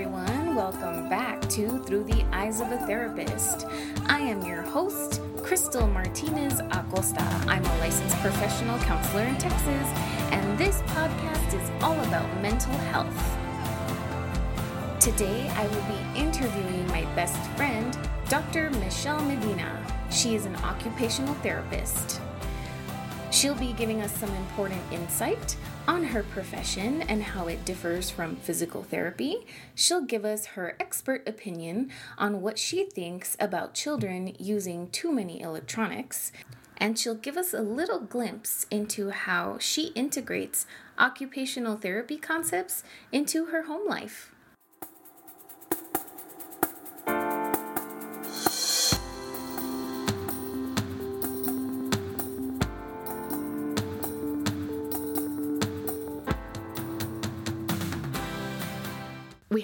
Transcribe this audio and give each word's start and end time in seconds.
everyone. 0.00 0.54
Welcome 0.54 1.10
back 1.10 1.42
to 1.50 1.78
Through 1.80 2.04
the 2.04 2.24
Eyes 2.32 2.62
of 2.62 2.72
a 2.72 2.78
Therapist. 2.86 3.66
I 4.06 4.18
am 4.20 4.40
your 4.46 4.62
host, 4.62 5.20
Crystal 5.42 5.86
Martinez 5.86 6.58
Acosta. 6.70 7.22
I'm 7.46 7.62
a 7.62 7.78
licensed 7.80 8.16
professional 8.20 8.78
counselor 8.78 9.24
in 9.24 9.36
Texas, 9.36 9.86
and 10.32 10.58
this 10.58 10.80
podcast 10.82 11.52
is 11.52 11.70
all 11.82 12.00
about 12.04 12.24
mental 12.40 12.72
health. 12.88 13.14
Today, 15.00 15.50
I 15.50 15.66
will 15.66 15.82
be 15.82 16.18
interviewing 16.18 16.86
my 16.86 17.02
best 17.14 17.38
friend, 17.50 17.98
Dr. 18.30 18.70
Michelle 18.70 19.22
Medina. 19.22 19.84
She 20.10 20.34
is 20.34 20.46
an 20.46 20.56
occupational 20.56 21.34
therapist. 21.34 22.22
She'll 23.30 23.54
be 23.54 23.74
giving 23.74 24.00
us 24.00 24.16
some 24.16 24.34
important 24.36 24.80
insight 24.92 25.56
on 25.86 26.04
her 26.04 26.22
profession 26.22 27.02
and 27.02 27.22
how 27.22 27.46
it 27.46 27.64
differs 27.64 28.10
from 28.10 28.36
physical 28.36 28.82
therapy. 28.82 29.46
She'll 29.74 30.04
give 30.04 30.24
us 30.24 30.46
her 30.46 30.76
expert 30.78 31.26
opinion 31.28 31.90
on 32.18 32.40
what 32.42 32.58
she 32.58 32.84
thinks 32.84 33.36
about 33.40 33.74
children 33.74 34.34
using 34.38 34.90
too 34.90 35.12
many 35.12 35.40
electronics. 35.40 36.32
And 36.76 36.98
she'll 36.98 37.14
give 37.14 37.36
us 37.36 37.52
a 37.52 37.60
little 37.60 38.00
glimpse 38.00 38.66
into 38.70 39.10
how 39.10 39.58
she 39.58 39.88
integrates 39.88 40.66
occupational 40.98 41.76
therapy 41.76 42.16
concepts 42.16 42.82
into 43.12 43.46
her 43.46 43.64
home 43.64 43.88
life. 43.88 44.32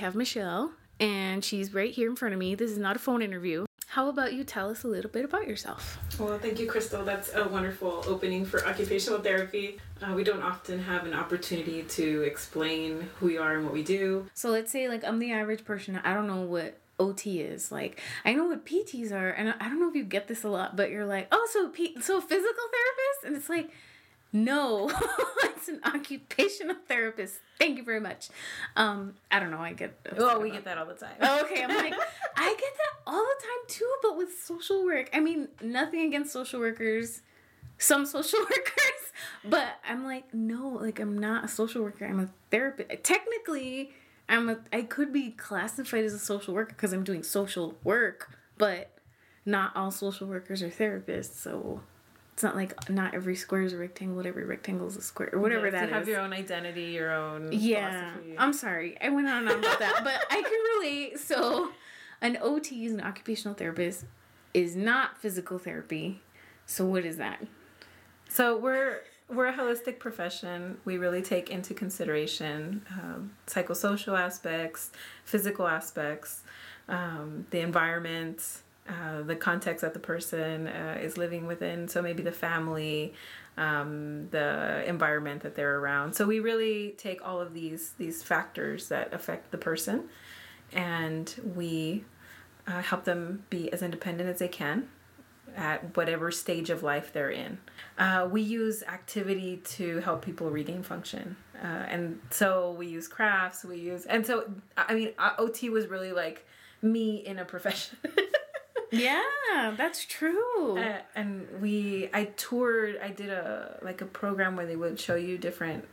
Have 0.07 0.15
Michelle, 0.15 0.71
and 1.01 1.45
she's 1.45 1.75
right 1.75 1.91
here 1.91 2.09
in 2.09 2.15
front 2.15 2.33
of 2.33 2.39
me. 2.39 2.55
This 2.55 2.71
is 2.71 2.79
not 2.79 2.95
a 2.95 2.99
phone 3.01 3.23
interview. 3.23 3.67
How 3.89 4.09
about 4.09 4.35
you 4.35 4.45
tell 4.45 4.71
us 4.71 4.85
a 4.85 4.87
little 4.87 5.11
bit 5.11 5.25
about 5.25 5.49
yourself? 5.49 5.99
Well, 6.17 6.39
thank 6.39 6.61
you, 6.61 6.69
Crystal. 6.69 7.05
That's 7.05 7.35
a 7.35 7.49
wonderful 7.49 8.05
opening 8.07 8.45
for 8.45 8.65
occupational 8.65 9.19
therapy. 9.21 9.79
Uh, 10.01 10.13
we 10.15 10.23
don't 10.23 10.43
often 10.43 10.79
have 10.79 11.07
an 11.07 11.13
opportunity 11.13 11.83
to 11.83 12.23
explain 12.23 13.09
who 13.19 13.27
we 13.27 13.37
are 13.37 13.57
and 13.57 13.65
what 13.65 13.73
we 13.73 13.83
do. 13.83 14.29
So 14.33 14.51
let's 14.51 14.71
say, 14.71 14.87
like, 14.89 15.03
I'm 15.03 15.19
the 15.19 15.33
average 15.33 15.65
person. 15.65 15.99
I 16.05 16.15
don't 16.15 16.29
know 16.29 16.43
what 16.43 16.79
OT 17.01 17.41
is. 17.41 17.73
Like, 17.73 18.01
I 18.25 18.33
know 18.33 18.45
what 18.45 18.65
PTs 18.65 19.11
are, 19.11 19.31
and 19.31 19.55
I 19.61 19.69
don't 19.69 19.81
know 19.81 19.89
if 19.89 19.97
you 19.97 20.05
get 20.05 20.29
this 20.29 20.45
a 20.45 20.49
lot, 20.49 20.77
but 20.77 20.91
you're 20.91 21.05
like, 21.07 21.27
oh, 21.33 21.49
so 21.53 21.69
P- 21.71 22.01
so 22.01 22.21
physical 22.21 22.65
therapist, 22.71 23.25
and 23.25 23.37
it's 23.37 23.49
like 23.49 23.71
no, 24.45 24.91
it's 25.45 25.69
an 25.69 25.81
occupational 25.85 26.77
therapist. 26.87 27.41
Thank 27.59 27.79
you 27.79 27.85
very 27.85 28.01
much. 28.01 28.29
Um, 28.77 29.15
I 29.31 29.41
don't 29.41 29.51
know. 29.51 29.61
I 29.61 29.73
get. 29.73 29.99
Oh, 30.19 30.41
we 30.41 30.51
get 30.51 30.65
that 30.65 30.77
all 30.77 30.87
the 30.87 30.95
time. 30.95 31.15
okay, 31.21 31.63
I'm 31.63 31.75
like, 31.75 31.95
I 32.37 32.49
get 32.49 32.59
that 32.61 32.93
all 33.07 33.25
the 33.25 33.43
time 33.43 33.67
too, 33.69 33.95
but 34.03 34.17
with 34.17 34.39
social 34.39 34.85
work. 34.85 35.09
I 35.15 35.21
mean, 35.21 35.49
nothing 35.63 36.01
against 36.03 36.33
social 36.33 36.61
workers, 36.61 37.23
some 37.79 38.05
social 38.05 38.39
workers, 38.41 39.13
but 39.45 39.77
I'm 39.89 40.05
like, 40.05 40.35
no, 40.35 40.69
like 40.69 41.01
I'm 41.01 41.17
not 41.19 41.45
a 41.45 41.49
social 41.49 41.83
worker. 41.83 42.05
I'm 42.05 42.21
a 42.21 42.29
therapist. 42.51 43.05
Technically, 43.05 43.93
I'm 44.29 44.51
a. 44.51 44.59
I 44.71 44.83
could 44.83 45.13
be 45.13 45.31
classified 45.31 46.05
as 46.05 46.13
a 46.13 46.19
social 46.19 46.53
worker 46.53 46.75
because 46.75 46.93
I'm 46.93 47.05
doing 47.05 47.23
social 47.23 47.75
work, 47.83 48.37
but 48.59 48.91
not 49.47 49.75
all 49.75 49.91
social 49.91 50.27
workers 50.27 50.63
are 50.63 50.69
therapists. 50.69 51.37
So 51.37 51.81
it's 52.37 52.43
not 52.43 52.55
like 52.55 52.91
not 52.91 53.15
every 53.15 53.35
square 53.35 53.63
is 53.63 53.73
a 53.73 53.79
rectangle, 53.79 54.27
every 54.27 54.45
rectangle 54.45 54.87
is 54.87 54.97
a 54.99 55.01
square, 55.01 55.31
or 55.33 55.41
whatever 55.41 55.71
yes, 55.71 55.73
that 55.73 55.89
you 55.89 55.95
have 55.95 56.07
your 56.07 56.21
own 56.21 56.35
identity, 56.35 56.83
your 56.83 57.11
own. 57.11 57.49
Yeah, 57.51 58.11
philosophy. 58.11 58.35
I'm 58.37 58.53
sorry, 58.53 59.01
I 59.01 59.09
went 59.09 59.27
on 59.27 59.39
and 59.39 59.49
on 59.49 59.59
about 59.61 59.79
that, 59.79 60.05
but 60.05 60.23
I 60.31 60.43
can 60.43 60.81
relate. 60.83 61.19
So, 61.27 61.71
an 62.21 62.37
OT 62.43 62.85
is 62.85 62.93
an 62.93 63.01
occupational 63.01 63.55
therapist, 63.55 64.05
is 64.53 64.77
not 64.77 65.17
physical 65.17 65.59
therapy. 65.59 66.21
So, 66.67 66.85
what 66.85 67.07
is 67.07 67.17
that? 67.17 67.43
So 68.29 68.59
we're 68.59 69.01
we're 69.31 69.47
a 69.47 69.55
holistic 69.55 69.99
profession. 69.99 70.77
We 70.85 70.99
really 70.99 71.23
take 71.23 71.49
into 71.49 71.73
consideration 71.73 72.85
um, 72.93 73.33
psychosocial 73.47 74.21
aspects, 74.21 74.91
physical 75.25 75.67
aspects, 75.67 76.43
um, 76.87 77.47
the 77.51 77.61
environment 77.61 78.43
uh, 78.89 79.23
the 79.23 79.37
context 79.37 79.83
that 79.83 79.95
the 79.95 80.01
person 80.01 80.69
uh, 80.69 80.99
is 81.01 81.17
living 81.17 81.47
within. 81.47 81.89
So 81.89 82.03
maybe 82.03 82.23
the 82.23 82.33
family, 82.33 83.15
um, 83.57 84.29
the 84.31 84.85
environment 84.87 85.43
that 85.43 85.55
they're 85.55 85.79
around. 85.79 86.15
So 86.15 86.27
we 86.27 86.41
really 86.41 86.95
take 86.99 87.27
all 87.27 87.41
of 87.41 87.55
these 87.55 87.93
these 87.99 88.23
factors 88.23 88.89
that 88.89 89.13
affect 89.13 89.51
the 89.51 89.59
person, 89.59 90.09
and 90.73 91.35
we 91.55 92.05
uh, 92.67 92.83
help 92.83 93.05
them 93.05 93.45
be 93.51 93.73
as 93.73 93.83
independent 93.83 94.29
as 94.29 94.39
they 94.39 94.49
can 94.49 94.89
at 95.57 95.97
whatever 95.97 96.31
stage 96.31 96.71
of 96.71 96.83
life 96.83 97.13
they're 97.13 97.31
in. 97.31 97.59
Uh, 97.99 98.29
we 98.31 98.43
use 98.43 98.83
activity 98.83 99.57
to 99.65 100.01
help 100.01 100.25
people 100.25 100.51
regain 100.51 100.83
function. 100.83 101.37
Uh, 101.63 101.67
and 101.67 102.21
so 102.31 102.73
we 102.73 102.87
use 102.87 103.09
crafts, 103.09 103.65
we 103.65 103.79
use, 103.79 104.05
and 104.05 104.27
so, 104.27 104.45
I 104.77 104.95
mean, 104.95 105.13
OT 105.39 105.71
was 105.71 105.87
really 105.87 106.13
like 106.13 106.47
me 106.83 107.17
in 107.17 107.39
a 107.39 107.45
profession. 107.45 107.97
yeah, 108.91 109.75
that's 109.77 110.05
true. 110.05 110.79
Uh, 110.79 110.99
and 111.15 111.47
we, 111.61 112.09
I 112.13 112.25
toured. 112.37 112.99
I 113.03 113.11
did 113.11 113.31
a 113.31 113.79
like 113.83 114.01
a 114.01 114.07
program 114.07 114.57
where 114.57 114.67
they 114.67 114.77
would 114.77 114.99
show 114.99 115.15
you 115.15 115.39
different 115.39 115.85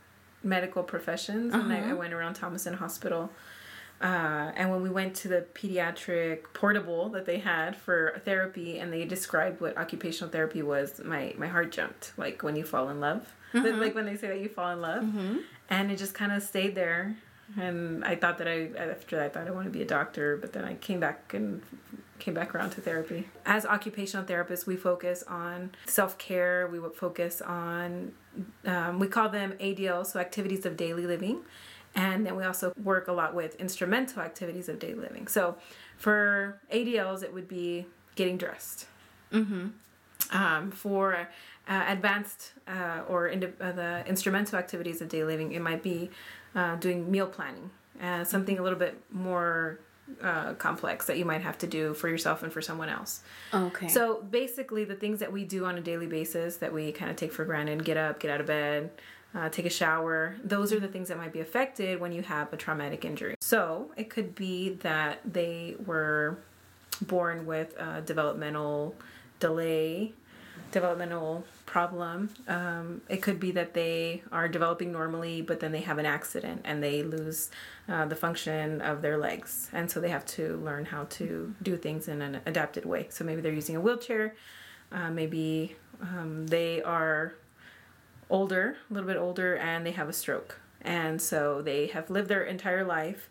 medical 0.44 0.84
professions, 0.84 1.54
uh-huh. 1.54 1.64
and 1.64 1.74
I, 1.74 1.78
I, 1.78 1.82
uh-huh. 1.82 1.96
went 1.96 2.14
around 2.14 2.36
Thomason 2.36 2.74
Hospital. 2.76 3.30
Uh, 4.02 4.52
and 4.56 4.70
when 4.70 4.82
we 4.82 4.90
went 4.90 5.16
to 5.16 5.30
the 5.30 5.46
pediatric 5.54 6.44
portable 6.54 7.08
that 7.10 7.26
they 7.26 7.40
had 7.40 7.76
for 7.76 8.22
therapy, 8.26 8.80
and 8.80 8.92
they 8.92 9.06
described 9.06 9.62
what 9.62 9.78
occupational 9.78 10.30
therapy 10.30 10.62
was, 10.62 11.00
my 11.04 11.34
my 11.38 11.48
heart 11.48 11.72
jumped. 11.72 12.14
Like 12.18 12.44
when 12.44 12.56
you 12.56 12.64
fall 12.64 12.90
in 12.90 13.00
love, 13.00 13.34
uh-huh. 13.54 13.78
like 13.78 13.96
when 13.96 14.06
they 14.06 14.18
say 14.18 14.28
that 14.28 14.40
you 14.40 14.50
fall 14.50 14.72
in 14.72 14.82
love, 14.82 15.04
mm-hmm. 15.04 15.38
and 15.70 15.92
it 15.92 15.98
just 15.98 16.14
kind 16.14 16.32
of 16.32 16.44
stayed 16.44 16.76
there. 16.76 17.16
And 17.60 18.04
I 18.04 18.16
thought 18.16 18.38
that 18.40 18.48
I 18.48 18.70
after 18.78 19.18
that 19.18 19.26
I 19.26 19.30
thought 19.30 19.48
I 19.48 19.52
want 19.52 19.66
to 19.66 19.72
be 19.72 19.82
a 19.82 19.86
doctor, 19.86 20.38
but 20.38 20.54
then 20.54 20.64
I 20.66 20.76
came 20.76 21.00
back 21.00 21.34
and 21.34 21.62
came 22.20 22.34
back 22.34 22.56
around 22.56 22.72
to 22.72 22.82
therapy. 22.82 23.28
As 23.46 23.66
occupational 23.66 24.26
therapists, 24.26 24.66
we 24.66 24.78
focus 24.78 25.24
on 25.28 25.72
self 25.86 26.18
care. 26.18 26.68
We 26.72 26.80
would 26.80 26.96
focus 26.96 27.42
on, 27.42 28.14
um, 28.66 29.00
we 29.00 29.08
call 29.08 29.30
them 29.30 29.54
ADL, 29.60 30.06
so 30.06 30.20
activities 30.20 30.66
of 30.66 30.78
daily 30.78 31.06
living. 31.06 31.42
And 31.96 32.26
then 32.26 32.36
we 32.36 32.44
also 32.44 32.74
work 32.82 33.08
a 33.08 33.12
lot 33.12 33.36
with 33.36 33.56
instrumental 33.56 34.22
activities 34.22 34.68
of 34.68 34.80
daily 34.80 34.96
living. 34.96 35.28
So 35.28 35.58
for 35.98 36.60
ADLs, 36.72 37.24
it 37.24 37.34
would 37.34 37.48
be 37.48 37.86
getting 38.16 38.38
dressed. 38.38 38.88
Mm-hmm. 39.32 39.68
Um, 40.32 40.72
for 40.72 41.28
uh, 41.68 41.86
advanced 41.88 42.54
uh, 42.68 43.02
or 43.08 43.28
in, 43.28 43.44
uh, 43.44 43.72
the 43.74 44.04
instrumental 44.08 44.58
activities 44.58 45.02
of 45.02 45.10
daily 45.10 45.34
living, 45.34 45.52
it 45.52 45.62
might 45.62 45.84
be 45.84 46.10
uh, 46.56 46.76
doing 46.76 47.10
meal 47.10 47.28
planning, 47.28 47.70
uh, 48.02 48.24
something 48.24 48.60
a 48.60 48.64
little 48.64 48.80
bit 48.80 49.02
more 49.12 49.80
uh, 50.22 50.54
complex 50.54 51.06
that 51.06 51.18
you 51.18 51.26
might 51.26 51.42
have 51.42 51.58
to 51.58 51.68
do 51.68 51.94
for 51.94 52.10
yourself 52.10 52.44
and 52.44 52.52
for 52.52 52.62
someone 52.62 52.90
else. 52.90 53.22
Okay. 53.54 53.88
So 53.88 54.22
basically, 54.22 54.84
the 54.86 54.96
things 54.96 55.20
that 55.20 55.32
we 55.32 55.46
do 55.46 55.66
on 55.66 55.78
a 55.78 55.82
daily 55.82 56.08
basis 56.08 56.58
that 56.58 56.74
we 56.74 56.92
kind 56.92 57.10
of 57.10 57.18
take 57.18 57.32
for 57.32 57.46
granted 57.46 57.84
get 57.86 57.98
up, 57.98 58.20
get 58.20 58.32
out 58.32 58.42
of 58.42 58.48
bed, 58.48 58.92
uh, 59.36 59.50
take 59.50 59.66
a 59.66 59.70
shower 59.70 60.36
those 60.44 60.72
are 60.72 60.80
the 60.80 60.88
things 60.88 61.08
that 61.08 61.18
might 61.18 61.34
be 61.34 61.40
affected 61.40 62.00
when 62.00 62.12
you 62.12 62.22
have 62.22 62.52
a 62.54 62.58
traumatic 62.58 63.04
injury. 63.06 63.36
So 63.40 63.92
it 63.98 64.10
could 64.10 64.36
be 64.36 64.76
that 64.82 65.22
they 65.26 65.76
were 65.86 66.38
born 67.02 67.46
with 67.46 67.76
a 67.78 68.02
developmental 68.02 68.96
delay 69.40 70.14
developmental 70.74 71.46
problem. 71.66 72.30
Um, 72.48 73.02
it 73.08 73.22
could 73.22 73.40
be 73.40 73.52
that 73.52 73.74
they 73.74 74.24
are 74.32 74.50
developing 74.50 74.92
normally, 74.92 75.42
but 75.42 75.60
then 75.60 75.72
they 75.72 75.82
have 75.82 76.00
an 76.00 76.06
accident 76.06 76.62
and 76.66 76.84
they 76.84 77.04
lose 77.04 77.52
uh, 77.88 78.06
the 78.06 78.16
function 78.16 78.82
of 78.82 79.02
their 79.02 79.18
legs. 79.18 79.70
And 79.72 79.90
so 79.90 80.02
they 80.02 80.10
have 80.10 80.26
to 80.38 80.58
learn 80.58 80.86
how 80.86 81.06
to 81.12 81.54
do 81.62 81.78
things 81.78 82.08
in 82.08 82.22
an 82.22 82.42
adapted 82.46 82.86
way. 82.86 83.08
So 83.10 83.24
maybe 83.24 83.42
they're 83.42 83.54
using 83.54 83.76
a 83.76 83.82
wheelchair, 83.82 84.36
uh, 84.92 85.12
maybe 85.12 85.78
um, 86.02 86.48
they 86.48 86.82
are 86.82 87.36
older, 88.30 88.78
a 88.90 88.94
little 88.94 89.08
bit 89.08 89.18
older, 89.18 89.56
and 89.56 89.86
they 89.86 89.92
have 89.92 90.10
a 90.10 90.14
stroke. 90.14 90.60
And 90.82 91.22
so 91.22 91.62
they 91.62 91.88
have 91.88 92.10
lived 92.10 92.28
their 92.28 92.44
entire 92.44 92.84
life. 92.84 93.30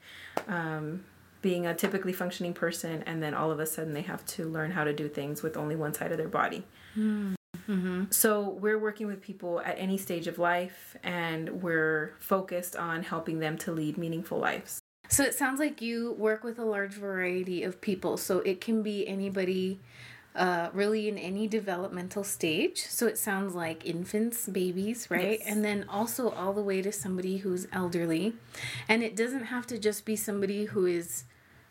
Um, 0.48 1.04
being 1.42 1.66
a 1.66 1.74
typically 1.74 2.12
functioning 2.12 2.54
person, 2.54 3.02
and 3.04 3.20
then 3.20 3.34
all 3.34 3.50
of 3.50 3.58
a 3.58 3.66
sudden 3.66 3.92
they 3.92 4.02
have 4.02 4.24
to 4.24 4.48
learn 4.48 4.70
how 4.70 4.84
to 4.84 4.92
do 4.92 5.08
things 5.08 5.42
with 5.42 5.56
only 5.56 5.74
one 5.74 5.92
side 5.92 6.12
of 6.12 6.16
their 6.16 6.28
body. 6.28 6.64
Mm-hmm. 6.96 8.04
So 8.10 8.48
we're 8.60 8.78
working 8.78 9.06
with 9.06 9.20
people 9.20 9.60
at 9.60 9.78
any 9.78 9.96
stage 9.96 10.26
of 10.26 10.38
life, 10.38 10.96
and 11.02 11.62
we're 11.62 12.14
focused 12.18 12.76
on 12.76 13.02
helping 13.02 13.38
them 13.38 13.56
to 13.58 13.72
lead 13.72 13.96
meaningful 13.96 14.38
lives. 14.38 14.80
So 15.08 15.22
it 15.22 15.34
sounds 15.34 15.60
like 15.60 15.82
you 15.82 16.12
work 16.12 16.42
with 16.42 16.58
a 16.58 16.64
large 16.64 16.94
variety 16.94 17.62
of 17.62 17.80
people. 17.80 18.16
So 18.16 18.38
it 18.40 18.60
can 18.60 18.82
be 18.82 19.06
anybody 19.06 19.80
uh, 20.34 20.70
really 20.72 21.08
in 21.08 21.18
any 21.18 21.46
developmental 21.46 22.24
stage. 22.24 22.78
So 22.78 23.06
it 23.06 23.18
sounds 23.18 23.54
like 23.54 23.84
infants, 23.84 24.48
babies, 24.48 25.10
right? 25.10 25.38
Yes. 25.38 25.42
And 25.46 25.62
then 25.62 25.84
also 25.88 26.30
all 26.30 26.54
the 26.54 26.62
way 26.62 26.80
to 26.80 26.90
somebody 26.90 27.38
who's 27.38 27.66
elderly. 27.72 28.34
And 28.88 29.02
it 29.02 29.14
doesn't 29.14 29.44
have 29.44 29.66
to 29.66 29.78
just 29.78 30.06
be 30.06 30.16
somebody 30.16 30.64
who 30.64 30.86
is 30.86 31.24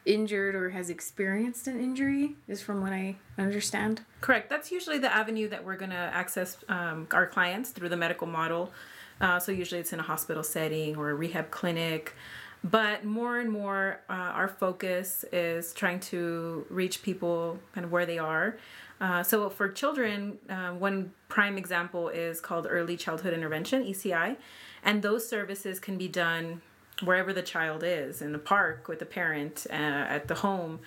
injured 0.06 0.56
or 0.56 0.72
has 0.72 0.90
experienced 0.90 1.68
an 1.68 1.80
injury, 1.80 2.36
is 2.48 2.62
from 2.62 2.82
what 2.82 2.92
I 2.92 3.16
understand. 3.38 4.02
Correct. 4.22 4.50
That's 4.50 4.72
usually 4.72 4.98
the 4.98 5.14
avenue 5.14 5.48
that 5.50 5.64
we're 5.64 5.78
going 5.78 5.92
to 5.92 5.96
access 5.96 6.58
um, 6.70 7.08
our 7.12 7.28
clients 7.28 7.70
through 7.70 7.90
the 7.90 7.98
medical 7.98 8.28
model. 8.28 8.72
Uh, 9.20 9.40
so 9.40 9.52
usually 9.52 9.80
it's 9.80 9.94
in 9.94 10.00
a 10.00 10.04
hospital 10.04 10.44
setting 10.44 10.96
or 10.96 11.12
a 11.12 11.14
rehab 11.14 11.52
clinic. 11.52 12.16
But 12.64 13.06
more 13.06 13.40
and 13.40 13.52
more, 13.52 14.02
uh, 14.10 14.14
our 14.14 14.48
focus 14.48 15.26
is 15.32 15.74
trying 15.74 16.00
to 16.02 16.66
reach 16.70 17.02
people 17.02 17.60
kind 17.74 17.86
of 17.86 17.92
where 17.92 18.06
they 18.06 18.20
are. 18.20 18.58
Uh, 19.00 19.24
so 19.24 19.50
for 19.50 19.68
children, 19.68 20.38
uh, 20.48 20.70
one 20.70 21.12
prime 21.28 21.58
example 21.58 22.10
is 22.10 22.40
called 22.40 22.68
early 22.70 22.96
childhood 22.96 23.34
intervention 23.34 23.84
(ECI), 23.84 24.38
and 24.84 25.02
those 25.02 25.28
services 25.28 25.80
can 25.80 25.98
be 25.98 26.08
done 26.08 26.62
wherever 27.04 27.34
the 27.34 27.42
child 27.42 27.84
is 27.84 28.22
in 28.22 28.32
the 28.32 28.40
park 28.40 28.88
with 28.88 29.00
the 29.00 29.06
parent 29.06 29.68
uh, 29.70 29.74
at 29.74 30.28
the 30.28 30.36
home 30.36 30.80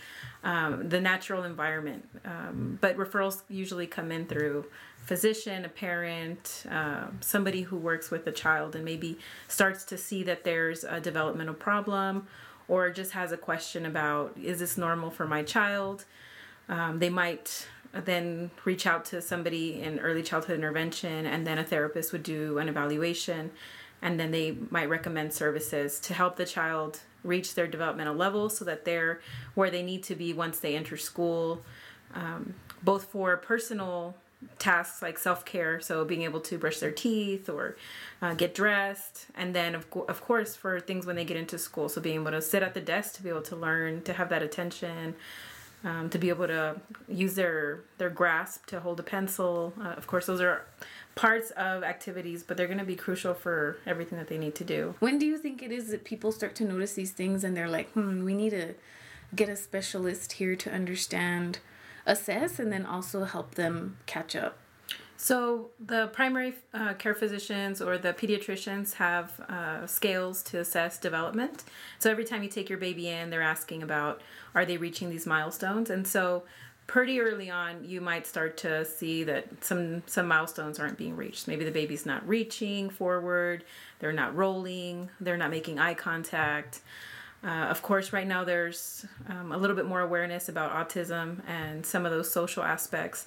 um, 0.42 0.88
the 0.88 1.00
natural 1.00 1.44
environment 1.44 2.08
um, 2.24 2.78
but 2.80 2.96
referrals 2.96 3.42
usually 3.48 3.86
come 3.86 4.12
in 4.12 4.26
through 4.26 4.64
physician, 5.04 5.64
a 5.64 5.68
parent, 5.68 6.64
uh, 6.70 7.04
somebody 7.20 7.62
who 7.62 7.76
works 7.76 8.10
with 8.10 8.24
the 8.24 8.32
child 8.32 8.74
and 8.74 8.84
maybe 8.84 9.18
starts 9.48 9.84
to 9.84 9.98
see 9.98 10.22
that 10.24 10.44
there's 10.44 10.82
a 10.84 11.00
developmental 11.00 11.54
problem 11.54 12.26
or 12.68 12.90
just 12.90 13.12
has 13.12 13.30
a 13.30 13.36
question 13.36 13.84
about 13.84 14.36
is 14.42 14.60
this 14.60 14.78
normal 14.78 15.10
for 15.10 15.26
my 15.26 15.42
child? 15.42 16.04
Um, 16.68 16.98
they 16.98 17.10
might 17.10 17.68
then 17.92 18.50
reach 18.64 18.86
out 18.86 19.04
to 19.04 19.20
somebody 19.20 19.82
in 19.82 20.00
early 20.00 20.22
childhood 20.22 20.56
intervention, 20.56 21.26
and 21.26 21.46
then 21.46 21.58
a 21.58 21.64
therapist 21.64 22.10
would 22.12 22.22
do 22.22 22.58
an 22.58 22.68
evaluation, 22.68 23.50
and 24.04 24.20
then 24.20 24.30
they 24.30 24.54
might 24.70 24.88
recommend 24.88 25.32
services 25.32 25.98
to 25.98 26.12
help 26.12 26.36
the 26.36 26.44
child 26.44 27.00
reach 27.24 27.54
their 27.54 27.66
developmental 27.66 28.14
level 28.14 28.50
so 28.50 28.64
that 28.66 28.84
they're 28.84 29.20
where 29.54 29.70
they 29.70 29.82
need 29.82 30.02
to 30.04 30.14
be 30.14 30.34
once 30.34 30.58
they 30.60 30.76
enter 30.76 30.96
school, 30.98 31.62
um, 32.14 32.54
both 32.82 33.06
for 33.06 33.36
personal 33.38 34.14
tasks 34.58 35.00
like 35.00 35.16
self-care 35.16 35.80
so 35.80 36.04
being 36.04 36.20
able 36.20 36.38
to 36.38 36.58
brush 36.58 36.78
their 36.78 36.90
teeth 36.90 37.48
or 37.48 37.78
uh, 38.20 38.34
get 38.34 38.54
dressed 38.54 39.24
and 39.34 39.54
then 39.54 39.74
of, 39.74 39.90
co- 39.90 40.02
of 40.02 40.20
course 40.20 40.54
for 40.54 40.78
things 40.80 41.06
when 41.06 41.16
they 41.16 41.24
get 41.24 41.38
into 41.38 41.56
school 41.56 41.88
so 41.88 41.98
being 41.98 42.20
able 42.20 42.30
to 42.30 42.42
sit 42.42 42.62
at 42.62 42.74
the 42.74 42.80
desk 42.80 43.14
to 43.14 43.22
be 43.22 43.30
able 43.30 43.40
to 43.40 43.56
learn 43.56 44.02
to 44.02 44.12
have 44.12 44.28
that 44.28 44.42
attention 44.42 45.14
um, 45.84 46.08
to 46.08 46.18
be 46.18 46.30
able 46.30 46.46
to 46.46 46.80
use 47.08 47.34
their 47.34 47.80
their 47.98 48.10
grasp 48.10 48.66
to 48.66 48.80
hold 48.80 48.98
a 48.98 49.02
pencil. 49.02 49.72
Uh, 49.80 49.88
of 49.88 50.06
course 50.06 50.26
those 50.26 50.40
are 50.40 50.64
parts 51.14 51.50
of 51.52 51.82
activities 51.82 52.42
but 52.42 52.56
they're 52.56 52.66
going 52.66 52.78
to 52.78 52.84
be 52.84 52.96
crucial 52.96 53.34
for 53.34 53.76
everything 53.86 54.18
that 54.18 54.28
they 54.28 54.38
need 54.38 54.54
to 54.54 54.64
do 54.64 54.94
when 54.98 55.18
do 55.18 55.26
you 55.26 55.38
think 55.38 55.62
it 55.62 55.70
is 55.70 55.88
that 55.88 56.04
people 56.04 56.32
start 56.32 56.54
to 56.54 56.64
notice 56.64 56.94
these 56.94 57.12
things 57.12 57.44
and 57.44 57.56
they're 57.56 57.68
like 57.68 57.90
hmm 57.92 58.24
we 58.24 58.34
need 58.34 58.50
to 58.50 58.74
get 59.34 59.48
a 59.48 59.56
specialist 59.56 60.32
here 60.32 60.56
to 60.56 60.72
understand 60.72 61.58
assess 62.06 62.58
and 62.58 62.72
then 62.72 62.84
also 62.86 63.24
help 63.24 63.54
them 63.54 63.98
catch 64.06 64.36
up? 64.36 64.58
So 65.16 65.70
the 65.80 66.08
primary 66.08 66.54
uh, 66.74 66.94
care 66.94 67.14
physicians 67.14 67.80
or 67.80 67.96
the 67.96 68.12
pediatricians 68.12 68.94
have 68.94 69.40
uh, 69.40 69.86
scales 69.86 70.42
to 70.44 70.58
assess 70.58 70.98
development. 70.98 71.64
So 71.98 72.10
every 72.10 72.24
time 72.24 72.42
you 72.42 72.48
take 72.48 72.68
your 72.68 72.78
baby 72.78 73.08
in, 73.08 73.30
they're 73.30 73.40
asking 73.40 73.82
about 73.82 74.20
are 74.54 74.66
they 74.66 74.76
reaching 74.76 75.08
these 75.08 75.26
milestones, 75.26 75.88
and 75.88 76.06
so 76.06 76.42
pretty 76.86 77.20
early 77.20 77.50
on 77.50 77.84
you 77.84 78.00
might 78.00 78.26
start 78.26 78.56
to 78.58 78.84
see 78.84 79.24
that 79.24 79.64
some 79.64 80.02
some 80.06 80.28
milestones 80.28 80.78
aren't 80.78 80.98
being 80.98 81.16
reached. 81.16 81.48
Maybe 81.48 81.64
the 81.64 81.70
baby's 81.70 82.04
not 82.06 82.26
reaching 82.28 82.90
forward, 82.90 83.64
they're 84.00 84.12
not 84.12 84.36
rolling, 84.36 85.10
they're 85.20 85.36
not 85.36 85.50
making 85.50 85.78
eye 85.78 85.94
contact. 85.94 86.80
Uh, 87.42 87.66
of 87.66 87.82
course, 87.82 88.12
right 88.12 88.26
now 88.26 88.42
there's 88.42 89.04
um, 89.28 89.52
a 89.52 89.58
little 89.58 89.76
bit 89.76 89.84
more 89.84 90.00
awareness 90.00 90.48
about 90.48 90.72
autism 90.72 91.46
and 91.46 91.84
some 91.84 92.06
of 92.06 92.12
those 92.12 92.30
social 92.30 92.62
aspects, 92.62 93.26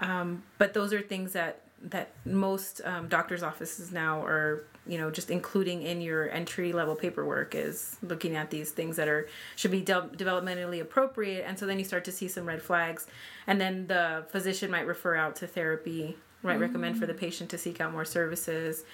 um, 0.00 0.42
but 0.58 0.74
those 0.74 0.92
are 0.92 1.00
things 1.00 1.32
that 1.32 1.60
that 1.82 2.10
most 2.24 2.80
um, 2.84 3.08
doctors' 3.08 3.42
offices 3.42 3.92
now 3.92 4.22
are, 4.24 4.64
you 4.86 4.98
know, 4.98 5.10
just 5.10 5.30
including 5.30 5.82
in 5.82 6.00
your 6.00 6.30
entry 6.30 6.72
level 6.72 6.94
paperwork 6.94 7.54
is 7.54 7.96
looking 8.02 8.36
at 8.36 8.50
these 8.50 8.70
things 8.70 8.96
that 8.96 9.08
are 9.08 9.28
should 9.56 9.70
be 9.70 9.80
de- 9.80 10.10
developmentally 10.16 10.80
appropriate, 10.80 11.44
and 11.46 11.58
so 11.58 11.66
then 11.66 11.78
you 11.78 11.84
start 11.84 12.04
to 12.04 12.12
see 12.12 12.28
some 12.28 12.46
red 12.46 12.62
flags, 12.62 13.06
and 13.46 13.60
then 13.60 13.86
the 13.86 14.24
physician 14.28 14.70
might 14.70 14.86
refer 14.86 15.14
out 15.14 15.36
to 15.36 15.46
therapy, 15.46 16.16
might 16.42 16.54
mm-hmm. 16.54 16.62
recommend 16.62 16.98
for 16.98 17.06
the 17.06 17.14
patient 17.14 17.50
to 17.50 17.58
seek 17.58 17.80
out 17.80 17.92
more 17.92 18.04
services. 18.04 18.84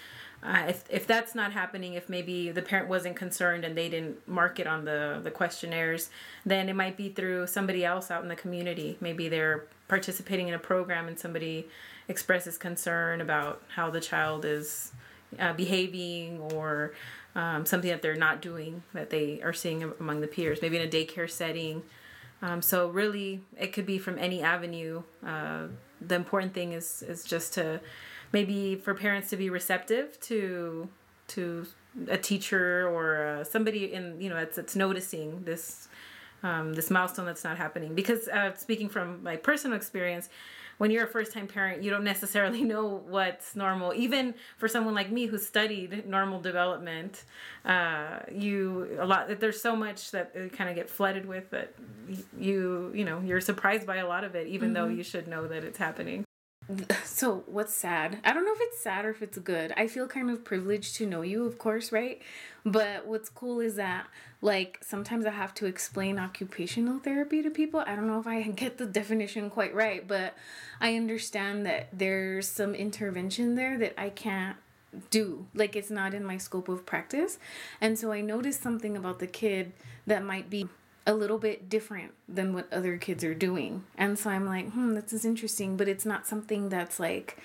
Uh, 0.42 0.64
if, 0.68 0.84
if 0.88 1.06
that's 1.06 1.34
not 1.34 1.52
happening, 1.52 1.94
if 1.94 2.08
maybe 2.08 2.50
the 2.50 2.62
parent 2.62 2.88
wasn't 2.88 3.14
concerned 3.14 3.62
and 3.62 3.76
they 3.76 3.90
didn't 3.90 4.26
mark 4.26 4.58
it 4.58 4.66
on 4.66 4.86
the, 4.86 5.20
the 5.22 5.30
questionnaires, 5.30 6.08
then 6.46 6.68
it 6.70 6.74
might 6.74 6.96
be 6.96 7.10
through 7.10 7.46
somebody 7.46 7.84
else 7.84 8.10
out 8.10 8.22
in 8.22 8.28
the 8.28 8.36
community. 8.36 8.96
Maybe 9.00 9.28
they're 9.28 9.66
participating 9.86 10.48
in 10.48 10.54
a 10.54 10.58
program 10.58 11.08
and 11.08 11.18
somebody 11.18 11.68
expresses 12.08 12.56
concern 12.56 13.20
about 13.20 13.60
how 13.74 13.90
the 13.90 14.00
child 14.00 14.46
is 14.46 14.92
uh, 15.38 15.52
behaving 15.52 16.40
or 16.52 16.94
um, 17.34 17.64
something 17.64 17.90
that 17.90 18.02
they're 18.02 18.16
not 18.16 18.42
doing 18.42 18.82
that 18.92 19.10
they 19.10 19.40
are 19.42 19.52
seeing 19.52 19.92
among 20.00 20.20
the 20.20 20.26
peers, 20.26 20.60
maybe 20.62 20.76
in 20.76 20.86
a 20.86 20.90
daycare 20.90 21.30
setting. 21.30 21.82
Um, 22.42 22.62
so 22.62 22.88
really, 22.88 23.42
it 23.58 23.72
could 23.72 23.86
be 23.86 23.98
from 23.98 24.18
any 24.18 24.42
avenue. 24.42 25.02
Uh, 25.24 25.66
the 26.00 26.14
important 26.14 26.54
thing 26.54 26.72
is 26.72 27.02
is 27.02 27.24
just 27.24 27.54
to 27.54 27.80
maybe 28.32 28.76
for 28.76 28.94
parents 28.94 29.30
to 29.30 29.36
be 29.36 29.50
receptive 29.50 30.18
to 30.20 30.88
to 31.28 31.66
a 32.08 32.16
teacher 32.16 32.88
or 32.88 33.26
uh, 33.26 33.44
somebody 33.44 33.92
in 33.92 34.20
you 34.20 34.28
know 34.28 34.36
that's, 34.36 34.56
that's 34.56 34.76
noticing 34.76 35.44
this 35.44 35.88
um, 36.42 36.72
this 36.72 36.90
milestone 36.90 37.26
that's 37.26 37.44
not 37.44 37.58
happening 37.58 37.94
because 37.94 38.28
uh, 38.28 38.54
speaking 38.54 38.88
from 38.88 39.22
my 39.22 39.36
personal 39.36 39.76
experience 39.76 40.28
when 40.80 40.90
you're 40.90 41.04
a 41.04 41.06
first 41.06 41.34
time 41.34 41.46
parent 41.46 41.82
you 41.82 41.90
don't 41.90 42.04
necessarily 42.04 42.64
know 42.72 43.02
what's 43.06 43.54
normal 43.54 43.92
even 43.92 44.34
for 44.56 44.66
someone 44.66 44.94
like 44.94 45.12
me 45.12 45.26
who 45.26 45.36
studied 45.36 46.06
normal 46.08 46.40
development 46.40 47.24
uh, 47.66 48.20
you 48.32 48.96
a 48.98 49.04
lot 49.04 49.28
that 49.28 49.40
there's 49.40 49.60
so 49.60 49.76
much 49.76 50.10
that 50.10 50.32
you 50.34 50.48
kind 50.48 50.70
of 50.70 50.76
get 50.76 50.88
flooded 50.88 51.26
with 51.26 51.50
that 51.50 51.74
you 52.38 52.90
you 52.94 53.04
know 53.04 53.20
you're 53.20 53.42
surprised 53.42 53.86
by 53.86 53.96
a 53.96 54.08
lot 54.08 54.24
of 54.24 54.34
it 54.34 54.46
even 54.46 54.68
mm-hmm. 54.68 54.74
though 54.74 54.88
you 54.88 55.02
should 55.02 55.28
know 55.28 55.46
that 55.46 55.64
it's 55.64 55.78
happening 55.78 56.24
so 57.04 57.42
what's 57.46 57.74
sad? 57.74 58.18
I 58.24 58.32
don't 58.32 58.44
know 58.44 58.52
if 58.52 58.60
it's 58.60 58.80
sad 58.80 59.04
or 59.04 59.10
if 59.10 59.22
it's 59.22 59.38
good. 59.38 59.72
I 59.76 59.86
feel 59.86 60.06
kind 60.06 60.30
of 60.30 60.44
privileged 60.44 60.96
to 60.96 61.06
know 61.06 61.22
you 61.22 61.44
of 61.44 61.58
course 61.58 61.92
right? 61.92 62.20
But 62.64 63.06
what's 63.06 63.28
cool 63.28 63.60
is 63.60 63.76
that 63.76 64.06
like 64.42 64.78
sometimes 64.82 65.26
i 65.26 65.30
have 65.30 65.54
to 65.54 65.66
explain 65.66 66.18
occupational 66.18 66.98
therapy 66.98 67.42
to 67.42 67.50
people. 67.50 67.80
I 67.86 67.96
don't 67.96 68.06
know 68.06 68.20
if 68.20 68.26
i 68.26 68.42
get 68.64 68.78
the 68.78 68.86
definition 68.86 69.50
quite 69.50 69.74
right 69.74 70.06
but 70.06 70.34
i 70.80 70.96
understand 70.96 71.66
that 71.66 71.88
there's 71.92 72.46
some 72.48 72.74
intervention 72.74 73.54
there 73.54 73.78
that 73.78 73.94
i 74.00 74.10
can't 74.10 74.56
do. 75.10 75.46
Like 75.54 75.76
it's 75.76 75.90
not 75.90 76.14
in 76.14 76.24
my 76.24 76.36
scope 76.36 76.68
of 76.68 76.84
practice. 76.86 77.38
And 77.80 77.98
so 77.98 78.12
i 78.12 78.20
noticed 78.20 78.62
something 78.62 78.96
about 78.96 79.18
the 79.18 79.26
kid 79.26 79.72
that 80.06 80.24
might 80.24 80.50
be 80.50 80.68
a 81.06 81.14
little 81.14 81.38
bit 81.38 81.68
different 81.68 82.12
than 82.28 82.52
what 82.52 82.72
other 82.72 82.96
kids 82.96 83.24
are 83.24 83.34
doing. 83.34 83.84
And 83.96 84.18
so 84.18 84.30
I'm 84.30 84.46
like, 84.46 84.70
hmm, 84.72 84.94
this 84.94 85.12
is 85.12 85.24
interesting, 85.24 85.76
but 85.76 85.88
it's 85.88 86.06
not 86.06 86.26
something 86.26 86.68
that's 86.68 87.00
like 87.00 87.38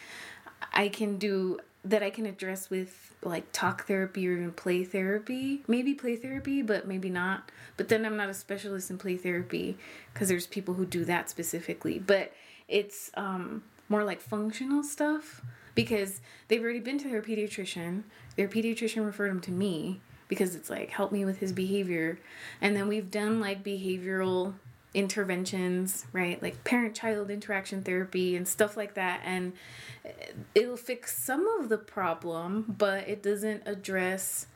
I 0.73 0.89
can 0.89 1.17
do 1.17 1.59
that 1.83 2.01
I 2.01 2.09
can 2.09 2.25
address 2.25 2.69
with 2.69 3.13
like 3.21 3.51
talk 3.51 3.85
therapy 3.85 4.27
or 4.27 4.33
even 4.33 4.51
play 4.51 4.83
therapy. 4.83 5.63
Maybe 5.67 5.93
play 5.93 6.15
therapy, 6.15 6.61
but 6.61 6.87
maybe 6.87 7.09
not. 7.09 7.51
But 7.77 7.89
then 7.89 8.05
I'm 8.05 8.17
not 8.17 8.29
a 8.29 8.33
specialist 8.33 8.89
in 8.89 8.97
play 8.97 9.17
therapy 9.17 9.77
because 10.13 10.27
there's 10.27 10.47
people 10.47 10.73
who 10.73 10.85
do 10.85 11.05
that 11.05 11.29
specifically. 11.29 11.99
But 11.99 12.33
it's 12.67 13.11
um, 13.13 13.63
more 13.87 14.03
like 14.03 14.19
functional 14.19 14.83
stuff 14.83 15.41
because 15.75 16.21
they've 16.47 16.63
already 16.63 16.79
been 16.79 16.97
to 16.99 17.09
their 17.09 17.21
pediatrician. 17.21 18.03
Their 18.35 18.47
pediatrician 18.47 19.05
referred 19.05 19.29
them 19.29 19.41
to 19.41 19.51
me 19.51 20.01
because 20.27 20.55
it's 20.55 20.69
like 20.69 20.89
help 20.89 21.11
me 21.11 21.25
with 21.25 21.39
his 21.39 21.51
behavior. 21.51 22.19
And 22.61 22.75
then 22.75 22.87
we've 22.87 23.11
done 23.11 23.39
like 23.39 23.63
behavioral 23.63 24.53
interventions 24.93 26.05
right? 26.13 26.41
Like 26.41 26.63
parent 26.63 26.95
child 26.95 27.29
interaction 27.29 27.83
therapy 27.83 28.35
and 28.35 28.47
stuff 28.47 28.77
like 28.77 28.93
that. 28.93 29.21
And 29.25 29.53
it'll 30.53 30.77
fix 30.77 31.17
some 31.21 31.47
of 31.59 31.69
the 31.69 31.77
problem 31.77 32.75
but 32.77 33.07
it 33.07 33.21
doesn't 33.21 33.63
address 33.65 34.47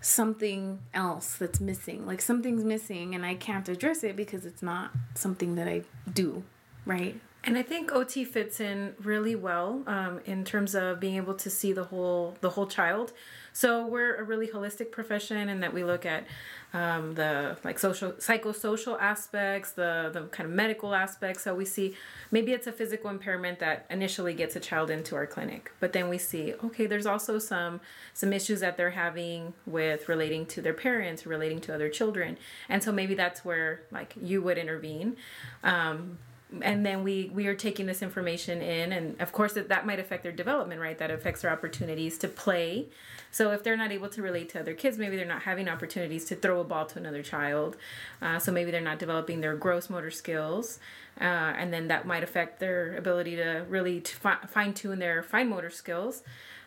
something 0.00 0.80
else 0.92 1.36
that's 1.36 1.60
missing. 1.60 2.06
Like 2.06 2.20
something's 2.20 2.64
missing 2.64 3.14
and 3.14 3.24
i 3.24 3.34
can't 3.34 3.68
address 3.68 4.04
it 4.04 4.16
because 4.16 4.44
it's 4.44 4.62
not 4.62 4.90
something 5.14 5.54
that 5.54 5.68
i 5.68 5.82
do 6.12 6.42
right? 6.86 7.20
And 7.44 7.58
I 7.58 7.62
think 7.62 7.92
OT 7.92 8.24
fits 8.24 8.58
in 8.60 8.94
really 9.02 9.36
well 9.36 9.82
um, 9.86 10.20
in 10.24 10.44
terms 10.44 10.74
of 10.74 10.98
being 10.98 11.16
able 11.16 11.34
to 11.34 11.50
see 11.50 11.72
the 11.72 11.84
whole 11.84 12.36
the 12.40 12.50
whole 12.50 12.66
child. 12.66 13.12
So 13.56 13.86
we're 13.86 14.16
a 14.16 14.22
really 14.22 14.48
holistic 14.48 14.90
profession 14.90 15.48
in 15.48 15.60
that 15.60 15.72
we 15.72 15.82
look 15.82 16.04
at 16.04 16.26
um, 16.74 17.14
the 17.14 17.56
like 17.64 17.78
social 17.78 18.12
psychosocial 18.12 19.00
aspects, 19.00 19.70
the 19.70 20.10
the 20.12 20.24
kind 20.24 20.46
of 20.46 20.54
medical 20.54 20.94
aspects. 20.94 21.44
So 21.44 21.54
we 21.54 21.64
see 21.64 21.94
maybe 22.30 22.52
it's 22.52 22.66
a 22.66 22.72
physical 22.72 23.08
impairment 23.08 23.58
that 23.60 23.86
initially 23.88 24.34
gets 24.34 24.56
a 24.56 24.60
child 24.60 24.90
into 24.90 25.14
our 25.14 25.26
clinic, 25.26 25.72
but 25.80 25.94
then 25.94 26.10
we 26.10 26.18
see 26.18 26.52
okay, 26.64 26.84
there's 26.84 27.06
also 27.06 27.38
some 27.38 27.80
some 28.12 28.30
issues 28.34 28.60
that 28.60 28.76
they're 28.76 28.90
having 28.90 29.54
with 29.64 30.06
relating 30.06 30.44
to 30.48 30.60
their 30.60 30.74
parents, 30.74 31.24
relating 31.24 31.58
to 31.62 31.74
other 31.74 31.88
children, 31.88 32.36
and 32.68 32.82
so 32.82 32.92
maybe 32.92 33.14
that's 33.14 33.42
where 33.42 33.80
like 33.90 34.12
you 34.20 34.42
would 34.42 34.58
intervene. 34.58 35.16
Um, 35.64 36.18
and 36.62 36.84
then 36.84 37.02
we 37.02 37.30
we 37.34 37.46
are 37.46 37.54
taking 37.54 37.86
this 37.86 38.02
information 38.02 38.62
in 38.62 38.92
and 38.92 39.20
of 39.20 39.32
course 39.32 39.52
that, 39.54 39.68
that 39.68 39.86
might 39.86 39.98
affect 39.98 40.22
their 40.22 40.32
development 40.32 40.80
right? 40.80 40.98
That 40.98 41.10
affects 41.10 41.42
their 41.42 41.50
opportunities 41.50 42.18
to 42.18 42.28
play. 42.28 42.86
So 43.30 43.52
if 43.52 43.62
they're 43.62 43.76
not 43.76 43.92
able 43.92 44.08
to 44.10 44.22
relate 44.22 44.48
to 44.50 44.60
other 44.60 44.74
kids 44.74 44.98
maybe 44.98 45.16
they're 45.16 45.26
not 45.26 45.42
having 45.42 45.68
opportunities 45.68 46.24
to 46.26 46.36
throw 46.36 46.60
a 46.60 46.64
ball 46.64 46.86
to 46.86 46.98
another 46.98 47.22
child. 47.22 47.76
Uh, 48.22 48.38
so 48.38 48.52
maybe 48.52 48.70
they're 48.70 48.80
not 48.80 48.98
developing 48.98 49.40
their 49.40 49.56
gross 49.56 49.90
motor 49.90 50.10
skills 50.10 50.78
uh, 51.20 51.24
and 51.24 51.72
then 51.72 51.88
that 51.88 52.06
might 52.06 52.22
affect 52.22 52.60
their 52.60 52.96
ability 52.96 53.36
to 53.36 53.64
really 53.68 54.00
to 54.00 54.16
fi- 54.16 54.38
fine 54.48 54.74
tune 54.74 54.98
their 54.98 55.22
fine 55.22 55.48
motor 55.48 55.70
skills. 55.70 56.22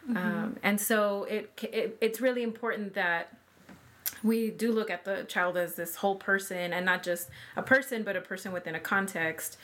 Mm-hmm. 0.09 0.17
um, 0.17 0.57
and 0.63 0.79
so 0.79 1.25
it, 1.25 1.51
it 1.61 1.97
it's 1.99 2.21
really 2.21 2.41
important 2.41 2.93
that 2.93 3.33
we 4.23 4.49
do 4.49 4.71
look 4.71 4.89
at 4.89 5.05
the 5.05 5.23
child 5.27 5.57
as 5.57 5.75
this 5.75 5.95
whole 5.95 6.15
person 6.15 6.73
and 6.73 6.85
not 6.85 7.03
just 7.03 7.29
a 7.55 7.63
person 7.63 8.03
but 8.03 8.15
a 8.15 8.21
person 8.21 8.51
within 8.51 8.75
a 8.75 8.79
context. 8.79 9.57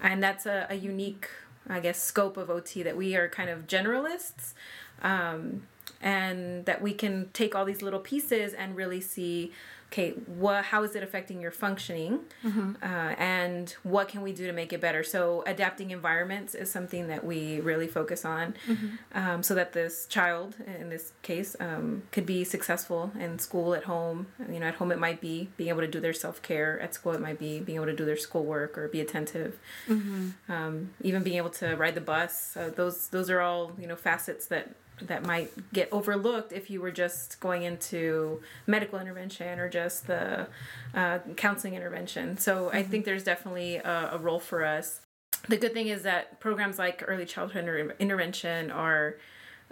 And 0.00 0.22
that's 0.22 0.46
a, 0.46 0.66
a 0.70 0.74
unique 0.74 1.28
i 1.68 1.78
guess 1.78 2.02
scope 2.02 2.36
of 2.36 2.48
ot 2.48 2.82
that 2.84 2.96
we 2.96 3.14
are 3.14 3.28
kind 3.28 3.50
of 3.50 3.66
generalists 3.66 4.54
um, 5.02 5.62
and 6.00 6.64
that 6.66 6.80
we 6.80 6.92
can 6.92 7.28
take 7.32 7.54
all 7.54 7.64
these 7.64 7.82
little 7.82 8.00
pieces 8.00 8.54
and 8.54 8.76
really 8.76 9.00
see 9.00 9.52
okay, 9.92 10.12
what 10.26 10.64
how 10.66 10.84
is 10.84 10.94
it 10.94 11.02
affecting 11.02 11.40
your 11.40 11.50
functioning, 11.50 12.20
mm-hmm. 12.44 12.74
uh, 12.82 13.14
and 13.18 13.74
what 13.82 14.08
can 14.08 14.22
we 14.22 14.32
do 14.32 14.46
to 14.46 14.52
make 14.52 14.72
it 14.72 14.80
better? 14.80 15.02
So 15.02 15.42
adapting 15.46 15.90
environments 15.90 16.54
is 16.54 16.70
something 16.70 17.08
that 17.08 17.24
we 17.24 17.60
really 17.60 17.88
focus 17.88 18.24
on, 18.24 18.54
mm-hmm. 18.66 18.88
um, 19.14 19.42
so 19.42 19.54
that 19.54 19.72
this 19.72 20.06
child, 20.06 20.54
in 20.78 20.90
this 20.90 21.12
case, 21.22 21.56
um, 21.58 22.04
could 22.12 22.24
be 22.24 22.44
successful 22.44 23.10
in 23.18 23.38
school, 23.40 23.74
at 23.74 23.84
home. 23.84 24.28
You 24.50 24.60
know, 24.60 24.66
at 24.66 24.76
home 24.76 24.92
it 24.92 24.98
might 24.98 25.20
be 25.20 25.48
being 25.56 25.70
able 25.70 25.80
to 25.80 25.88
do 25.88 26.00
their 26.00 26.12
self 26.12 26.40
care. 26.40 26.78
At 26.80 26.94
school 26.94 27.12
it 27.12 27.20
might 27.20 27.38
be 27.38 27.58
being 27.58 27.76
able 27.76 27.86
to 27.86 27.96
do 27.96 28.04
their 28.04 28.16
schoolwork 28.16 28.78
or 28.78 28.86
be 28.86 29.00
attentive. 29.00 29.58
Mm-hmm. 29.88 30.52
Um, 30.52 30.90
even 31.02 31.22
being 31.24 31.36
able 31.36 31.50
to 31.50 31.74
ride 31.74 31.96
the 31.96 32.00
bus. 32.00 32.56
Uh, 32.56 32.70
those 32.74 33.08
those 33.08 33.28
are 33.28 33.40
all 33.40 33.72
you 33.78 33.88
know 33.88 33.96
facets 33.96 34.46
that 34.46 34.74
that 35.02 35.24
might 35.24 35.50
get 35.72 35.88
overlooked 35.92 36.52
if 36.52 36.70
you 36.70 36.80
were 36.80 36.90
just 36.90 37.40
going 37.40 37.62
into 37.62 38.40
medical 38.66 38.98
intervention 38.98 39.58
or 39.58 39.68
just 39.68 40.06
the 40.06 40.46
uh, 40.94 41.18
counseling 41.36 41.74
intervention. 41.74 42.38
So 42.38 42.66
mm-hmm. 42.66 42.76
I 42.76 42.82
think 42.82 43.04
there's 43.04 43.24
definitely 43.24 43.76
a, 43.76 44.10
a, 44.12 44.18
role 44.18 44.40
for 44.40 44.64
us. 44.64 45.00
The 45.48 45.56
good 45.56 45.72
thing 45.72 45.88
is 45.88 46.02
that 46.02 46.40
programs 46.40 46.78
like 46.78 47.02
early 47.06 47.24
childhood 47.24 47.64
inter- 47.64 47.94
intervention 47.98 48.70
are 48.70 49.16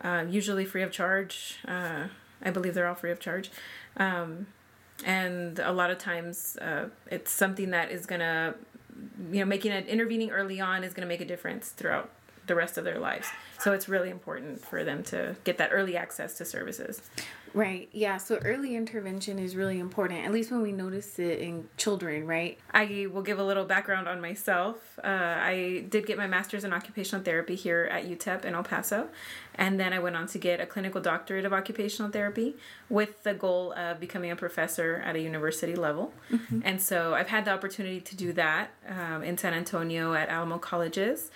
uh, 0.03 0.25
usually 0.29 0.65
free 0.65 0.83
of 0.83 0.93
charge. 0.93 1.59
Uh, 1.67 2.05
I 2.43 2.51
believe 2.51 2.75
they're 2.75 2.87
all 2.87 2.95
free 2.95 3.11
of 3.11 3.21
charge. 3.21 3.51
Um, 3.97 4.47
and 5.05 5.59
a 5.59 5.73
lot 5.73 5.91
of 5.91 5.99
times 5.99 6.57
uh, 6.61 6.89
it's 7.11 7.31
something 7.31 7.71
that 7.71 7.91
is 7.91 8.07
going 8.07 8.21
to, 8.21 8.55
you 9.31 9.41
know, 9.41 9.45
making 9.45 9.73
it 9.73 9.87
intervening 9.87 10.31
early 10.31 10.61
on 10.61 10.85
is 10.85 10.93
going 10.93 11.07
to 11.07 11.09
make 11.09 11.21
a 11.21 11.25
difference 11.25 11.69
throughout 11.71 12.11
the 12.49 12.55
rest 12.55 12.79
of 12.79 12.85
their 12.85 12.99
lives. 12.99 13.29
So 13.61 13.73
it's 13.73 13.89
really 13.89 14.11
important 14.11 14.65
for 14.65 14.85
them 14.85 15.03
to 15.05 15.37
get 15.45 15.59
that 15.59 15.71
early 15.73 15.97
access 15.97 16.39
to 16.39 16.45
services. 16.45 17.03
Right. 17.55 17.89
Yeah. 17.93 18.19
So 18.19 18.37
early 18.45 18.77
intervention 18.77 19.39
is 19.39 19.57
really 19.57 19.79
important, 19.79 20.25
at 20.25 20.33
least 20.33 20.51
when 20.51 20.63
we 20.63 20.73
notice 20.73 21.19
it 21.19 21.41
in 21.41 21.69
children, 21.77 22.27
right? 22.27 22.59
I 22.73 23.07
will 23.13 23.23
give 23.23 23.39
a 23.39 23.45
little 23.45 23.65
background 23.65 24.07
on 24.07 24.21
myself. 24.21 24.99
Uh, 25.03 25.07
I 25.09 25.85
did 25.89 26.07
get 26.07 26.19
my 26.19 26.27
master's 26.27 26.65
in 26.65 26.73
occupational 26.73 27.25
therapy 27.25 27.55
here 27.55 27.89
at 27.91 28.09
UTEP 28.09 28.45
in 28.45 28.55
El 28.55 28.63
Paso. 28.63 29.09
And 29.55 29.81
then 29.81 29.93
I 29.93 29.99
went 29.99 30.15
on 30.15 30.27
to 30.29 30.39
get 30.39 30.61
a 30.61 30.67
clinical 30.67 31.01
doctorate 31.01 31.45
of 31.45 31.53
occupational 31.53 32.11
therapy 32.11 32.57
with 32.89 33.23
the 33.25 33.35
goal 33.35 33.73
of 33.73 33.99
becoming 33.99 34.31
a 34.31 34.37
professor 34.37 35.03
at 35.05 35.17
a 35.17 35.21
university 35.21 35.75
level. 35.75 36.13
Mm-hmm. 36.31 36.61
And 36.65 36.81
so 36.81 37.15
I've 37.15 37.29
had 37.29 37.45
the 37.45 37.53
opportunity 37.53 38.01
to 38.01 38.17
do 38.17 38.33
that 38.35 38.71
um, 38.89 39.23
in 39.23 39.37
San 39.37 39.55
Antonio 39.55 40.15
at 40.15 40.29
Alamo 40.29 40.59
Colleges. 40.59 41.31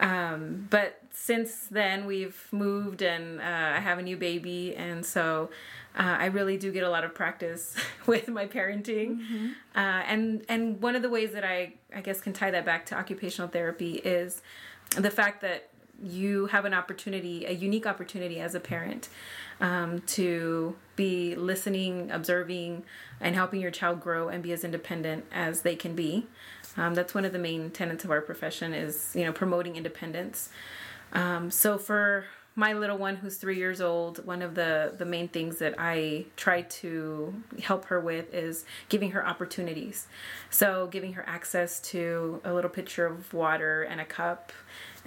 Um, 0.00 0.66
but 0.70 1.02
since 1.10 1.66
then, 1.66 2.06
we've 2.06 2.46
moved 2.52 3.02
and 3.02 3.40
uh, 3.40 3.42
I 3.44 3.80
have 3.80 3.98
a 3.98 4.02
new 4.02 4.16
baby, 4.16 4.74
and 4.76 5.04
so 5.04 5.50
uh, 5.96 6.16
I 6.18 6.26
really 6.26 6.56
do 6.56 6.70
get 6.70 6.84
a 6.84 6.90
lot 6.90 7.04
of 7.04 7.14
practice 7.14 7.74
with 8.06 8.28
my 8.28 8.46
parenting. 8.46 9.20
Mm-hmm. 9.20 9.46
Uh, 9.74 10.02
and 10.06 10.44
and 10.48 10.80
one 10.80 10.94
of 10.94 11.02
the 11.02 11.10
ways 11.10 11.32
that 11.32 11.44
I 11.44 11.74
I 11.94 12.00
guess 12.00 12.20
can 12.20 12.32
tie 12.32 12.50
that 12.50 12.64
back 12.64 12.86
to 12.86 12.94
occupational 12.96 13.48
therapy 13.48 13.94
is 13.96 14.42
the 14.96 15.10
fact 15.10 15.40
that 15.42 15.68
you 16.02 16.46
have 16.46 16.64
an 16.64 16.74
opportunity, 16.74 17.44
a 17.44 17.50
unique 17.50 17.86
opportunity 17.86 18.38
as 18.38 18.54
a 18.54 18.60
parent, 18.60 19.08
um, 19.60 20.00
to 20.02 20.76
be 20.94 21.34
listening, 21.34 22.10
observing, 22.10 22.84
and 23.20 23.34
helping 23.34 23.60
your 23.60 23.72
child 23.72 24.00
grow 24.00 24.28
and 24.28 24.42
be 24.42 24.52
as 24.52 24.62
independent 24.62 25.24
as 25.32 25.62
they 25.62 25.74
can 25.74 25.94
be. 25.94 26.26
Um, 26.78 26.94
that's 26.94 27.12
one 27.12 27.24
of 27.24 27.32
the 27.32 27.38
main 27.38 27.70
tenets 27.70 28.04
of 28.04 28.10
our 28.10 28.20
profession 28.20 28.72
is 28.72 29.12
you 29.14 29.24
know 29.24 29.32
promoting 29.32 29.76
independence. 29.76 30.48
Um, 31.12 31.50
so 31.50 31.76
for 31.78 32.24
my 32.54 32.72
little 32.72 32.98
one 32.98 33.14
who's 33.14 33.36
three 33.36 33.56
years 33.56 33.80
old, 33.80 34.24
one 34.24 34.42
of 34.42 34.54
the 34.54 34.92
the 34.96 35.04
main 35.04 35.28
things 35.28 35.58
that 35.58 35.74
I 35.78 36.26
try 36.36 36.62
to 36.62 37.34
help 37.62 37.84
her 37.86 38.00
with 38.00 38.32
is 38.32 38.64
giving 38.88 39.10
her 39.12 39.26
opportunities. 39.26 40.06
So 40.50 40.88
giving 40.88 41.12
her 41.14 41.24
access 41.28 41.80
to 41.92 42.40
a 42.44 42.52
little 42.52 42.70
pitcher 42.70 43.06
of 43.06 43.32
water 43.34 43.82
and 43.82 44.00
a 44.00 44.04
cup 44.04 44.52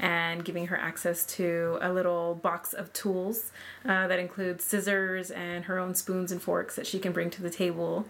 and 0.01 0.43
giving 0.43 0.67
her 0.67 0.77
access 0.77 1.25
to 1.27 1.77
a 1.79 1.93
little 1.93 2.33
box 2.35 2.73
of 2.73 2.91
tools 2.91 3.51
uh, 3.85 4.07
that 4.07 4.19
includes 4.19 4.65
scissors 4.65 5.29
and 5.29 5.65
her 5.65 5.77
own 5.77 5.93
spoons 5.93 6.31
and 6.31 6.41
forks 6.41 6.75
that 6.75 6.87
she 6.87 6.99
can 6.99 7.11
bring 7.11 7.29
to 7.29 7.41
the 7.41 7.51
table. 7.51 8.07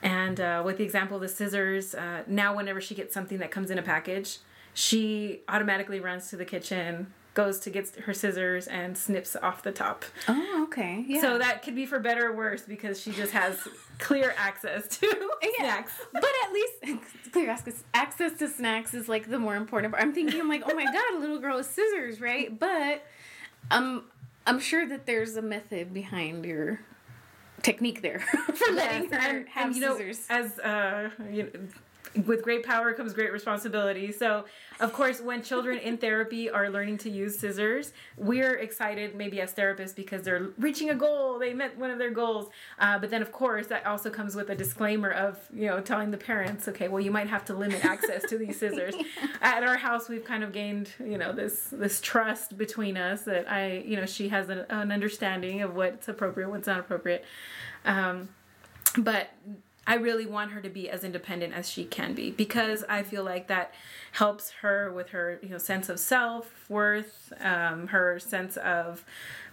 And 0.00 0.40
uh, 0.40 0.62
with 0.64 0.78
the 0.78 0.84
example 0.84 1.16
of 1.16 1.22
the 1.22 1.28
scissors, 1.28 1.94
uh, 1.94 2.22
now 2.28 2.54
whenever 2.56 2.80
she 2.80 2.94
gets 2.94 3.12
something 3.12 3.38
that 3.38 3.50
comes 3.50 3.70
in 3.70 3.78
a 3.78 3.82
package, 3.82 4.38
she 4.74 5.40
automatically 5.48 5.98
runs 5.98 6.30
to 6.30 6.36
the 6.36 6.44
kitchen, 6.44 7.12
goes 7.34 7.58
to 7.60 7.70
get 7.70 7.94
her 7.96 8.14
scissors, 8.14 8.66
and 8.68 8.96
snips 8.96 9.36
off 9.36 9.62
the 9.62 9.72
top. 9.72 10.04
Oh, 10.28 10.64
okay. 10.68 11.04
Yeah. 11.06 11.20
So 11.20 11.38
that 11.38 11.62
could 11.62 11.74
be 11.74 11.84
for 11.84 11.98
better 11.98 12.28
or 12.28 12.36
worse 12.36 12.62
because 12.62 13.00
she 13.00 13.10
just 13.10 13.32
has 13.32 13.58
clear 13.98 14.34
access 14.38 14.88
to 14.98 15.06
yeah. 15.42 15.48
snacks. 15.58 15.92
But 16.12 16.24
at 16.44 16.52
least 16.52 17.02
clear 17.32 17.50
access 17.50 17.84
access 17.92 18.38
to 18.38 18.48
snacks 18.48 18.94
is 18.94 19.08
like 19.08 19.28
the 19.28 19.38
more 19.38 19.56
important 19.56 19.92
part. 19.92 20.02
I'm 20.02 20.12
thinking, 20.12 20.40
I'm 20.40 20.48
like, 20.48 20.62
oh 20.66 20.74
my 20.74 20.84
god, 20.84 21.14
a 21.16 21.18
little 21.18 21.40
girl 21.40 21.56
with 21.56 21.66
scissors, 21.66 22.20
right? 22.20 22.56
But 22.56 23.04
um, 23.70 24.04
I'm 24.46 24.60
sure 24.60 24.86
that 24.86 25.06
there's 25.06 25.36
a 25.36 25.42
method 25.42 25.92
behind 25.92 26.44
your 26.44 26.80
technique 27.62 28.02
there 28.02 28.20
for 28.54 28.72
letting 28.72 29.10
her 29.10 29.18
and, 29.18 29.48
have 29.48 29.66
and, 29.66 29.76
you 29.76 29.82
scissors. 29.82 30.30
Know, 30.30 30.36
as 30.36 30.58
uh, 30.60 31.10
you 31.30 31.42
know, 31.44 31.50
with 32.26 32.42
great 32.42 32.64
power 32.64 32.92
comes 32.92 33.12
great 33.12 33.32
responsibility. 33.32 34.12
So, 34.12 34.44
of 34.80 34.92
course, 34.92 35.20
when 35.20 35.42
children 35.42 35.78
in 35.78 35.98
therapy 35.98 36.48
are 36.48 36.70
learning 36.70 36.98
to 36.98 37.10
use 37.10 37.38
scissors, 37.38 37.92
we're 38.16 38.54
excited 38.54 39.14
maybe 39.14 39.40
as 39.40 39.52
therapists 39.52 39.94
because 39.94 40.22
they're 40.22 40.48
reaching 40.58 40.90
a 40.90 40.94
goal, 40.94 41.38
they 41.38 41.52
met 41.52 41.76
one 41.76 41.90
of 41.90 41.98
their 41.98 42.10
goals. 42.10 42.50
Uh, 42.78 42.98
but 42.98 43.10
then, 43.10 43.22
of 43.22 43.32
course, 43.32 43.66
that 43.66 43.84
also 43.86 44.10
comes 44.10 44.34
with 44.34 44.50
a 44.50 44.54
disclaimer 44.54 45.10
of, 45.10 45.38
you 45.52 45.66
know, 45.66 45.80
telling 45.80 46.10
the 46.10 46.16
parents, 46.16 46.68
okay, 46.68 46.88
well, 46.88 47.00
you 47.00 47.10
might 47.10 47.28
have 47.28 47.44
to 47.46 47.54
limit 47.54 47.84
access 47.84 48.22
to 48.28 48.38
these 48.38 48.58
scissors. 48.58 48.94
yeah. 48.96 49.04
At 49.42 49.62
our 49.62 49.76
house, 49.76 50.08
we've 50.08 50.24
kind 50.24 50.42
of 50.42 50.52
gained, 50.52 50.90
you 50.98 51.18
know, 51.18 51.32
this 51.32 51.68
this 51.70 52.00
trust 52.00 52.56
between 52.56 52.96
us 52.96 53.22
that 53.22 53.50
I, 53.50 53.84
you 53.86 53.96
know, 53.96 54.06
she 54.06 54.28
has 54.28 54.48
an, 54.48 54.64
an 54.70 54.90
understanding 54.90 55.62
of 55.62 55.74
what's 55.74 56.08
appropriate, 56.08 56.48
what's 56.48 56.66
not 56.66 56.80
appropriate. 56.80 57.24
Um, 57.84 58.28
but 58.96 59.30
I 59.86 59.96
really 59.96 60.26
want 60.26 60.52
her 60.52 60.60
to 60.60 60.68
be 60.68 60.88
as 60.88 61.04
independent 61.04 61.54
as 61.54 61.68
she 61.68 61.84
can 61.84 62.14
be 62.14 62.30
because 62.30 62.84
I 62.88 63.02
feel 63.02 63.22
like 63.24 63.48
that 63.48 63.72
helps 64.12 64.50
her 64.62 64.90
with 64.92 65.10
her 65.10 65.38
you 65.42 65.50
know 65.50 65.58
sense 65.58 65.88
of 65.88 66.00
self 66.00 66.68
worth, 66.68 67.32
um, 67.40 67.88
her 67.88 68.18
sense 68.18 68.56
of 68.56 69.04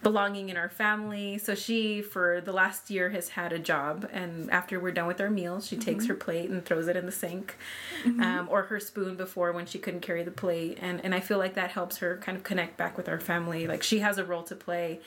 belonging 0.04 0.50
in 0.50 0.58
our 0.58 0.70
family. 0.70 1.38
So 1.38 1.56
she, 1.56 2.02
for 2.02 2.42
the 2.42 2.52
last 2.52 2.90
year, 2.90 3.10
has 3.10 3.30
had 3.30 3.54
a 3.54 3.60
job, 3.60 4.10
and 4.12 4.50
after 4.52 4.80
we're 4.80 4.92
done 4.92 5.08
with 5.08 5.22
our 5.22 5.30
meals, 5.30 5.68
she 5.68 5.76
mm-hmm. 5.76 5.86
takes 5.86 6.06
her 6.08 6.16
plate 6.16 6.50
and 6.50 6.66
throws 6.66 6.88
it 6.88 6.96
in 6.96 7.06
the 7.06 7.12
sink, 7.12 7.58
mm-hmm. 8.04 8.22
um, 8.22 8.48
or 8.50 8.64
her 8.64 8.80
spoon 8.80 9.16
before 9.16 9.52
when 9.52 9.66
she 9.66 9.80
couldn't 9.80 10.02
carry 10.02 10.24
the 10.24 10.32
plate, 10.32 10.78
and 10.82 11.04
and 11.04 11.14
I 11.14 11.20
feel 11.20 11.38
like 11.38 11.54
that 11.56 11.72
helps 11.72 11.98
her 11.98 12.18
kind 12.18 12.38
of 12.38 12.44
connect 12.44 12.78
back 12.78 12.98
with 12.98 13.08
our 13.08 13.20
family. 13.20 13.68
Like 13.68 13.84
she 13.84 14.00
has 14.00 14.18
a 14.18 14.26
role 14.26 14.44
to 14.44 14.56
play, 14.56 15.02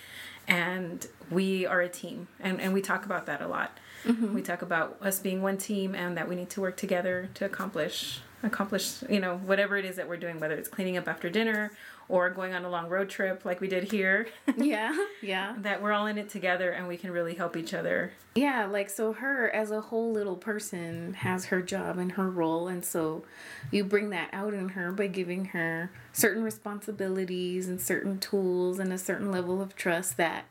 and 0.47 1.07
we 1.31 1.67
are 1.67 1.81
a 1.81 1.89
team, 1.89 2.29
and 2.41 2.61
and 2.61 2.73
we 2.73 2.81
talk 2.81 3.05
about 3.05 3.27
that 3.27 3.41
a 3.41 3.49
lot. 3.49 3.79
Mm-hmm. 4.05 4.35
We 4.35 4.43
talk 4.43 4.63
about 4.63 4.99
us 5.01 5.19
being 5.19 5.41
one 5.41 5.57
team 5.57 5.95
and 5.95 6.17
that 6.19 6.29
we 6.29 6.37
need 6.37 6.51
to 6.51 6.61
work 6.61 6.77
together 6.77 7.31
to 7.35 7.45
accomplish 7.47 8.21
accomplish 8.43 9.03
you 9.09 9.21
know 9.21 9.39
whatever 9.39 9.77
it 9.77 9.87
is 9.87 9.97
that 9.97 10.07
we're 10.07 10.19
doing 10.19 10.39
whether 10.39 10.55
it's 10.55 10.69
cleaning 10.69 10.99
up 10.99 11.09
after 11.09 11.31
dinner 11.31 11.73
or 12.09 12.31
going 12.31 12.55
on 12.55 12.65
a 12.65 12.69
long 12.69 12.89
road 12.89 13.09
trip 13.09 13.45
like 13.45 13.61
we 13.61 13.69
did 13.69 13.85
here. 13.91 14.27
Yeah 14.57 14.95
yeah. 15.23 15.55
That 15.59 15.83
we're 15.83 15.93
all 15.93 16.07
in 16.07 16.19
it 16.19 16.29
together 16.29 16.71
and 16.71 16.87
we 16.87 16.97
can 16.97 17.11
really 17.11 17.35
help 17.35 17.57
each 17.57 17.75
other. 17.75 18.13
Yeah 18.35 18.67
like 18.67 18.91
so 18.91 19.13
her 19.13 19.51
as 19.55 19.71
a 19.71 19.81
whole 19.81 20.13
little 20.13 20.37
person 20.37 21.15
has 21.15 21.47
her 21.47 21.63
job 21.63 21.99
and 21.99 22.13
her 22.13 22.29
role 22.31 22.69
and 22.69 22.85
so 22.85 23.25
you 23.71 23.85
bring 23.85 24.11
that 24.11 24.29
out 24.33 24.55
in 24.55 24.71
her 24.71 24.93
by 24.93 25.07
giving 25.07 25.47
her 25.47 25.91
certain 26.13 26.43
responsibilities 26.43 27.69
and 27.69 27.81
certain 27.81 28.19
tools 28.19 28.79
and 28.79 28.93
a 28.93 28.99
certain 28.99 29.31
level 29.31 29.61
of 29.61 29.75
trust 29.77 30.17
that 30.17 30.45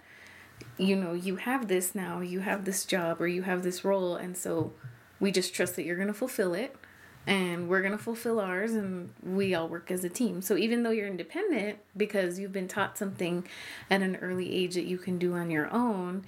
you 0.78 0.96
know 0.96 1.14
you 1.14 1.36
have 1.38 1.68
this 1.68 1.94
now 1.94 2.20
you 2.20 2.40
have 2.40 2.66
this 2.66 2.86
job 2.86 3.22
or 3.22 3.28
you 3.28 3.44
have 3.44 3.64
this 3.64 3.84
role 3.84 4.16
and 4.16 4.36
so 4.38 4.72
we 5.20 5.32
just 5.32 5.54
trust 5.54 5.76
that 5.76 5.84
you're 5.84 5.96
going 5.96 6.08
to 6.08 6.14
fulfill 6.14 6.54
it 6.54 6.76
and 7.26 7.70
we're 7.70 7.82
going 7.82 7.94
to 7.94 8.04
fulfill 8.04 8.40
ours 8.40 8.74
and 8.74 9.14
we 9.24 9.56
all 9.56 9.68
work 9.68 9.92
as 9.92 10.04
a 10.04 10.10
team. 10.10 10.42
So 10.42 10.58
even 10.58 10.84
though 10.84 10.92
you're 10.92 11.08
independent 11.08 11.80
because 11.96 12.38
you've 12.38 12.52
been 12.52 12.68
taught 12.68 12.98
something 12.98 13.48
at 13.90 14.02
an 14.02 14.18
early 14.18 14.54
age 14.54 14.76
that 14.76 14.86
you 14.86 14.98
can 14.98 15.18
do 15.18 15.34
on 15.34 15.50
your 15.50 15.72
own, 15.74 16.26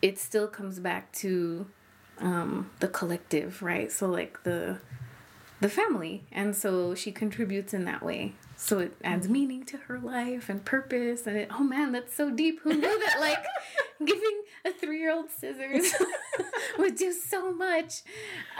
it 0.00 0.18
still 0.18 0.48
comes 0.48 0.78
back 0.78 1.12
to 1.12 1.66
um, 2.18 2.70
the 2.80 2.88
collective, 2.88 3.62
right? 3.62 3.92
So 3.92 4.08
like 4.08 4.42
the 4.44 4.78
the 5.60 5.68
family. 5.68 6.24
And 6.30 6.54
so 6.54 6.94
she 6.94 7.10
contributes 7.10 7.74
in 7.74 7.84
that 7.84 8.02
way. 8.02 8.34
So 8.60 8.80
it 8.80 8.92
adds 9.04 9.26
mm-hmm. 9.26 9.32
meaning 9.32 9.64
to 9.66 9.76
her 9.76 10.00
life 10.00 10.48
and 10.48 10.64
purpose. 10.64 11.28
And 11.28 11.36
it, 11.36 11.48
oh 11.52 11.62
man, 11.62 11.92
that's 11.92 12.14
so 12.14 12.28
deep. 12.28 12.60
Who 12.62 12.74
knew 12.74 12.80
that? 12.80 13.20
Like 13.20 13.44
giving 14.04 14.42
a 14.64 14.72
three 14.72 14.98
year 14.98 15.14
old 15.14 15.30
scissors 15.30 15.94
would 16.78 16.96
do 16.96 17.12
so 17.12 17.52
much. 17.52 18.02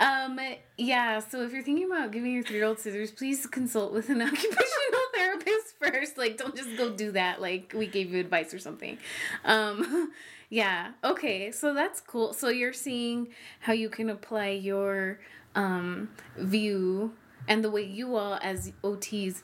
Um, 0.01 0.39
yeah, 0.77 1.19
so 1.19 1.43
if 1.43 1.53
you're 1.53 1.65
thinking 1.65 1.87
about 1.87 2.13
giving 2.13 2.33
your 2.33 2.45
three 2.45 2.59
year 2.59 2.67
old 2.67 2.79
scissors, 2.79 3.11
please 3.11 3.45
consult 3.49 3.93
with 3.93 4.09
an 4.09 4.23
occupational 4.23 5.09
therapist 5.17 5.75
first. 5.81 6.17
Like, 6.17 6.39
don't 6.39 6.55
just 6.55 6.77
go 6.77 6.91
do 6.91 7.11
that. 7.13 7.43
Like, 7.43 7.75
we 7.77 7.89
gave 7.89 8.13
you 8.13 8.21
advice 8.21 8.55
or 8.55 8.61
something. 8.61 8.99
Um, 9.45 10.13
yeah, 10.49 10.93
okay, 11.03 11.51
so 11.51 11.75
that's 11.75 12.01
cool. 12.01 12.35
So 12.35 12.51
you're 12.51 12.73
seeing 12.73 13.29
how 13.61 13.73
you 13.73 13.89
can 13.89 14.09
apply 14.11 14.51
your 14.51 15.19
um, 15.57 16.11
view 16.37 17.15
and 17.49 17.65
the 17.65 17.71
way 17.71 17.83
you 17.83 18.15
all, 18.15 18.39
as 18.41 18.73
OTs, 18.85 19.43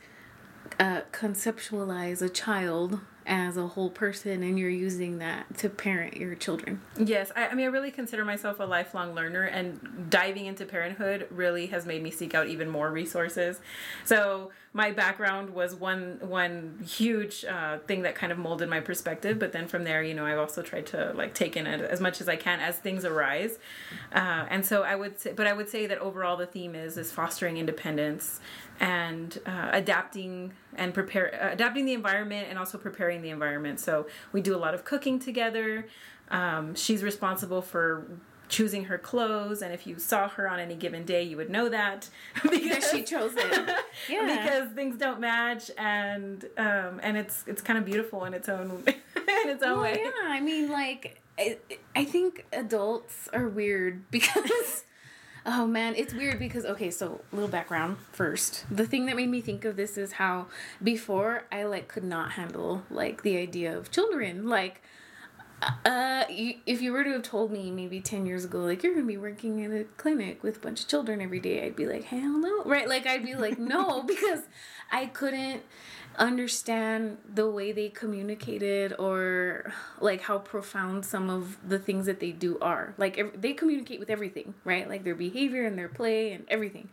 uh, 0.78 1.02
conceptualize 1.12 2.22
a 2.22 2.28
child 2.28 3.00
as 3.26 3.56
a 3.56 3.68
whole 3.68 3.90
person 3.90 4.42
and 4.42 4.58
you're 4.58 4.68
using 4.68 5.18
that 5.18 5.56
to 5.58 5.68
parent 5.68 6.16
your 6.16 6.34
children. 6.34 6.80
Yes, 6.98 7.32
I, 7.34 7.48
I, 7.48 7.54
mean, 7.54 7.66
I 7.66 7.68
really 7.68 7.90
consider 7.90 8.24
myself 8.24 8.60
a 8.60 8.64
lifelong 8.64 9.14
learner, 9.14 9.44
and 9.44 10.10
diving 10.10 10.46
into 10.46 10.66
parenthood 10.66 11.26
really 11.30 11.66
has 11.66 11.86
made 11.86 12.02
me 12.02 12.10
seek 12.10 12.34
out 12.34 12.48
even 12.48 12.68
more 12.68 12.90
resources. 12.90 13.60
So, 14.04 14.50
my 14.76 14.90
background 14.90 15.50
was 15.50 15.72
one 15.76 16.18
one 16.20 16.80
huge 16.84 17.44
uh, 17.44 17.78
thing 17.86 18.02
that 18.02 18.16
kind 18.16 18.32
of 18.32 18.38
molded 18.38 18.68
my 18.68 18.80
perspective, 18.80 19.38
but 19.38 19.52
then 19.52 19.68
from 19.68 19.84
there, 19.84 20.02
you 20.02 20.14
know, 20.14 20.26
I've 20.26 20.38
also 20.38 20.62
tried 20.62 20.86
to 20.86 21.12
like 21.14 21.32
take 21.32 21.56
in 21.56 21.68
as 21.68 22.00
much 22.00 22.20
as 22.20 22.28
I 22.28 22.34
can 22.34 22.58
as 22.58 22.76
things 22.76 23.04
arise. 23.04 23.58
Uh, 24.12 24.46
and 24.50 24.66
so, 24.66 24.82
I 24.82 24.96
would 24.96 25.20
say, 25.20 25.32
but 25.32 25.46
I 25.46 25.52
would 25.52 25.68
say 25.68 25.86
that 25.86 25.98
overall, 25.98 26.36
the 26.36 26.46
theme 26.46 26.74
is 26.74 26.98
is 26.98 27.12
fostering 27.12 27.56
independence 27.56 28.40
and 28.80 29.38
uh, 29.46 29.70
adapting 29.72 30.52
and 30.74 30.92
prepare 30.92 31.32
uh, 31.40 31.52
adapting 31.52 31.84
the 31.84 31.92
environment 31.94 32.48
and 32.50 32.58
also 32.58 32.76
preparing 32.76 33.22
the 33.22 33.30
environment 33.30 33.78
so 33.78 34.06
we 34.32 34.40
do 34.40 34.56
a 34.56 34.58
lot 34.58 34.74
of 34.74 34.84
cooking 34.84 35.20
together 35.20 35.86
um, 36.32 36.74
she's 36.74 37.04
responsible 37.04 37.62
for 37.62 38.04
choosing 38.54 38.84
her 38.84 38.96
clothes 38.96 39.62
and 39.62 39.74
if 39.74 39.84
you 39.84 39.98
saw 39.98 40.28
her 40.28 40.48
on 40.48 40.60
any 40.60 40.76
given 40.76 41.04
day 41.04 41.24
you 41.24 41.36
would 41.36 41.50
know 41.50 41.68
that 41.68 42.08
because 42.48 42.88
she 42.88 43.02
chose 43.02 43.32
it 43.34 43.68
yeah 44.08 44.44
because 44.44 44.68
things 44.74 44.96
don't 44.96 45.18
match 45.18 45.72
and 45.76 46.44
um, 46.56 47.00
and 47.02 47.16
it's 47.16 47.42
it's 47.48 47.60
kind 47.60 47.76
of 47.76 47.84
beautiful 47.84 48.24
in 48.24 48.32
its 48.32 48.48
own 48.48 48.84
in 48.86 49.48
its 49.48 49.60
own 49.64 49.72
well, 49.72 49.82
way 49.82 49.98
yeah 50.00 50.28
i 50.28 50.40
mean 50.40 50.70
like 50.70 51.20
I, 51.36 51.58
I 51.96 52.04
think 52.04 52.46
adults 52.52 53.28
are 53.32 53.48
weird 53.48 54.08
because 54.12 54.84
Oh 55.46 55.66
man, 55.66 55.92
it's 55.94 56.14
weird 56.14 56.38
because 56.38 56.64
okay, 56.64 56.90
so 56.90 57.20
little 57.30 57.50
background 57.50 57.98
first. 58.12 58.64
The 58.70 58.86
thing 58.86 59.04
that 59.06 59.14
made 59.14 59.28
me 59.28 59.42
think 59.42 59.66
of 59.66 59.76
this 59.76 59.98
is 59.98 60.12
how 60.12 60.46
before 60.82 61.44
I 61.52 61.64
like 61.64 61.86
could 61.86 62.02
not 62.02 62.30
handle 62.32 62.84
like 62.88 63.24
the 63.24 63.36
idea 63.36 63.76
of 63.76 63.90
children. 63.90 64.48
Like 64.48 64.80
uh 65.84 66.24
you, 66.28 66.54
if 66.66 66.82
you 66.82 66.92
were 66.92 67.04
to 67.04 67.12
have 67.12 67.22
told 67.22 67.50
me 67.50 67.70
maybe 67.70 68.00
10 68.00 68.26
years 68.26 68.44
ago 68.44 68.60
like 68.60 68.82
you're 68.82 68.94
going 68.94 69.06
to 69.06 69.12
be 69.12 69.16
working 69.16 69.60
in 69.60 69.76
a 69.76 69.84
clinic 69.96 70.42
with 70.42 70.56
a 70.56 70.60
bunch 70.60 70.82
of 70.82 70.88
children 70.88 71.20
every 71.20 71.40
day, 71.40 71.64
I'd 71.64 71.76
be 71.76 71.86
like, 71.86 72.04
"Hell 72.04 72.38
no." 72.38 72.64
Right? 72.64 72.88
Like 72.88 73.06
I'd 73.06 73.24
be 73.24 73.34
like, 73.34 73.58
"No," 73.58 74.02
because 74.06 74.42
I 74.90 75.06
couldn't 75.06 75.62
understand 76.16 77.18
the 77.32 77.48
way 77.50 77.72
they 77.72 77.88
communicated 77.88 78.94
or 78.98 79.72
like 80.00 80.22
how 80.22 80.38
profound 80.38 81.04
some 81.04 81.28
of 81.28 81.56
the 81.68 81.78
things 81.78 82.06
that 82.06 82.20
they 82.20 82.30
do 82.30 82.58
are. 82.60 82.94
Like 82.98 83.40
they 83.40 83.52
communicate 83.52 84.00
with 84.00 84.10
everything, 84.10 84.54
right? 84.64 84.88
Like 84.88 85.04
their 85.04 85.14
behavior 85.14 85.64
and 85.66 85.78
their 85.78 85.88
play 85.88 86.32
and 86.32 86.44
everything. 86.48 86.88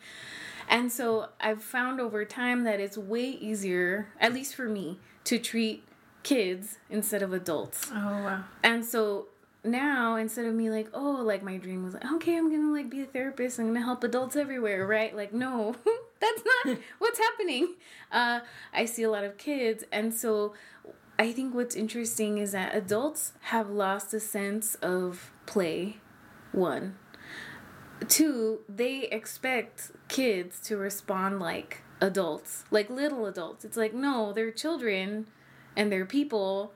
And 0.68 0.92
so 0.92 1.30
I've 1.40 1.62
found 1.62 2.00
over 2.00 2.24
time 2.26 2.64
that 2.64 2.80
it's 2.80 2.98
way 2.98 3.30
easier, 3.30 4.08
at 4.20 4.34
least 4.34 4.56
for 4.56 4.68
me, 4.68 5.00
to 5.26 5.38
treat 5.38 5.84
kids 6.24 6.78
instead 6.90 7.22
of 7.22 7.34
adults. 7.34 7.90
Oh 7.92 7.96
wow. 7.96 8.44
And 8.64 8.86
so 8.86 9.28
now 9.64 10.16
instead 10.16 10.46
of 10.46 10.54
me 10.54 10.70
like 10.70 10.88
oh 10.94 11.22
like 11.22 11.44
my 11.44 11.58
dream 11.58 11.84
was 11.84 11.94
like 11.94 12.12
okay 12.12 12.36
i'm 12.36 12.50
gonna 12.50 12.72
like 12.72 12.90
be 12.90 13.02
a 13.02 13.06
therapist 13.06 13.60
i'm 13.60 13.68
gonna 13.68 13.82
help 13.82 14.04
adults 14.04 14.36
everywhere 14.36 14.88
right 14.88 15.16
like 15.16 15.34
no 15.34 15.76
that's 16.20 16.42
not 16.66 16.78
what's 17.00 17.20
happening 17.20 17.76
uh, 18.12 18.40
i 18.74 18.86
see 18.86 19.04
a 19.04 19.10
lot 19.10 19.24
of 19.24 19.38
kids 19.38 19.84
and 19.92 20.14
so 20.14 20.54
i 21.20 21.32
think 21.32 21.54
what's 21.54 21.76
interesting 21.76 22.40
is 22.40 22.54
that 22.54 22.74
adults 22.74 23.34
have 23.42 23.70
lost 23.70 24.14
a 24.16 24.20
sense 24.20 24.74
of 24.76 25.32
play 25.46 25.98
one 26.52 26.96
two 28.08 28.62
they 28.68 29.04
expect 29.12 29.92
kids 30.08 30.60
to 30.60 30.76
respond 30.76 31.40
like 31.40 31.84
adults 32.02 32.66
like 32.72 32.90
little 32.90 33.28
adults 33.28 33.64
it's 33.64 33.78
like 33.78 33.94
no 33.94 34.34
they're 34.34 34.50
children 34.50 35.28
and 35.76 35.92
they're 35.92 36.06
people 36.06 36.74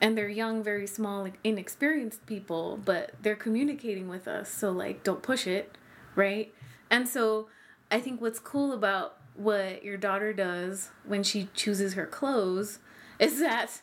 and 0.00 0.18
they're 0.18 0.28
young, 0.28 0.62
very 0.62 0.86
small, 0.86 1.26
inexperienced 1.42 2.26
people, 2.26 2.78
but 2.84 3.12
they're 3.22 3.36
communicating 3.36 4.08
with 4.08 4.28
us. 4.28 4.50
So, 4.50 4.70
like, 4.70 5.02
don't 5.02 5.22
push 5.22 5.46
it, 5.46 5.78
right? 6.14 6.52
And 6.90 7.08
so, 7.08 7.48
I 7.90 8.00
think 8.00 8.20
what's 8.20 8.38
cool 8.38 8.72
about 8.72 9.16
what 9.34 9.84
your 9.84 9.96
daughter 9.96 10.32
does 10.32 10.90
when 11.04 11.22
she 11.22 11.48
chooses 11.54 11.94
her 11.94 12.06
clothes 12.06 12.78
is 13.18 13.40
that 13.40 13.82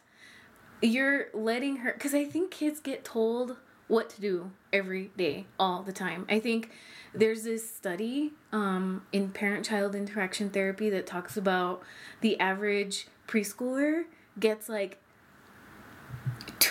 you're 0.82 1.28
letting 1.34 1.78
her, 1.78 1.94
because 1.94 2.14
I 2.14 2.26
think 2.26 2.52
kids 2.52 2.80
get 2.80 3.04
told 3.04 3.58
what 3.88 4.10
to 4.10 4.22
do 4.22 4.52
every 4.72 5.12
day, 5.18 5.46
all 5.60 5.84
the 5.84 5.92
time. 5.92 6.26
I 6.30 6.40
think 6.40 6.72
there's 7.14 7.44
this 7.44 7.70
study 7.70 8.32
um, 8.52 9.04
in 9.12 9.30
parent 9.30 9.66
child 9.66 9.96
interaction 9.96 10.50
therapy 10.50 10.90
that 10.90 11.06
talks 11.06 11.36
about 11.36 11.82
the 12.22 12.40
average 12.40 13.08
preschooler 13.28 14.06
gets 14.40 14.70
like 14.70 15.00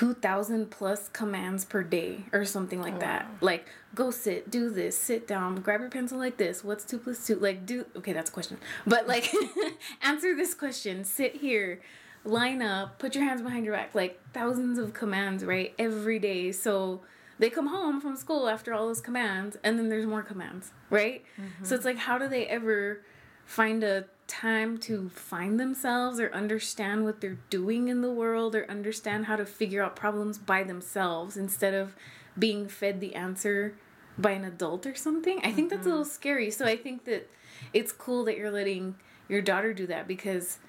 2000 0.01 0.71
plus 0.71 1.09
commands 1.09 1.65
per 1.65 1.83
day 1.83 2.25
or 2.33 2.45
something 2.45 2.81
like 2.81 2.95
oh, 2.95 3.01
that. 3.01 3.29
Like, 3.41 3.67
go 3.95 4.11
sit, 4.11 4.51
do 4.51 4.71
this, 4.71 4.97
sit 4.97 5.27
down, 5.27 5.57
grab 5.57 5.81
your 5.81 5.91
pencil 5.91 6.17
like 6.17 6.37
this. 6.37 6.65
What's 6.65 6.85
2 6.85 6.99
plus 6.99 7.27
2? 7.27 7.37
Like, 7.37 7.67
do. 7.67 7.85
Okay, 7.97 8.13
that's 8.13 8.31
a 8.31 8.33
question. 8.33 8.57
But, 8.87 9.07
like, 9.07 9.31
answer 10.03 10.35
this 10.35 10.55
question. 10.55 11.05
Sit 11.05 11.37
here, 11.37 11.83
line 12.25 12.63
up, 12.63 12.99
put 12.99 13.15
your 13.15 13.25
hands 13.25 13.43
behind 13.43 13.65
your 13.65 13.75
back. 13.75 13.95
Like, 13.95 14.21
thousands 14.33 14.79
of 14.79 14.95
commands, 14.95 15.45
right? 15.45 15.75
Every 15.79 16.19
day. 16.19 16.53
So, 16.53 17.01
they 17.39 17.51
come 17.51 17.67
home 17.67 18.01
from 18.01 18.17
school 18.17 18.49
after 18.49 18.73
all 18.73 18.87
those 18.87 19.01
commands, 19.01 19.59
and 19.65 19.79
then 19.79 19.89
there's 19.89 20.07
more 20.07 20.23
commands, 20.23 20.73
right? 20.89 21.25
Mm-hmm. 21.39 21.65
So, 21.65 21.75
it's 21.75 21.85
like, 21.85 21.99
how 21.99 22.17
do 22.17 22.29
they 22.29 22.47
ever 22.47 23.03
find 23.51 23.83
a 23.83 24.05
time 24.29 24.79
to 24.79 25.09
find 25.09 25.59
themselves 25.59 26.21
or 26.21 26.33
understand 26.33 27.05
what 27.05 27.21
they're 27.21 27.41
doing 27.51 27.89
in 27.89 28.01
the 28.01 28.11
world 28.11 28.55
or 28.55 28.65
understand 28.71 29.27
how 29.27 29.35
to 29.35 29.45
figure 29.45 29.83
out 29.83 29.97
problems 29.97 30.39
by 30.39 30.63
themselves 30.63 31.37
instead 31.37 31.75
of 31.75 31.97
being 32.39 32.69
fed 32.69 33.01
the 33.01 33.13
answer 33.17 33.75
by 34.17 34.31
an 34.31 34.45
adult 34.45 34.87
or 34.87 34.95
something. 34.95 35.41
I 35.43 35.51
think 35.51 35.69
that's 35.69 35.85
a 35.85 35.89
little 35.89 36.05
mm-hmm. 36.05 36.13
scary. 36.13 36.51
So 36.53 36.65
I 36.65 36.77
think 36.77 37.07
that 37.07 37.29
it's 37.73 37.91
cool 37.91 38.23
that 38.27 38.37
you're 38.37 38.53
letting 38.53 38.95
your 39.29 39.43
daughter 39.43 39.75
do 39.75 39.89
that 39.89 40.07
because 40.07 40.61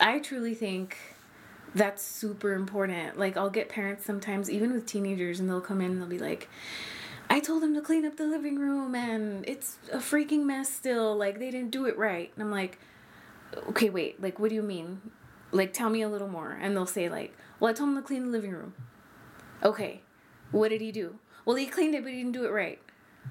I 0.00 0.18
truly 0.18 0.54
think 0.54 0.96
that's 1.74 2.02
super 2.02 2.54
important. 2.54 3.18
Like 3.18 3.36
I'll 3.36 3.50
get 3.50 3.68
parents 3.68 4.06
sometimes 4.06 4.48
even 4.48 4.72
with 4.72 4.86
teenagers 4.86 5.40
and 5.40 5.50
they'll 5.50 5.60
come 5.60 5.82
in 5.82 5.90
and 5.90 6.00
they'll 6.00 6.08
be 6.08 6.18
like 6.18 6.48
I 7.30 7.40
told 7.40 7.62
them 7.62 7.74
to 7.74 7.80
clean 7.80 8.04
up 8.04 8.16
the 8.16 8.26
living 8.26 8.58
room 8.58 8.94
and 8.94 9.44
it's 9.48 9.78
a 9.92 9.98
freaking 9.98 10.44
mess 10.44 10.68
still. 10.68 11.16
Like 11.16 11.38
they 11.38 11.50
didn't 11.50 11.70
do 11.70 11.86
it 11.86 11.96
right. 11.96 12.32
And 12.34 12.42
I'm 12.42 12.50
like, 12.50 12.78
okay, 13.70 13.90
wait, 13.90 14.20
like, 14.22 14.38
what 14.38 14.50
do 14.50 14.54
you 14.54 14.62
mean? 14.62 15.00
Like, 15.52 15.72
tell 15.72 15.90
me 15.90 16.02
a 16.02 16.08
little 16.08 16.28
more. 16.28 16.58
And 16.60 16.76
they'll 16.76 16.86
say, 16.86 17.08
like, 17.08 17.36
well, 17.60 17.70
I 17.70 17.74
told 17.74 17.90
him 17.90 17.96
to 17.96 18.02
clean 18.02 18.24
the 18.24 18.30
living 18.30 18.52
room. 18.52 18.74
Okay, 19.62 20.02
what 20.50 20.68
did 20.68 20.80
he 20.80 20.92
do? 20.92 21.18
Well, 21.44 21.56
he 21.56 21.66
cleaned 21.66 21.94
it, 21.94 22.02
but 22.02 22.12
he 22.12 22.18
didn't 22.18 22.32
do 22.32 22.44
it 22.44 22.50
right. 22.50 22.80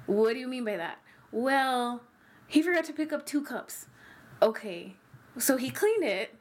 What 0.06 0.34
do 0.34 0.40
you 0.40 0.48
mean 0.48 0.66
by 0.66 0.78
that? 0.78 1.00
Well, 1.32 2.04
he 2.48 2.62
forgot 2.62 2.86
to 2.86 2.94
pick 2.94 3.12
up 3.12 3.26
two 3.26 3.44
cups. 3.44 3.88
Okay, 4.42 4.96
so 5.38 5.58
he 5.58 5.70
cleaned 5.70 6.04
it, 6.04 6.36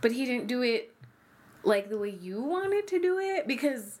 but 0.00 0.12
he 0.12 0.24
didn't 0.24 0.46
do 0.46 0.62
it 0.62 0.92
like 1.64 1.88
the 1.88 1.98
way 1.98 2.10
you 2.10 2.42
wanted 2.42 2.86
to 2.88 3.00
do 3.00 3.18
it 3.18 3.46
because 3.46 4.00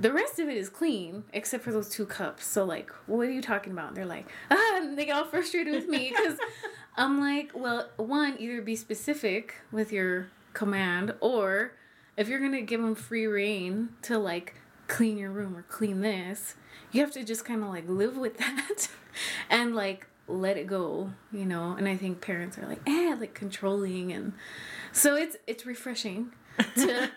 the 0.00 0.12
rest 0.12 0.38
of 0.38 0.48
it 0.48 0.56
is 0.56 0.68
clean 0.68 1.24
except 1.32 1.64
for 1.64 1.72
those 1.72 1.88
two 1.88 2.06
cups. 2.06 2.46
So 2.46 2.64
like, 2.64 2.90
what 3.06 3.26
are 3.26 3.30
you 3.30 3.42
talking 3.42 3.72
about? 3.72 3.88
And 3.88 3.96
they're 3.96 4.06
like, 4.06 4.28
ah, 4.50 4.76
and 4.76 4.98
they 4.98 5.06
get 5.06 5.16
all 5.16 5.24
frustrated 5.24 5.74
with 5.74 5.88
me 5.88 6.12
because 6.16 6.38
I'm 6.96 7.20
like, 7.20 7.52
well, 7.54 7.88
one, 7.96 8.36
either 8.38 8.62
be 8.62 8.76
specific 8.76 9.56
with 9.72 9.92
your 9.92 10.28
command, 10.52 11.14
or 11.20 11.72
if 12.16 12.28
you're 12.28 12.40
gonna 12.40 12.62
give 12.62 12.80
them 12.80 12.94
free 12.94 13.26
reign 13.26 13.90
to 14.02 14.18
like 14.18 14.54
clean 14.86 15.16
your 15.16 15.30
room 15.30 15.56
or 15.56 15.62
clean 15.62 16.00
this, 16.00 16.54
you 16.92 17.00
have 17.00 17.10
to 17.12 17.24
just 17.24 17.44
kind 17.44 17.62
of 17.62 17.68
like 17.68 17.88
live 17.88 18.16
with 18.16 18.36
that 18.38 18.88
and 19.50 19.74
like 19.74 20.06
let 20.28 20.56
it 20.56 20.66
go, 20.66 21.10
you 21.32 21.44
know. 21.44 21.74
And 21.76 21.88
I 21.88 21.96
think 21.96 22.20
parents 22.20 22.58
are 22.58 22.66
like, 22.66 22.80
eh, 22.86 23.16
like 23.18 23.34
controlling, 23.34 24.12
and 24.12 24.32
so 24.92 25.16
it's 25.16 25.36
it's 25.46 25.66
refreshing 25.66 26.32
to 26.76 27.10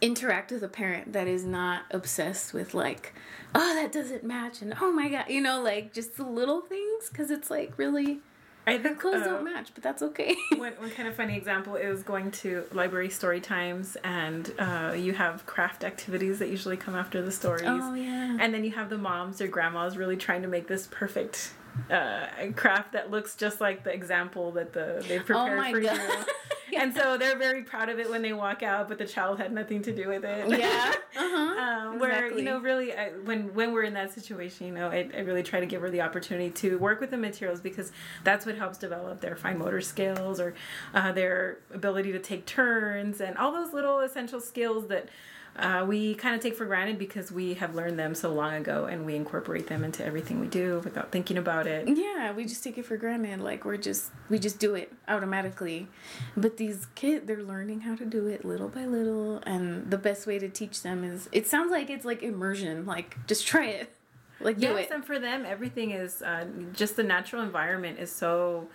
interact 0.00 0.50
with 0.50 0.62
a 0.62 0.68
parent 0.68 1.12
that 1.12 1.26
is 1.26 1.44
not 1.44 1.82
obsessed 1.90 2.54
with 2.54 2.74
like 2.74 3.14
oh 3.54 3.74
that 3.74 3.92
doesn't 3.92 4.24
match 4.24 4.62
and 4.62 4.74
oh 4.80 4.90
my 4.90 5.08
god 5.08 5.24
you 5.28 5.40
know 5.40 5.60
like 5.60 5.92
just 5.92 6.16
the 6.16 6.24
little 6.24 6.60
things 6.60 7.08
because 7.10 7.30
it's 7.30 7.50
like 7.50 7.72
really 7.76 8.20
I 8.66 8.78
think 8.78 9.00
clothes 9.00 9.22
uh, 9.22 9.24
don't 9.24 9.44
match, 9.44 9.70
but 9.74 9.82
that's 9.82 10.02
okay. 10.02 10.36
one, 10.56 10.74
one 10.74 10.90
kind 10.90 11.08
of 11.08 11.16
funny 11.16 11.36
example 11.36 11.76
is 11.76 12.02
going 12.02 12.30
to 12.32 12.64
library 12.72 13.10
story 13.10 13.40
times, 13.40 13.96
and 14.04 14.52
uh, 14.58 14.94
you 14.96 15.12
have 15.12 15.46
craft 15.46 15.82
activities 15.82 16.38
that 16.38 16.50
usually 16.50 16.76
come 16.76 16.94
after 16.94 17.22
the 17.22 17.32
stories. 17.32 17.64
Oh 17.66 17.94
yeah. 17.94 18.36
And 18.38 18.52
then 18.52 18.62
you 18.62 18.70
have 18.72 18.90
the 18.90 18.98
moms 18.98 19.40
or 19.40 19.48
grandmas 19.48 19.96
really 19.96 20.16
trying 20.16 20.42
to 20.42 20.48
make 20.48 20.68
this 20.68 20.86
perfect 20.90 21.52
uh, 21.90 22.26
craft 22.56 22.92
that 22.92 23.10
looks 23.10 23.36
just 23.36 23.60
like 23.60 23.84
the 23.84 23.92
example 23.92 24.52
that 24.52 24.72
the 24.72 25.04
they 25.08 25.18
prepared 25.18 25.58
oh 25.58 25.70
for 25.70 25.80
God. 25.80 25.96
you. 25.96 26.02
yeah. 26.72 26.80
And 26.82 26.94
so 26.94 27.18
they're 27.18 27.36
very 27.36 27.62
proud 27.62 27.88
of 27.88 27.98
it 27.98 28.08
when 28.08 28.22
they 28.22 28.32
walk 28.32 28.62
out, 28.62 28.88
but 28.88 28.96
the 28.98 29.04
child 29.04 29.38
had 29.38 29.52
nothing 29.52 29.82
to 29.82 29.92
do 29.92 30.08
with 30.08 30.24
it. 30.24 30.58
Yeah. 30.58 30.94
Uh-huh. 31.16 31.60
um, 31.60 31.98
where 31.98 32.12
exactly. 32.12 32.38
you 32.38 32.48
know, 32.48 32.60
really, 32.60 32.94
I, 32.94 33.08
when 33.24 33.52
when 33.52 33.72
we're 33.72 33.82
in 33.82 33.94
that 33.94 34.12
situation, 34.12 34.68
you 34.68 34.72
know, 34.72 34.88
I, 34.88 35.10
I 35.12 35.20
really 35.20 35.42
try 35.42 35.58
to 35.58 35.66
give 35.66 35.82
her 35.82 35.90
the 35.90 36.02
opportunity 36.02 36.50
to 36.50 36.78
work 36.78 37.00
with 37.00 37.10
the 37.10 37.16
materials 37.16 37.60
because 37.60 37.90
that's 38.22 38.46
what 38.46 38.54
helps 38.54 38.78
develop 38.78 39.20
their 39.20 39.34
fine 39.34 39.58
motor 39.58 39.80
skills 39.80 40.38
or 40.38 40.54
uh, 40.94 41.10
their 41.10 41.58
ability 41.74 42.12
to 42.12 42.20
take 42.20 42.46
turns 42.46 43.20
and 43.20 43.36
all 43.38 43.50
those 43.50 43.72
little 43.72 43.98
essential 43.98 44.40
skills 44.40 44.86
that 44.86 45.08
uh, 45.56 45.84
we 45.86 46.14
kind 46.14 46.34
of 46.34 46.40
take 46.40 46.54
for 46.54 46.64
granted 46.64 46.98
because 46.98 47.30
we 47.30 47.54
have 47.54 47.74
learned 47.74 47.98
them 47.98 48.14
so 48.14 48.32
long 48.32 48.54
ago 48.54 48.86
and 48.86 49.04
we 49.04 49.14
incorporate 49.14 49.66
them 49.66 49.84
into 49.84 50.04
everything 50.04 50.40
we 50.40 50.46
do 50.46 50.80
without 50.84 51.10
thinking 51.10 51.36
about 51.36 51.66
it. 51.66 51.88
Yeah, 51.88 52.32
we 52.32 52.44
just 52.44 52.62
take 52.64 52.78
it 52.78 52.86
for 52.86 52.96
granted. 52.96 53.40
Like 53.40 53.64
we're 53.64 53.76
just 53.76 54.10
we 54.28 54.38
just 54.38 54.58
do 54.58 54.74
it 54.74 54.92
automatically. 55.08 55.88
But 56.36 56.56
these 56.56 56.86
kids, 56.94 57.26
they're 57.26 57.42
learning 57.42 57.80
how 57.80 57.96
to 57.96 58.04
do 58.04 58.26
it 58.26 58.44
little 58.44 58.68
by 58.68 58.86
little, 58.86 59.38
and 59.38 59.90
the 59.90 59.98
best 59.98 60.26
way 60.26 60.38
to 60.38 60.48
teach 60.48 60.82
them 60.82 61.04
is. 61.04 61.28
It 61.32 61.46
sounds 61.46 61.70
like 61.70 61.90
it's 61.90 62.04
like 62.04 62.22
immersion. 62.22 62.86
Like 62.86 63.16
just 63.26 63.46
try 63.46 63.66
it. 63.66 63.92
Like 64.40 64.58
do 64.58 64.68
yes, 64.68 64.86
it. 64.86 64.94
and 64.94 65.04
for 65.04 65.18
them, 65.18 65.44
everything 65.44 65.90
is 65.90 66.22
uh, 66.22 66.46
just 66.72 66.96
the 66.96 67.02
natural 67.02 67.42
environment 67.42 67.98
is 67.98 68.10
so 68.10 68.68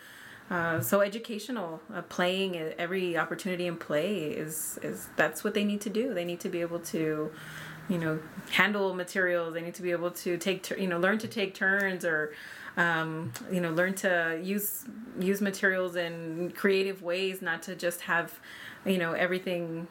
uh, 0.50 0.80
so 0.80 1.02
educational, 1.02 1.82
uh, 1.94 2.04
playing 2.04 2.56
every 2.56 3.18
opportunity 3.18 3.66
in 3.66 3.78
play 3.78 4.26
is 4.26 4.78
is 4.84 5.08
that's 5.16 5.44
what 5.44 5.56
they 5.56 5.64
need 5.64 5.82
to 5.82 5.90
do. 5.90 6.14
They 6.14 6.26
need 6.26 6.40
to 6.42 6.50
be 6.50 6.62
able 6.62 6.80
to, 6.80 7.32
you 7.90 7.98
know, 7.98 8.20
handle 8.52 8.94
materials. 8.94 9.56
They 9.56 9.62
need 9.62 9.74
to 9.76 9.82
be 9.82 9.92
able 9.92 10.12
to 10.12 10.38
take 10.38 10.70
you 10.78 10.88
know 10.88 11.00
learn 11.00 11.18
to 11.20 11.28
take 11.28 11.56
turns 11.56 12.06
or, 12.06 12.34
um, 12.78 13.34
you 13.52 13.60
know, 13.60 13.72
learn 13.72 13.96
to 13.96 14.40
use 14.42 14.86
use 15.20 15.42
materials 15.42 15.96
in 15.96 16.52
creative 16.52 17.02
ways. 17.02 17.42
Not 17.42 17.64
to 17.64 17.76
just 17.76 18.02
have, 18.02 18.40
you 18.86 19.00
know, 19.00 19.14
everything 19.14 19.88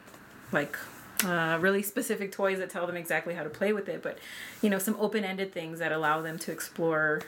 like 0.53 0.77
uh, 1.25 1.57
really 1.59 1.83
specific 1.83 2.31
toys 2.31 2.59
that 2.59 2.69
tell 2.69 2.87
them 2.87 2.95
exactly 2.95 3.33
how 3.33 3.43
to 3.43 3.49
play 3.49 3.73
with 3.73 3.89
it, 3.89 4.01
but 4.01 4.19
you 4.61 4.69
know 4.69 4.79
some 4.79 4.95
open-ended 4.99 5.51
things 5.51 5.79
that 5.79 5.91
allow 5.91 6.21
them 6.21 6.37
to 6.39 6.51
explore 6.53 7.21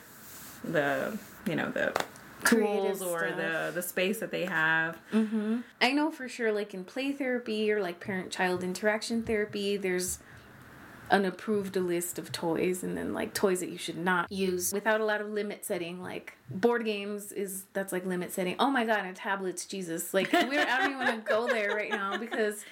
the 0.64 1.18
you 1.46 1.56
know 1.56 1.70
the 1.72 1.94
tools 2.46 3.02
or 3.02 3.20
stuff. 3.20 3.38
the 3.38 3.72
the 3.76 3.82
space 3.82 4.20
that 4.20 4.32
they 4.32 4.46
have. 4.46 4.98
Mm-hmm. 5.12 5.60
I 5.82 5.92
know 5.92 6.12
for 6.12 6.28
sure, 6.28 6.52
like 6.52 6.74
in 6.74 6.84
play 6.84 7.12
therapy 7.12 7.72
or 7.72 7.82
like 7.82 8.00
parent 8.00 8.32
child 8.32 8.64
interaction 8.64 9.24
therapy, 9.24 9.78
there's 9.78 10.20
an 11.10 11.26
approved 11.26 11.76
list 11.76 12.20
of 12.20 12.32
toys 12.32 12.84
and 12.84 12.98
then 12.98 13.14
like 13.14 13.34
toys 13.34 13.62
that 13.62 13.70
you 13.70 13.78
should 13.78 13.98
not 13.98 14.32
use 14.32 14.74
without 14.74 15.00
a 15.00 15.06
lot 15.06 15.22
of 15.22 15.30
limit 15.30 15.66
setting 15.66 16.02
like 16.02 16.34
board 16.50 16.84
games 16.84 17.32
is 17.32 17.64
that's 17.74 17.94
like 17.94 18.06
limit 18.06 18.32
setting 18.32 18.56
oh 18.60 18.70
my 18.70 18.86
god 18.86 19.06
and 19.06 19.16
tablets 19.16 19.66
jesus 19.66 20.14
like 20.14 20.32
we're 20.34 20.60
i 20.60 20.78
don't 20.78 20.92
even 20.92 20.98
want 20.98 21.26
to 21.26 21.30
go 21.30 21.48
there 21.48 21.74
right 21.74 21.92
now 21.92 22.18
because 22.18 22.66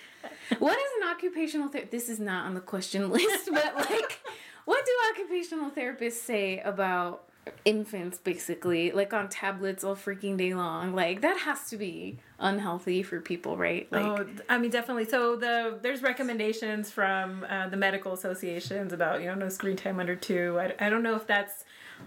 what 0.59 0.77
is 0.77 1.01
an 1.01 1.09
occupational 1.09 1.69
therapist 1.69 1.91
this 1.91 2.09
is 2.09 2.19
not 2.19 2.45
on 2.45 2.53
the 2.53 2.59
question 2.59 3.09
list 3.09 3.49
but 3.51 3.75
like 3.75 4.19
what 4.65 4.83
do 4.85 4.91
occupational 5.11 5.69
therapists 5.69 6.13
say 6.13 6.59
about 6.59 7.23
infants 7.63 8.17
basically 8.17 8.91
like 8.91 9.13
on 9.13 9.29
tablets 9.29 9.83
all 9.83 9.95
freaking 9.95 10.37
day 10.37 10.53
long. 10.53 10.93
Like 10.93 11.21
that 11.21 11.37
has 11.39 11.69
to 11.69 11.77
be 11.77 12.19
unhealthy 12.39 13.03
for 13.03 13.21
people 13.21 13.55
right? 13.57 13.87
Like 13.91 14.05
oh 14.05 14.27
i 14.49 14.57
mean 14.57 14.71
definitely. 14.71 15.05
So 15.05 15.35
the 15.35 15.79
there's 15.81 16.01
recommendations 16.01 16.91
from 16.91 17.45
uh, 17.49 17.69
the 17.69 17.77
medical 17.77 18.13
associations 18.13 18.93
about 18.93 19.21
you 19.21 19.27
know 19.27 19.35
no 19.35 19.49
screen 19.49 19.75
time 19.75 19.99
under 19.99 20.15
two. 20.15 20.59
I, 20.59 20.73
I 20.79 20.89
don't 20.89 21.03
know 21.03 21.15
if 21.15 21.27
that's 21.27 21.63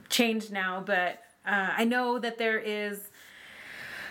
changed 0.08 0.52
now 0.52 0.82
but 0.84 1.22
uh, 1.46 1.70
i 1.76 1.84
know 1.84 2.18
that 2.18 2.38
there 2.38 2.58
is 2.58 3.10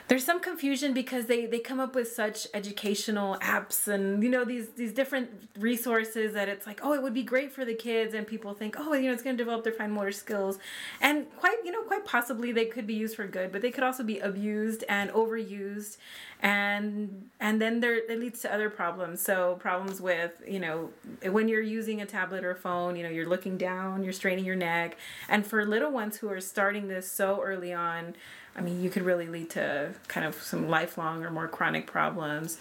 there's 0.08 0.24
some 0.24 0.40
confusion 0.40 0.94
because 0.94 1.26
they 1.26 1.46
they 1.46 1.60
come 1.60 1.80
up 1.80 1.94
with 1.94 2.10
such 2.12 2.48
educational 2.54 3.36
apps 3.38 3.88
and 3.88 4.24
you 4.24 4.30
know 4.30 4.46
these 4.46 4.70
these 4.70 4.94
different 4.94 5.30
resources 5.60 6.34
that 6.34 6.48
it's 6.48 6.66
like 6.66 6.80
oh 6.82 6.94
it 6.94 7.02
would 7.02 7.14
be 7.14 7.24
great 7.24 7.52
for 7.52 7.66
the 7.66 7.74
kids. 7.74 8.14
And 8.14 8.26
people 8.26 8.54
think 8.54 8.76
oh 8.78 8.94
you 8.94 9.08
know 9.08 9.14
it's 9.14 9.24
going 9.24 9.38
to 9.38 9.44
develop 9.44 9.64
their 9.64 9.74
fine 9.74 9.92
motor 9.92 10.12
skills. 10.12 10.60
And 11.02 11.28
quite 11.38 11.58
you 11.66 11.72
know 11.72 11.82
quite 11.82 12.06
possibly 12.06 12.52
they 12.52 12.66
could 12.66 12.88
be 12.88 12.94
used 12.94 13.16
for 13.16 13.28
good 13.28 13.52
but 13.52 13.62
they 13.62 13.72
could 13.72 13.84
also 13.84 14.04
be 14.04 14.20
abused 14.20 14.84
and 14.88 15.10
overused. 15.12 15.98
And 16.42 17.30
and 17.40 17.62
then 17.62 17.82
there 17.82 17.96
it 17.96 18.20
leads 18.20 18.42
to 18.42 18.54
other 18.54 18.70
problems. 18.70 19.22
So 19.22 19.56
problems 19.60 20.00
with 20.00 20.42
you 20.48 20.60
know 20.60 20.92
when 21.24 21.50
you're 21.50 21.62
using 21.62 22.02
a 22.02 22.06
tablet 22.06 22.46
or 22.46 22.52
a 22.52 22.56
phone 22.56 22.96
you 22.96 23.04
know 23.04 23.10
you're 23.10 23.28
looking 23.28 23.58
down 23.58 24.04
you're 24.04 24.14
straining 24.14 24.46
your 24.46 24.56
neck. 24.56 24.98
And 25.28 25.46
for 25.46 25.66
little 25.66 25.92
ones 25.92 26.18
who 26.18 26.30
are 26.30 26.40
starting 26.40 26.88
this 26.88 27.12
so 27.12 27.42
early 27.42 27.74
on 27.74 28.16
I 28.58 28.62
mean, 28.62 28.82
you 28.82 28.90
could 28.90 29.04
really 29.04 29.28
lead 29.28 29.52
to 29.52 29.94
kind 30.08 30.26
of 30.26 30.42
some 30.42 30.68
lifelong 30.68 31.24
or 31.24 31.30
more 31.30 31.48
chronic 31.48 31.86
problems, 31.86 32.58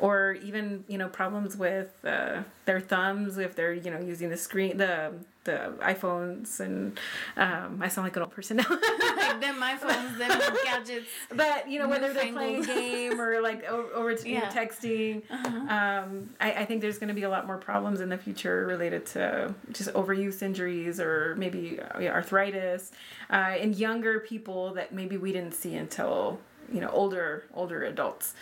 or 0.00 0.36
even 0.42 0.84
you 0.88 0.98
know 0.98 1.08
problems 1.08 1.56
with 1.56 1.92
uh, 2.04 2.42
their 2.64 2.80
thumbs 2.80 3.38
if 3.38 3.54
they're 3.54 3.74
you 3.74 3.90
know 3.90 4.00
using 4.00 4.30
the 4.30 4.36
screen 4.36 4.76
the 4.76 5.12
the 5.44 5.72
iPhones 5.80 6.60
and 6.60 6.98
um, 7.36 7.80
I 7.80 7.88
sound 7.88 8.06
like 8.06 8.16
an 8.16 8.22
old 8.22 8.30
person 8.30 8.58
now. 8.58 8.66
like 8.68 9.40
them 9.40 9.56
iPhones, 9.56 10.18
them 10.18 10.38
gadgets. 10.64 11.06
But 11.34 11.68
you 11.68 11.78
know 11.78 11.88
whether 11.88 12.12
they're 12.12 12.32
playing 12.32 12.62
a 12.62 12.66
game 12.66 13.20
or 13.20 13.40
like 13.40 13.64
over, 13.64 14.12
yeah. 14.12 14.50
texting, 14.50 15.22
uh-huh. 15.30 16.04
um, 16.04 16.30
I, 16.40 16.52
I, 16.52 16.64
think 16.66 16.82
there's 16.82 16.98
going 16.98 17.08
to 17.08 17.14
be 17.14 17.22
a 17.22 17.30
lot 17.30 17.46
more 17.46 17.56
problems 17.56 18.00
in 18.00 18.10
the 18.10 18.18
future 18.18 18.66
related 18.66 19.06
to 19.06 19.54
just 19.72 19.90
overuse 19.94 20.42
injuries 20.42 21.00
or 21.00 21.34
maybe 21.36 21.80
uh, 21.80 22.02
arthritis 22.02 22.92
uh, 23.30 23.54
in 23.58 23.72
younger 23.72 24.20
people 24.20 24.74
that 24.74 24.92
maybe 24.92 25.16
we 25.16 25.32
didn't 25.32 25.54
see 25.54 25.74
until 25.74 26.38
you 26.70 26.80
know 26.80 26.90
older 26.90 27.44
older 27.54 27.84
adults. 27.84 28.34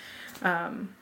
Um, 0.42 0.94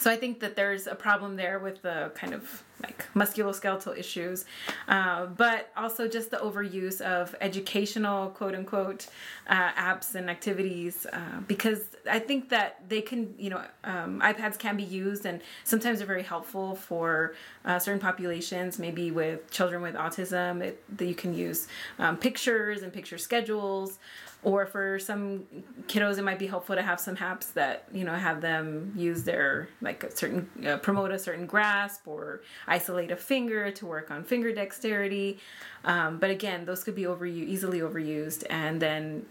so 0.00 0.10
I 0.10 0.16
think 0.16 0.40
that 0.40 0.56
there's 0.56 0.86
a 0.86 0.94
problem 0.94 1.36
there 1.36 1.58
with 1.58 1.82
the 1.82 2.12
kind 2.14 2.34
of 2.34 2.62
like 2.82 3.06
musculoskeletal 3.14 3.96
issues, 3.96 4.44
uh, 4.88 5.26
but 5.26 5.70
also 5.76 6.06
just 6.06 6.30
the 6.30 6.36
overuse 6.36 7.00
of 7.00 7.34
educational 7.40 8.28
quote 8.30 8.54
unquote 8.54 9.06
uh, 9.48 9.72
apps 9.72 10.14
and 10.14 10.28
activities 10.28 11.06
uh, 11.10 11.40
because 11.48 11.80
I 12.10 12.18
think 12.18 12.50
that 12.50 12.86
they 12.88 13.00
can, 13.00 13.34
you 13.38 13.48
know, 13.48 13.62
um, 13.84 14.20
iPads 14.20 14.58
can 14.58 14.76
be 14.76 14.82
used 14.82 15.24
and 15.24 15.40
sometimes 15.64 15.98
they're 15.98 16.06
very 16.06 16.22
helpful 16.22 16.74
for 16.74 17.34
uh, 17.64 17.78
certain 17.78 18.00
populations, 18.00 18.78
maybe 18.78 19.10
with 19.10 19.50
children 19.50 19.80
with 19.80 19.94
autism, 19.94 20.62
it, 20.62 20.82
that 20.98 21.06
you 21.06 21.14
can 21.14 21.34
use 21.34 21.68
um, 21.98 22.16
pictures 22.18 22.82
and 22.82 22.92
picture 22.92 23.16
schedules 23.18 23.98
or 24.42 24.66
for 24.66 24.98
some 24.98 25.44
kiddos 25.88 26.18
it 26.18 26.22
might 26.22 26.38
be 26.38 26.46
helpful 26.46 26.76
to 26.76 26.82
have 26.82 27.00
some 27.00 27.16
apps 27.16 27.52
that 27.54 27.84
you 27.92 28.04
know 28.04 28.14
have 28.14 28.40
them 28.40 28.92
use 28.96 29.24
their 29.24 29.68
like 29.80 30.04
a 30.04 30.10
certain 30.14 30.48
uh, 30.66 30.76
promote 30.78 31.10
a 31.10 31.18
certain 31.18 31.46
grasp 31.46 32.06
or 32.06 32.42
isolate 32.66 33.10
a 33.10 33.16
finger 33.16 33.70
to 33.70 33.86
work 33.86 34.10
on 34.10 34.22
finger 34.22 34.52
dexterity. 34.52 35.38
Um, 35.84 36.18
but 36.18 36.30
again 36.30 36.64
those 36.64 36.84
could 36.84 36.94
be 36.94 37.06
over 37.06 37.26
easily 37.26 37.80
overused. 37.80 38.44
And 38.48 38.80
then 38.80 39.26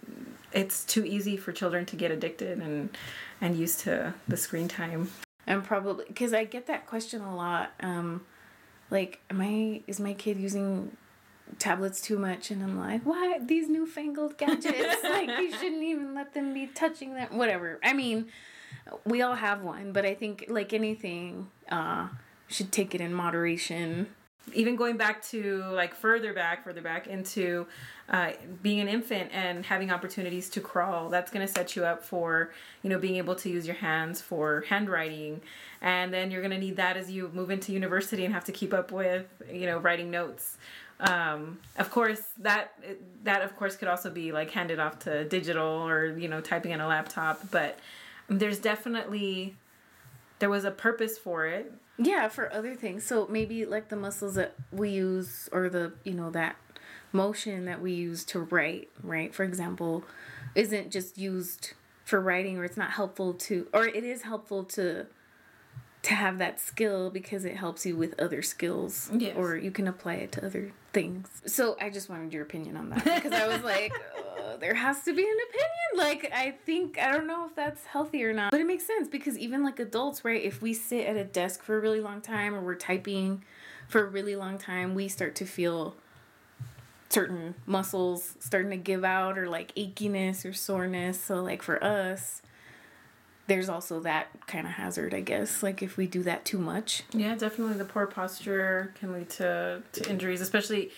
it's 0.52 0.84
too 0.84 1.06
easy 1.06 1.38
for 1.38 1.52
children 1.52 1.86
to 1.88 1.96
get 1.96 2.12
addicted 2.12 2.60
and 2.60 2.96
and 3.42 3.58
used 3.58 3.82
to 3.82 4.14
the 4.28 4.38
screen 4.38 4.68
time. 4.68 5.12
And 5.48 5.64
probably 5.64 6.06
because 6.08 6.34
i 6.34 6.44
get 6.44 6.68
that 6.68 6.88
question 6.88 7.22
a 7.22 7.36
lot 7.36 7.72
um 7.80 8.26
like 8.90 9.20
am 9.30 9.42
i 9.42 9.82
is 9.88 10.00
my 10.00 10.14
kid 10.14 10.40
using 10.40 10.96
tablets 11.60 12.02
too 12.02 12.18
much 12.18 12.52
and 12.52 12.62
I'm 12.64 12.78
like, 12.80 13.04
why 13.04 13.40
these 13.42 13.70
newfangled 13.70 14.38
gadgets? 14.38 14.98
like 15.04 15.30
you 15.40 15.52
shouldn't 15.52 15.84
even 15.84 16.14
let 16.14 16.34
them 16.34 16.54
be 16.54 16.68
touching 16.68 17.14
them. 17.14 17.38
Whatever. 17.38 17.80
I 17.84 17.94
mean, 17.94 18.28
we 19.06 19.22
all 19.22 19.36
have 19.36 19.62
one, 19.62 19.92
but 19.92 20.06
I 20.06 20.14
think 20.14 20.46
like 20.50 20.74
anything, 20.74 21.50
uh, 21.70 22.08
should 22.48 22.72
take 22.72 22.94
it 22.94 23.02
in 23.02 23.14
moderation. 23.14 24.08
Even 24.54 24.76
going 24.76 24.96
back 24.96 25.24
to 25.30 25.64
like 25.72 25.96
further 25.96 26.32
back, 26.34 26.64
further 26.64 26.82
back 26.82 27.08
into 27.08 27.66
uh, 28.10 28.32
being 28.62 28.80
an 28.80 28.88
infant 28.88 29.32
and 29.34 29.66
having 29.66 29.90
opportunities 29.90 30.50
to 30.52 30.62
crawl, 30.62 31.10
that's 31.10 31.32
going 31.32 31.46
to 31.46 31.52
set 31.52 31.76
you 31.76 31.84
up 31.84 32.04
for, 32.04 32.52
you 32.84 32.90
know, 32.92 33.00
being 33.00 33.16
able 33.16 33.34
to 33.34 33.50
use 33.50 33.66
your 33.66 33.76
hands 33.78 34.22
for 34.22 34.64
handwriting. 34.70 35.42
And 35.82 36.14
then 36.14 36.30
you're 36.30 36.42
going 36.42 36.52
to 36.52 36.60
need 36.60 36.76
that 36.76 36.96
as 36.96 37.10
you 37.10 37.32
move 37.34 37.50
into 37.50 37.72
university 37.72 38.24
and 38.24 38.34
have 38.36 38.46
to 38.46 38.52
keep 38.52 38.72
up 38.72 38.92
with, 38.92 39.26
you 39.52 39.66
know, 39.66 39.80
writing 39.80 40.12
notes 40.12 40.58
um, 41.00 41.60
of 41.78 41.92
course 41.92 42.22
that 42.40 42.72
that 43.24 43.42
of 43.42 43.56
course 43.58 43.76
could 43.76 43.88
also 43.88 44.10
be 44.10 44.32
like 44.32 44.52
handed 44.52 44.80
off 44.80 45.00
to 45.00 45.26
digital 45.26 45.68
or 45.68 46.18
you 46.18 46.28
know 46.28 46.40
typing 46.40 46.74
on 46.74 46.80
a 46.80 46.88
laptop 46.88 47.42
but 47.52 47.78
there's 48.30 48.60
definitely 48.60 49.56
there 50.40 50.50
was 50.50 50.66
a 50.66 50.72
purpose 50.72 51.18
for 51.18 51.46
it. 51.46 51.72
Yeah 51.98 52.28
for 52.28 52.52
other 52.52 52.76
things. 52.76 53.06
So 53.06 53.28
maybe 53.30 53.66
like 53.66 53.90
the 53.90 53.96
muscles 53.96 54.36
that 54.36 54.54
we 54.72 54.90
use 54.90 55.50
or 55.52 55.70
the 55.70 55.94
you 56.04 56.14
know 56.14 56.30
that 56.32 56.56
motion 57.12 57.66
that 57.66 57.82
we 57.82 57.94
use 57.94 58.24
to 58.26 58.40
write 58.40 58.90
right? 59.02 59.34
For 59.34 59.44
example 59.44 60.04
isn't 60.54 60.92
just 60.92 61.18
used 61.18 61.74
for 62.04 62.20
writing 62.20 62.58
or 62.58 62.66
it's 62.66 62.78
not 62.78 62.92
helpful 62.92 63.34
to 63.34 63.68
or 63.74 63.86
it 63.86 64.04
is 64.04 64.24
helpful 64.24 64.64
to 64.64 65.08
to 66.06 66.14
have 66.14 66.38
that 66.38 66.60
skill 66.60 67.10
because 67.10 67.46
it 67.46 67.58
helps 67.58 67.84
you 67.84 67.96
with 67.96 68.20
other 68.20 68.44
skills 68.44 69.10
yes. 69.12 69.36
or 69.36 69.58
you 69.58 69.72
can 69.72 69.88
apply 69.88 70.14
it 70.16 70.32
to 70.34 70.46
other 70.46 70.72
things. 70.94 71.28
So 71.48 71.76
I 71.82 71.90
just 71.90 72.10
wanted 72.10 72.32
your 72.32 72.44
opinion 72.44 72.78
on 72.78 72.90
that 72.92 73.04
because 73.24 73.34
I 73.34 73.48
was 73.48 73.64
like, 73.64 73.92
uh, 74.40 74.58
there 74.58 74.76
has 74.76 75.02
to 75.04 75.16
be 75.16 75.24
an 75.24 75.38
opinion. 75.50 76.08
Like, 76.08 76.32
I 76.32 76.52
think, 76.64 77.00
I 77.00 77.12
don't 77.12 77.26
know 77.26 77.48
if 77.48 77.56
that's 77.56 77.86
healthy 77.86 78.24
or 78.24 78.34
not, 78.34 78.52
but 78.52 78.62
it 78.62 78.68
makes 78.68 78.86
sense 78.86 79.08
because 79.08 79.36
even 79.40 79.64
like 79.64 79.80
adults, 79.80 80.24
right? 80.24 80.44
If 80.44 80.62
we 80.62 80.76
sit 80.76 81.08
at 81.08 81.18
a 81.18 81.24
desk 81.24 81.64
for 81.64 81.76
a 81.76 81.82
really 81.82 82.02
long 82.02 82.22
time 82.22 82.54
or 82.54 82.62
we're 82.62 82.76
typing 82.76 83.44
for 83.88 84.06
a 84.06 84.08
really 84.08 84.36
long 84.36 84.60
time, 84.60 84.94
we 84.94 85.08
start 85.08 85.34
to 85.38 85.46
feel 85.46 85.96
certain 87.10 87.56
muscles 87.66 88.36
starting 88.40 88.70
to 88.70 88.78
give 88.78 89.04
out 89.04 89.40
or 89.40 89.50
like 89.50 89.74
achiness 89.74 90.48
or 90.48 90.54
soreness. 90.54 91.20
So, 91.20 91.42
like, 91.42 91.64
for 91.64 91.84
us, 91.84 92.44
there's 93.48 93.70
also 93.70 94.00
that 94.02 94.28
kind 94.48 94.66
of 94.66 94.74
hazard, 94.74 95.14
I 95.14 95.22
guess. 95.22 95.62
Like 95.62 95.84
if 95.84 95.98
we 95.98 96.08
do 96.08 96.24
that 96.24 96.46
too 96.46 96.58
much. 96.58 97.04
Yeah, 97.14 97.36
definitely. 97.36 97.76
The 97.76 97.86
poor 97.86 98.08
posture 98.08 98.94
can 99.00 99.14
lead 99.14 99.30
to, 99.32 99.82
to 99.94 100.10
injuries, 100.10 100.42
especially, 100.42 100.92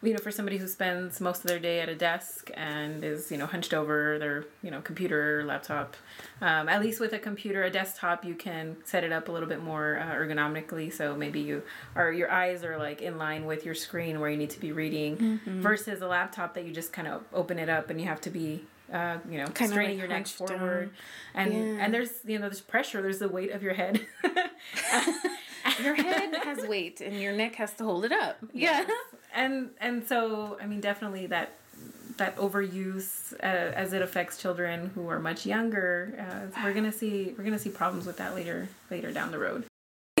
you 0.00 0.12
know, 0.12 0.18
for 0.18 0.30
somebody 0.30 0.58
who 0.58 0.68
spends 0.68 1.20
most 1.20 1.40
of 1.40 1.48
their 1.48 1.58
day 1.58 1.80
at 1.80 1.88
a 1.88 1.96
desk 1.96 2.52
and 2.54 3.02
is, 3.02 3.32
you 3.32 3.36
know, 3.36 3.46
hunched 3.46 3.74
over 3.74 4.16
their, 4.20 4.44
you 4.62 4.70
know, 4.70 4.80
computer, 4.80 5.42
laptop. 5.44 5.96
Um, 6.40 6.68
at 6.68 6.80
least 6.80 7.00
with 7.00 7.12
a 7.14 7.18
computer, 7.18 7.64
a 7.64 7.70
desktop, 7.70 8.24
you 8.24 8.36
can 8.36 8.76
set 8.84 9.02
it 9.02 9.10
up 9.10 9.26
a 9.28 9.32
little 9.32 9.48
bit 9.48 9.60
more 9.60 9.98
uh, 9.98 10.14
ergonomically. 10.14 10.92
So 10.92 11.16
maybe 11.16 11.40
you 11.40 11.64
are 11.96 12.12
your 12.12 12.30
eyes 12.30 12.62
are 12.62 12.78
like 12.78 13.02
in 13.02 13.18
line 13.18 13.44
with 13.44 13.64
your 13.64 13.74
screen 13.74 14.20
where 14.20 14.30
you 14.30 14.36
need 14.36 14.50
to 14.50 14.60
be 14.60 14.70
reading, 14.70 15.16
mm-hmm. 15.16 15.62
versus 15.62 16.00
a 16.00 16.06
laptop 16.06 16.54
that 16.54 16.64
you 16.64 16.72
just 16.72 16.92
kind 16.92 17.08
of 17.08 17.24
open 17.32 17.58
it 17.58 17.68
up 17.68 17.90
and 17.90 18.00
you 18.00 18.06
have 18.06 18.20
to 18.20 18.30
be 18.30 18.66
uh, 18.92 19.18
you 19.30 19.38
know, 19.38 19.46
kind 19.46 19.70
straining 19.70 19.98
like 19.98 20.08
your 20.08 20.08
neck 20.08 20.26
forward, 20.26 20.90
down. 21.34 21.46
and 21.46 21.52
yeah. 21.52 21.84
and 21.84 21.94
there's 21.94 22.10
you 22.24 22.38
know 22.38 22.48
there's 22.48 22.60
pressure. 22.60 23.02
There's 23.02 23.18
the 23.18 23.28
weight 23.28 23.52
of 23.52 23.62
your 23.62 23.74
head. 23.74 24.06
your 25.82 25.94
head 25.94 26.34
has 26.44 26.66
weight, 26.66 27.00
and 27.00 27.20
your 27.20 27.32
neck 27.32 27.54
has 27.56 27.74
to 27.74 27.84
hold 27.84 28.04
it 28.04 28.12
up. 28.12 28.38
Yeah, 28.52 28.84
yes. 28.86 28.90
and 29.34 29.70
and 29.80 30.06
so 30.06 30.58
I 30.60 30.66
mean, 30.66 30.80
definitely 30.80 31.26
that 31.26 31.52
that 32.16 32.36
overuse 32.36 33.32
uh, 33.34 33.46
as 33.46 33.92
it 33.92 34.02
affects 34.02 34.38
children 34.38 34.90
who 34.94 35.08
are 35.08 35.18
much 35.18 35.46
younger. 35.46 36.14
Uh, 36.18 36.62
we're 36.64 36.74
gonna 36.74 36.92
see 36.92 37.34
we're 37.36 37.44
gonna 37.44 37.58
see 37.58 37.70
problems 37.70 38.06
with 38.06 38.16
that 38.18 38.34
later 38.34 38.68
later 38.90 39.12
down 39.12 39.30
the 39.30 39.38
road. 39.38 39.64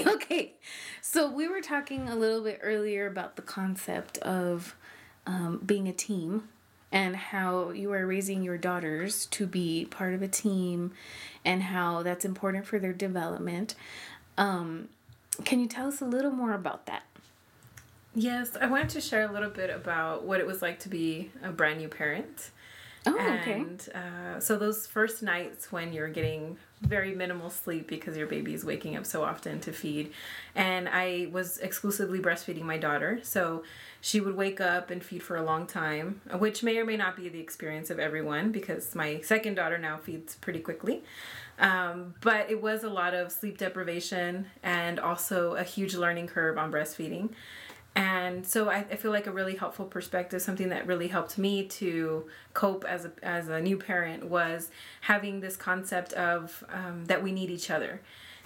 Okay, 0.06 0.54
so 1.02 1.30
we 1.30 1.48
were 1.48 1.60
talking 1.60 2.08
a 2.08 2.14
little 2.14 2.42
bit 2.42 2.60
earlier 2.62 3.06
about 3.06 3.36
the 3.36 3.42
concept 3.42 4.16
of 4.18 4.76
um, 5.26 5.60
being 5.64 5.88
a 5.88 5.92
team 5.92 6.48
and 6.90 7.16
how 7.16 7.70
you 7.70 7.92
are 7.92 8.06
raising 8.06 8.42
your 8.42 8.58
daughters 8.58 9.26
to 9.26 9.46
be 9.46 9.86
part 9.90 10.14
of 10.14 10.22
a 10.22 10.28
team 10.28 10.92
and 11.44 11.62
how 11.62 12.02
that's 12.02 12.24
important 12.24 12.66
for 12.66 12.78
their 12.78 12.92
development. 12.92 13.74
Um, 14.36 14.88
can 15.44 15.60
you 15.60 15.66
tell 15.66 15.88
us 15.88 16.00
a 16.00 16.06
little 16.06 16.30
more 16.30 16.52
about 16.52 16.86
that? 16.86 17.02
Yes, 18.14 18.56
I 18.60 18.66
wanted 18.66 18.88
to 18.90 19.00
share 19.00 19.28
a 19.28 19.32
little 19.32 19.50
bit 19.50 19.70
about 19.70 20.24
what 20.24 20.40
it 20.40 20.46
was 20.46 20.62
like 20.62 20.80
to 20.80 20.88
be 20.88 21.30
a 21.42 21.50
brand 21.50 21.78
new 21.78 21.88
parent. 21.88 22.50
Oh, 23.16 23.38
okay. 23.40 23.52
And 23.52 23.88
uh, 23.94 24.40
so 24.40 24.56
those 24.56 24.86
first 24.86 25.22
nights 25.22 25.72
when 25.72 25.92
you're 25.92 26.08
getting 26.08 26.56
very 26.82 27.14
minimal 27.14 27.50
sleep 27.50 27.88
because 27.88 28.16
your 28.16 28.26
baby 28.26 28.54
is 28.54 28.64
waking 28.64 28.96
up 28.96 29.04
so 29.04 29.24
often 29.24 29.60
to 29.60 29.72
feed, 29.72 30.12
and 30.54 30.88
I 30.88 31.28
was 31.32 31.58
exclusively 31.58 32.20
breastfeeding 32.20 32.62
my 32.62 32.78
daughter, 32.78 33.20
so 33.22 33.64
she 34.00 34.20
would 34.20 34.36
wake 34.36 34.60
up 34.60 34.90
and 34.90 35.02
feed 35.02 35.22
for 35.22 35.36
a 35.36 35.42
long 35.42 35.66
time, 35.66 36.20
which 36.38 36.62
may 36.62 36.78
or 36.78 36.84
may 36.84 36.96
not 36.96 37.16
be 37.16 37.28
the 37.28 37.40
experience 37.40 37.90
of 37.90 37.98
everyone 37.98 38.52
because 38.52 38.94
my 38.94 39.20
second 39.22 39.54
daughter 39.54 39.78
now 39.78 39.96
feeds 39.96 40.36
pretty 40.36 40.60
quickly. 40.60 41.02
Um, 41.58 42.14
but 42.20 42.48
it 42.50 42.62
was 42.62 42.84
a 42.84 42.88
lot 42.88 43.14
of 43.14 43.32
sleep 43.32 43.58
deprivation 43.58 44.46
and 44.62 45.00
also 45.00 45.56
a 45.56 45.64
huge 45.64 45.94
learning 45.96 46.28
curve 46.28 46.56
on 46.56 46.70
breastfeeding. 46.70 47.30
And 47.98 48.46
so 48.46 48.68
I, 48.68 48.86
I, 48.92 48.94
feel 48.94 49.10
like 49.10 49.26
a 49.26 49.32
really 49.32 49.56
helpful 49.56 49.84
perspective, 49.84 50.40
something 50.40 50.68
that 50.68 50.86
really 50.86 51.08
helped 51.08 51.36
me 51.36 51.64
to 51.64 52.28
cope 52.54 52.84
as 52.84 53.06
a, 53.06 53.12
as 53.24 53.48
a 53.48 53.60
new 53.60 53.76
parent 53.76 54.28
was 54.28 54.70
having 55.00 55.40
this 55.40 55.56
concept 55.56 56.12
of 56.12 56.62
um, 56.72 57.06
that 57.06 57.24
we 57.24 57.32
need 57.32 57.50
each 57.50 57.72
other. 57.72 58.00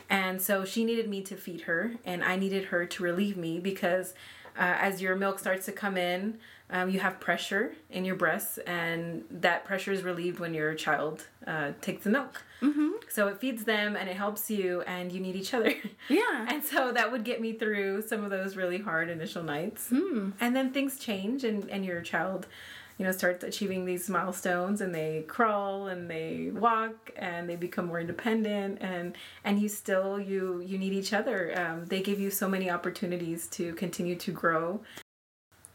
And 0.09 0.41
so 0.41 0.65
she 0.65 0.87
needed 0.87 1.07
me 1.07 1.21
to 1.25 1.37
feed 1.37 1.63
her, 1.63 1.93
and 2.07 2.25
I 2.25 2.37
needed 2.37 2.67
her 2.67 2.87
to 2.87 3.03
relieve 3.03 3.37
me 3.37 3.61
because 3.61 4.15
uh, 4.57 4.77
as 4.81 5.01
your 5.01 5.17
milk 5.17 5.39
starts 5.39 5.67
to 5.67 5.73
come 5.73 5.97
in, 5.97 6.39
um, 6.71 6.89
you 6.89 7.01
have 7.01 7.21
pressure 7.21 7.75
in 7.91 8.05
your 8.05 8.17
breasts, 8.17 8.59
and 8.59 9.25
that 9.31 9.65
pressure 9.65 9.93
is 9.93 10.03
relieved 10.03 10.39
when 10.39 10.55
your 10.55 10.75
child 10.75 11.27
uh, 11.47 11.73
takes 11.83 12.05
the 12.05 12.11
milk. 12.11 12.43
Mm-hmm. 12.63 12.91
So 13.11 13.29
it 13.29 13.39
feeds 13.39 13.65
them 13.65 13.95
and 13.97 14.09
it 14.09 14.17
helps 14.17 14.51
you, 14.51 14.81
and 14.83 15.13
you 15.13 15.21
need 15.21 15.37
each 15.37 15.53
other. 15.53 15.75
Yeah. 16.09 16.47
and 16.49 16.63
so 16.65 16.93
that 16.93 17.13
would 17.13 17.25
get 17.25 17.41
me 17.41 17.53
through 17.53 18.03
some 18.03 18.25
of 18.25 18.31
those 18.31 18.57
really 18.57 18.79
hard 18.79 19.09
initial 19.09 19.43
nights. 19.43 19.89
Mm. 19.91 20.33
And 20.41 20.57
then 20.57 20.73
things 20.73 20.99
change, 20.99 21.45
and, 21.45 21.69
and 21.71 21.85
your 21.85 22.01
child 22.01 22.47
you 23.03 23.09
know 23.09 23.13
starts 23.13 23.43
achieving 23.43 23.85
these 23.85 24.09
milestones 24.09 24.81
and 24.81 24.95
they 24.95 25.25
crawl 25.27 25.89
and 25.89 26.09
they 26.09 26.53
walk 26.55 27.11
and 27.17 27.51
they 27.51 27.57
become 27.57 27.87
more 27.87 27.99
independent 27.99 28.79
and 28.81 29.17
and 29.43 29.61
you 29.61 29.69
still 29.69 30.21
you 30.21 30.61
you 30.65 30.79
need 30.79 30.93
each 30.93 31.13
other 31.13 31.53
um, 31.59 31.85
they 31.87 32.01
give 32.01 32.21
you 32.21 32.31
so 32.31 32.49
many 32.49 32.71
opportunities 32.71 33.49
to 33.49 33.75
continue 33.75 34.15
to 34.15 34.31
grow 34.31 34.81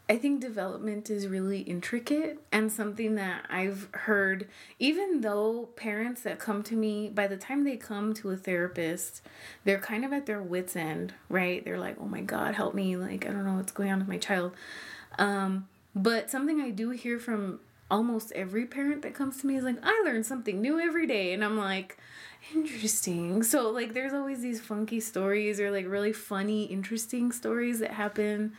I 0.08 0.16
think 0.16 0.40
development 0.40 1.10
is 1.10 1.26
really 1.26 1.60
intricate 1.60 2.38
and 2.50 2.72
something 2.72 3.16
that 3.16 3.44
I've 3.50 3.88
heard, 3.92 4.48
even 4.78 5.20
though 5.20 5.68
parents 5.76 6.22
that 6.22 6.38
come 6.38 6.62
to 6.62 6.74
me, 6.74 7.10
by 7.10 7.26
the 7.26 7.36
time 7.36 7.64
they 7.64 7.76
come 7.76 8.14
to 8.14 8.30
a 8.30 8.36
therapist, 8.38 9.20
they're 9.64 9.78
kind 9.78 10.06
of 10.06 10.14
at 10.14 10.24
their 10.24 10.40
wits' 10.40 10.76
end, 10.76 11.12
right? 11.28 11.62
They're 11.62 11.78
like, 11.78 11.96
oh 12.00 12.06
my 12.06 12.22
God, 12.22 12.54
help 12.54 12.72
me. 12.72 12.96
Like, 12.96 13.26
I 13.26 13.32
don't 13.32 13.44
know 13.44 13.56
what's 13.56 13.72
going 13.72 13.92
on 13.92 13.98
with 13.98 14.08
my 14.08 14.16
child. 14.16 14.52
Um, 15.18 15.68
but 15.98 16.30
something 16.30 16.60
I 16.60 16.70
do 16.70 16.90
hear 16.90 17.18
from 17.18 17.60
almost 17.90 18.32
every 18.32 18.66
parent 18.66 19.02
that 19.02 19.14
comes 19.14 19.40
to 19.40 19.46
me 19.46 19.56
is 19.56 19.64
like, 19.64 19.78
I 19.82 20.02
learn 20.04 20.22
something 20.22 20.60
new 20.60 20.78
every 20.78 21.06
day. 21.06 21.32
And 21.32 21.44
I'm 21.44 21.58
like, 21.58 21.98
interesting. 22.54 23.42
So, 23.48 23.70
like, 23.70 23.94
there's 23.94 24.12
always 24.12 24.40
these 24.40 24.60
funky 24.60 25.00
stories 25.00 25.58
or 25.60 25.70
like 25.70 25.88
really 25.88 26.12
funny, 26.12 26.64
interesting 26.64 27.32
stories 27.32 27.80
that 27.80 27.92
happen 27.92 28.52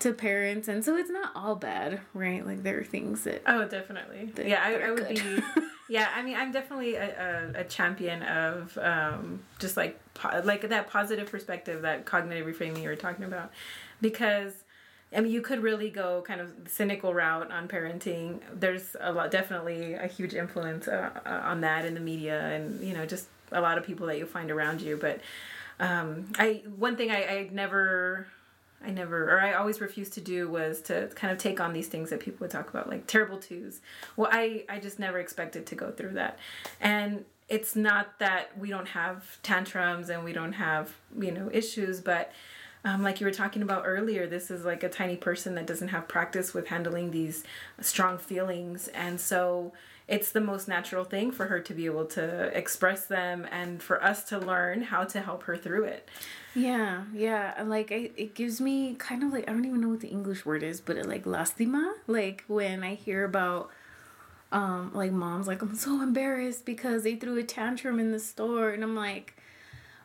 to 0.00 0.12
parents. 0.12 0.66
And 0.66 0.84
so 0.84 0.96
it's 0.96 1.10
not 1.10 1.30
all 1.34 1.54
bad, 1.54 2.00
right? 2.14 2.44
Like, 2.44 2.62
there 2.62 2.80
are 2.80 2.84
things 2.84 3.24
that. 3.24 3.42
Oh, 3.46 3.66
definitely. 3.68 4.26
That, 4.34 4.48
yeah, 4.48 4.62
I, 4.64 4.74
I 4.74 4.90
would 4.90 5.08
be. 5.08 5.20
yeah, 5.88 6.08
I 6.14 6.22
mean, 6.22 6.36
I'm 6.36 6.50
definitely 6.50 6.94
a, 6.96 7.50
a, 7.56 7.60
a 7.60 7.64
champion 7.64 8.22
of 8.22 8.76
um, 8.78 9.40
just 9.58 9.76
like, 9.76 10.00
po- 10.14 10.42
like 10.44 10.68
that 10.68 10.88
positive 10.88 11.30
perspective, 11.30 11.82
that 11.82 12.06
cognitive 12.06 12.46
reframing 12.46 12.82
you 12.82 12.88
were 12.88 12.96
talking 12.96 13.24
about. 13.24 13.52
Because 14.00 14.54
I 15.12 15.20
mean, 15.20 15.32
you 15.32 15.42
could 15.42 15.60
really 15.60 15.90
go 15.90 16.22
kind 16.22 16.40
of 16.40 16.52
cynical 16.68 17.12
route 17.12 17.50
on 17.50 17.66
parenting. 17.66 18.40
There's 18.54 18.94
a 19.00 19.12
lot, 19.12 19.30
definitely 19.30 19.94
a 19.94 20.06
huge 20.06 20.34
influence 20.34 20.86
uh, 20.86 21.10
uh, 21.26 21.40
on 21.44 21.62
that 21.62 21.84
in 21.84 21.94
the 21.94 22.00
media, 22.00 22.40
and 22.40 22.80
you 22.80 22.94
know, 22.94 23.04
just 23.06 23.26
a 23.50 23.60
lot 23.60 23.76
of 23.76 23.84
people 23.84 24.06
that 24.06 24.18
you 24.18 24.26
find 24.26 24.50
around 24.50 24.80
you. 24.80 24.96
But 24.96 25.20
um, 25.80 26.32
I, 26.38 26.62
one 26.76 26.96
thing 26.96 27.10
I, 27.10 27.24
I 27.24 27.48
never, 27.50 28.28
I 28.84 28.90
never, 28.90 29.34
or 29.34 29.40
I 29.40 29.54
always 29.54 29.80
refused 29.80 30.12
to 30.12 30.20
do 30.20 30.48
was 30.48 30.80
to 30.82 31.08
kind 31.16 31.32
of 31.32 31.38
take 31.38 31.58
on 31.58 31.72
these 31.72 31.88
things 31.88 32.10
that 32.10 32.20
people 32.20 32.44
would 32.44 32.52
talk 32.52 32.70
about, 32.70 32.88
like 32.88 33.08
terrible 33.08 33.38
twos. 33.38 33.80
Well, 34.16 34.28
I, 34.30 34.64
I 34.68 34.78
just 34.78 35.00
never 35.00 35.18
expected 35.18 35.66
to 35.66 35.74
go 35.74 35.90
through 35.90 36.12
that, 36.12 36.38
and 36.80 37.24
it's 37.48 37.74
not 37.74 38.20
that 38.20 38.56
we 38.56 38.70
don't 38.70 38.88
have 38.88 39.42
tantrums 39.42 40.08
and 40.08 40.22
we 40.22 40.32
don't 40.32 40.52
have 40.52 40.94
you 41.18 41.32
know 41.32 41.50
issues, 41.52 42.00
but 42.00 42.30
um, 42.84 43.02
like 43.02 43.20
you 43.20 43.26
were 43.26 43.32
talking 43.32 43.62
about 43.62 43.82
earlier, 43.84 44.26
this 44.26 44.50
is 44.50 44.64
like 44.64 44.82
a 44.82 44.88
tiny 44.88 45.16
person 45.16 45.54
that 45.56 45.66
doesn't 45.66 45.88
have 45.88 46.08
practice 46.08 46.54
with 46.54 46.68
handling 46.68 47.10
these 47.10 47.44
strong 47.80 48.16
feelings. 48.16 48.88
And 48.88 49.20
so 49.20 49.72
it's 50.08 50.32
the 50.32 50.40
most 50.40 50.66
natural 50.66 51.04
thing 51.04 51.30
for 51.30 51.46
her 51.46 51.60
to 51.60 51.74
be 51.74 51.86
able 51.86 52.06
to 52.06 52.46
express 52.56 53.04
them 53.06 53.46
and 53.50 53.82
for 53.82 54.02
us 54.02 54.24
to 54.24 54.38
learn 54.38 54.82
how 54.82 55.04
to 55.04 55.20
help 55.20 55.44
her 55.44 55.56
through 55.56 55.84
it. 55.84 56.08
Yeah, 56.54 57.04
yeah. 57.14 57.62
Like, 57.64 57.92
I, 57.92 58.10
it 58.16 58.34
gives 58.34 58.60
me 58.60 58.94
kind 58.94 59.22
of 59.22 59.32
like, 59.32 59.48
I 59.48 59.52
don't 59.52 59.64
even 59.66 59.80
know 59.80 59.90
what 59.90 60.00
the 60.00 60.08
English 60.08 60.46
word 60.46 60.62
is, 60.62 60.80
but 60.80 60.96
it 60.96 61.06
like 61.06 61.24
lastima. 61.24 61.92
Like, 62.06 62.44
when 62.48 62.82
I 62.82 62.94
hear 62.94 63.24
about 63.24 63.70
um 64.52 64.90
like 64.92 65.12
moms 65.12 65.46
like 65.46 65.62
i'm 65.62 65.76
so 65.76 66.02
embarrassed 66.02 66.64
because 66.64 67.04
they 67.04 67.14
threw 67.14 67.38
a 67.38 67.42
tantrum 67.44 68.00
in 68.00 68.10
the 68.10 68.18
store 68.18 68.70
and 68.70 68.82
i'm 68.82 68.96
like 68.96 69.36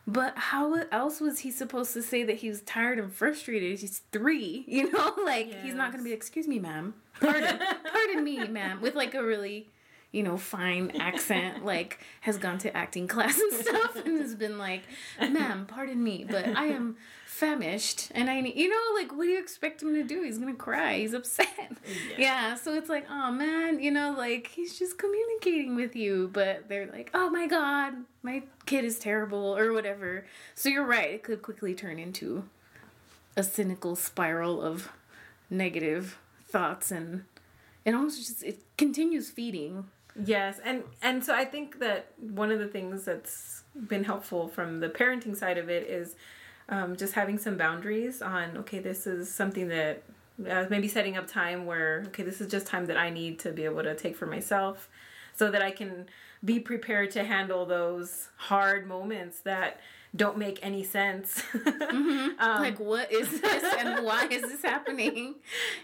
but 0.06 0.36
how 0.36 0.74
else 0.92 1.20
was 1.20 1.40
he 1.40 1.50
supposed 1.50 1.92
to 1.94 2.02
say 2.02 2.22
that 2.22 2.36
he 2.36 2.48
was 2.48 2.60
tired 2.62 2.98
and 2.98 3.12
frustrated? 3.12 3.78
He's 3.78 4.02
three, 4.12 4.64
you 4.68 4.90
know, 4.90 5.14
like 5.24 5.48
yes. 5.48 5.64
he's 5.64 5.74
not 5.74 5.90
gonna 5.90 6.04
be. 6.04 6.12
Excuse 6.12 6.46
me, 6.46 6.58
ma'am. 6.58 6.94
Pardon, 7.20 7.58
pardon 7.90 8.24
me, 8.24 8.46
ma'am, 8.46 8.82
with 8.82 8.94
like 8.94 9.14
a 9.14 9.24
really, 9.24 9.70
you 10.12 10.22
know, 10.22 10.36
fine 10.36 10.90
accent. 11.00 11.56
Like 11.64 11.98
has 12.20 12.36
gone 12.36 12.58
to 12.58 12.76
acting 12.76 13.08
class 13.08 13.40
and 13.40 13.52
stuff, 13.54 13.96
and 13.96 14.18
has 14.18 14.34
been 14.34 14.58
like, 14.58 14.82
ma'am, 15.18 15.64
pardon 15.66 16.02
me, 16.04 16.26
but 16.28 16.46
I 16.46 16.66
am 16.66 16.96
famished 17.36 18.10
and 18.14 18.30
I 18.30 18.40
need, 18.40 18.56
you 18.56 18.70
know, 18.70 18.82
like, 18.94 19.12
what 19.12 19.24
do 19.24 19.30
you 19.30 19.38
expect 19.38 19.82
him 19.82 19.94
to 19.94 20.02
do? 20.02 20.22
He's 20.22 20.38
gonna 20.38 20.54
cry. 20.54 20.98
He's 20.98 21.12
upset. 21.12 21.48
Yeah. 21.58 22.16
yeah. 22.18 22.54
So 22.54 22.74
it's 22.74 22.88
like, 22.88 23.06
oh 23.10 23.30
man, 23.30 23.78
you 23.78 23.90
know, 23.90 24.14
like, 24.16 24.48
he's 24.48 24.78
just 24.78 24.96
communicating 24.96 25.76
with 25.76 25.94
you, 25.94 26.30
but 26.32 26.68
they're 26.68 26.86
like, 26.86 27.10
oh 27.12 27.28
my 27.28 27.46
God, 27.46 27.92
my 28.22 28.42
kid 28.64 28.84
is 28.84 28.98
terrible 28.98 29.56
or 29.56 29.72
whatever. 29.74 30.26
So 30.54 30.70
you're 30.70 30.86
right. 30.86 31.10
It 31.10 31.22
could 31.22 31.42
quickly 31.42 31.74
turn 31.74 31.98
into 31.98 32.48
a 33.36 33.42
cynical 33.42 33.96
spiral 33.96 34.62
of 34.62 34.90
negative 35.50 36.18
thoughts 36.48 36.90
and 36.90 37.24
it 37.84 37.94
almost 37.94 38.18
just, 38.18 38.42
it 38.42 38.60
continues 38.78 39.30
feeding. 39.30 39.84
Yes. 40.24 40.58
And, 40.64 40.84
and 41.02 41.22
so 41.22 41.34
I 41.34 41.44
think 41.44 41.80
that 41.80 42.12
one 42.18 42.50
of 42.50 42.58
the 42.58 42.68
things 42.68 43.04
that's 43.04 43.62
been 43.74 44.04
helpful 44.04 44.48
from 44.48 44.80
the 44.80 44.88
parenting 44.88 45.36
side 45.36 45.58
of 45.58 45.68
it 45.68 45.86
is 45.86 46.16
um, 46.68 46.96
just 46.96 47.14
having 47.14 47.38
some 47.38 47.56
boundaries 47.56 48.22
on 48.22 48.56
okay 48.56 48.78
this 48.78 49.06
is 49.06 49.32
something 49.32 49.68
that 49.68 50.02
uh, 50.48 50.66
maybe 50.68 50.88
setting 50.88 51.16
up 51.16 51.26
time 51.26 51.66
where 51.66 52.04
okay 52.08 52.22
this 52.22 52.40
is 52.40 52.50
just 52.50 52.66
time 52.66 52.86
that 52.86 52.96
i 52.96 53.08
need 53.10 53.38
to 53.38 53.52
be 53.52 53.64
able 53.64 53.82
to 53.82 53.94
take 53.94 54.16
for 54.16 54.26
myself 54.26 54.88
so 55.34 55.50
that 55.50 55.62
i 55.62 55.70
can 55.70 56.06
be 56.44 56.60
prepared 56.60 57.10
to 57.10 57.24
handle 57.24 57.66
those 57.66 58.28
hard 58.36 58.86
moments 58.86 59.40
that 59.40 59.80
don't 60.14 60.38
make 60.38 60.58
any 60.62 60.82
sense. 60.82 61.42
mm-hmm. 61.54 62.40
um, 62.40 62.62
like, 62.62 62.78
what 62.78 63.12
is 63.12 63.40
this 63.40 63.74
and 63.78 64.04
why 64.04 64.26
is 64.30 64.42
this 64.42 64.62
happening? 64.62 65.34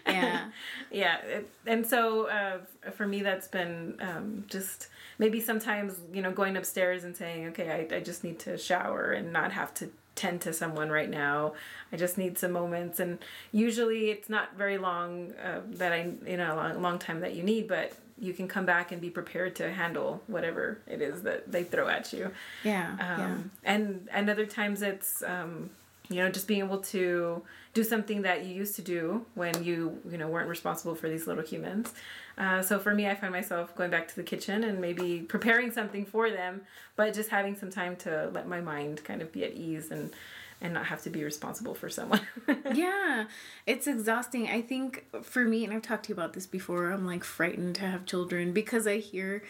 Yeah. 0.05 0.49
yeah. 0.91 1.17
It, 1.19 1.49
and 1.65 1.85
so 1.85 2.27
uh, 2.27 2.91
for 2.91 3.07
me, 3.07 3.21
that's 3.21 3.47
been 3.47 3.97
um, 4.01 4.45
just 4.47 4.87
maybe 5.19 5.39
sometimes, 5.39 5.99
you 6.11 6.21
know, 6.21 6.31
going 6.31 6.57
upstairs 6.57 7.03
and 7.03 7.15
saying, 7.15 7.47
okay, 7.47 7.87
I, 7.91 7.97
I 7.97 7.99
just 7.99 8.23
need 8.23 8.39
to 8.39 8.57
shower 8.57 9.11
and 9.11 9.31
not 9.31 9.51
have 9.51 9.73
to 9.75 9.89
tend 10.15 10.41
to 10.41 10.53
someone 10.53 10.89
right 10.89 11.09
now. 11.09 11.53
I 11.91 11.97
just 11.97 12.17
need 12.17 12.37
some 12.37 12.51
moments, 12.51 12.99
and 12.99 13.19
usually 13.51 14.11
it's 14.11 14.29
not 14.29 14.55
very 14.55 14.77
long 14.77 15.33
uh, 15.33 15.61
that 15.71 15.91
I 15.91 16.11
you 16.25 16.37
know 16.37 16.53
a 16.53 16.55
long, 16.55 16.81
long 16.81 16.99
time 16.99 17.19
that 17.21 17.35
you 17.35 17.43
need, 17.43 17.67
but 17.67 17.93
you 18.19 18.33
can 18.33 18.47
come 18.47 18.65
back 18.65 18.91
and 18.91 19.01
be 19.01 19.09
prepared 19.09 19.55
to 19.57 19.71
handle 19.71 20.21
whatever 20.27 20.79
it 20.87 21.01
is 21.01 21.23
that 21.23 21.51
they 21.51 21.63
throw 21.63 21.87
at 21.87 22.13
you. 22.13 22.31
Yeah. 22.63 22.91
Um, 22.91 22.97
yeah. 22.99 23.37
And 23.63 24.07
and 24.11 24.29
other 24.29 24.45
times 24.45 24.81
it's 24.81 25.23
um, 25.23 25.71
you 26.09 26.17
know 26.17 26.29
just 26.29 26.47
being 26.47 26.59
able 26.59 26.79
to 26.79 27.41
do 27.73 27.83
something 27.83 28.21
that 28.23 28.45
you 28.45 28.53
used 28.53 28.75
to 28.75 28.81
do 28.81 29.25
when 29.35 29.63
you 29.63 29.97
you 30.09 30.17
know 30.17 30.27
weren't 30.27 30.49
responsible 30.49 30.95
for 30.95 31.09
these 31.09 31.27
little 31.27 31.43
humans. 31.43 31.93
Uh, 32.37 32.61
so 32.63 32.79
for 32.79 32.95
me 32.95 33.07
i 33.07 33.13
find 33.13 33.31
myself 33.31 33.75
going 33.75 33.91
back 33.91 34.07
to 34.07 34.15
the 34.15 34.23
kitchen 34.23 34.63
and 34.63 34.81
maybe 34.81 35.19
preparing 35.19 35.71
something 35.71 36.03
for 36.03 36.31
them 36.31 36.61
but 36.95 37.13
just 37.13 37.29
having 37.29 37.55
some 37.55 37.69
time 37.69 37.95
to 37.95 38.27
let 38.33 38.47
my 38.47 38.59
mind 38.59 39.03
kind 39.03 39.21
of 39.21 39.31
be 39.31 39.43
at 39.43 39.53
ease 39.53 39.91
and 39.91 40.11
and 40.59 40.73
not 40.73 40.85
have 40.85 41.01
to 41.03 41.09
be 41.09 41.23
responsible 41.23 41.75
for 41.75 41.89
someone. 41.89 42.21
Yeah 42.73 43.25
it's 43.67 43.85
exhausting. 43.85 44.47
I 44.49 44.61
think 44.61 45.05
for 45.21 45.45
me 45.45 45.63
and 45.63 45.73
i've 45.73 45.83
talked 45.83 46.05
to 46.05 46.09
you 46.09 46.15
about 46.15 46.33
this 46.33 46.47
before 46.47 46.91
i'm 46.91 47.05
like 47.05 47.23
frightened 47.23 47.75
to 47.75 47.81
have 47.81 48.05
children 48.05 48.51
because 48.51 48.87
i 48.87 48.97
hear 48.97 49.43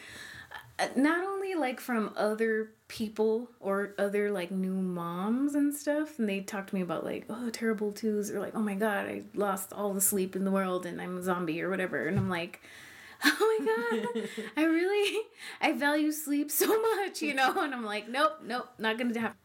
Uh, 0.79 0.87
not 0.95 1.23
only 1.23 1.53
like 1.53 1.79
from 1.79 2.11
other 2.17 2.71
people 2.87 3.47
or 3.59 3.93
other 3.99 4.31
like 4.31 4.49
new 4.49 4.73
moms 4.73 5.53
and 5.53 5.73
stuff 5.73 6.17
and 6.17 6.27
they 6.27 6.41
talk 6.41 6.65
to 6.65 6.73
me 6.73 6.81
about 6.81 7.03
like 7.03 7.25
oh 7.29 7.49
terrible 7.51 7.91
twos 7.91 8.31
or 8.31 8.39
like 8.39 8.55
oh 8.55 8.61
my 8.61 8.73
god 8.73 9.05
i 9.05 9.21
lost 9.35 9.71
all 9.71 9.93
the 9.93 10.01
sleep 10.01 10.35
in 10.35 10.45
the 10.45 10.49
world 10.51 10.87
and 10.87 10.99
i'm 10.99 11.17
a 11.17 11.21
zombie 11.21 11.61
or 11.61 11.69
whatever 11.69 12.07
and 12.07 12.17
i'm 12.17 12.27
like 12.27 12.59
oh 13.23 13.57
my 13.59 14.01
god 14.01 14.29
i 14.57 14.63
really 14.63 15.21
i 15.61 15.71
value 15.71 16.11
sleep 16.11 16.49
so 16.49 16.65
much 16.81 17.21
you 17.21 17.35
know 17.35 17.53
and 17.61 17.73
i'm 17.73 17.85
like 17.85 18.09
nope 18.09 18.39
nope 18.43 18.69
not 18.79 18.97
gonna 18.97 19.19
have 19.19 19.35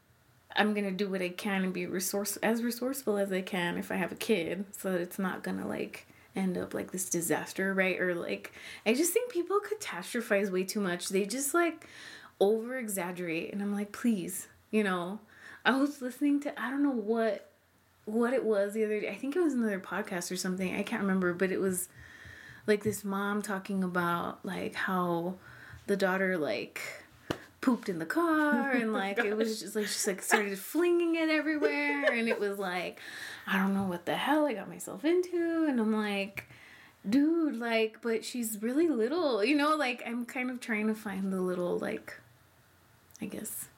i'm 0.57 0.73
gonna 0.73 0.91
do 0.91 1.11
what 1.11 1.21
i 1.21 1.29
can 1.29 1.63
and 1.63 1.75
be 1.75 1.85
resource 1.85 2.39
as 2.39 2.63
resourceful 2.63 3.19
as 3.19 3.31
i 3.33 3.43
can 3.43 3.77
if 3.77 3.93
i 3.93 3.97
have 3.97 4.13
a 4.13 4.17
kid 4.17 4.65
so 4.73 4.93
that 4.93 5.01
it's 5.03 5.19
not 5.19 5.43
gonna 5.43 5.69
like 5.69 6.08
end 6.39 6.57
up 6.57 6.75
like 6.75 6.93
this 6.93 7.09
disaster, 7.09 7.75
right? 7.75 8.01
Or 8.01 8.15
like 8.15 8.53
I 8.87 8.95
just 8.95 9.13
think 9.13 9.31
people 9.31 9.59
catastrophize 9.61 10.51
way 10.51 10.65
too 10.65 10.81
much. 10.81 11.09
They 11.09 11.25
just 11.25 11.55
like 11.55 11.87
over 12.41 12.79
exaggerate 12.79 13.53
and 13.53 13.63
I'm 13.63 13.75
like, 13.75 13.93
please, 13.93 14.49
you 14.71 14.85
know. 14.85 15.21
I 15.65 15.73
was 15.73 16.01
listening 16.01 16.41
to 16.41 16.61
I 16.61 16.71
don't 16.71 16.83
know 16.83 16.91
what 16.91 17.51
what 18.05 18.33
it 18.33 18.45
was 18.45 18.73
the 18.73 18.85
other 18.85 19.01
day. 19.01 19.11
I 19.11 19.15
think 19.17 19.37
it 19.37 19.43
was 19.43 19.53
another 19.53 19.81
podcast 19.81 20.33
or 20.33 20.37
something. 20.37 20.75
I 20.75 20.83
can't 20.83 21.03
remember, 21.03 21.35
but 21.35 21.53
it 21.53 21.61
was 21.61 21.89
like 22.67 22.83
this 22.83 23.05
mom 23.05 23.43
talking 23.43 23.85
about 23.85 24.45
like 24.45 24.75
how 24.75 25.35
the 25.87 25.97
daughter 25.97 26.39
like 26.39 26.81
pooped 27.69 27.89
in 27.89 27.99
the 27.99 28.07
car 28.07 28.71
and 28.71 28.93
like 29.05 29.19
it 29.19 29.37
was 29.37 29.61
just 29.61 29.77
like 29.77 29.85
just 29.85 30.07
like 30.07 30.23
started 30.23 30.59
flinging 30.59 31.17
it 31.17 31.29
everywhere 31.29 32.11
and 32.13 32.29
it 32.29 32.41
was 32.41 32.59
like 32.59 33.01
I 33.51 33.57
don't 33.57 33.73
know 33.73 33.85
what 33.85 34.05
the 34.05 34.15
hell 34.15 34.45
I 34.45 34.53
got 34.53 34.69
myself 34.69 35.07
into. 35.07 35.65
And 35.67 35.81
I'm 35.81 35.93
like, 35.93 36.45
dude, 37.09 37.57
like, 37.57 38.03
but 38.03 38.23
she's 38.23 38.61
really 38.61 38.89
little, 38.89 39.43
you 39.43 39.57
know, 39.57 39.75
like, 39.75 40.03
I'm 40.07 40.27
kind 40.27 40.51
of 40.51 40.61
trying 40.61 40.87
to 40.89 40.95
find 40.95 41.33
the 41.33 41.41
little, 41.41 41.79
like, 41.79 42.21
I 43.23 43.25
guess, 43.25 43.69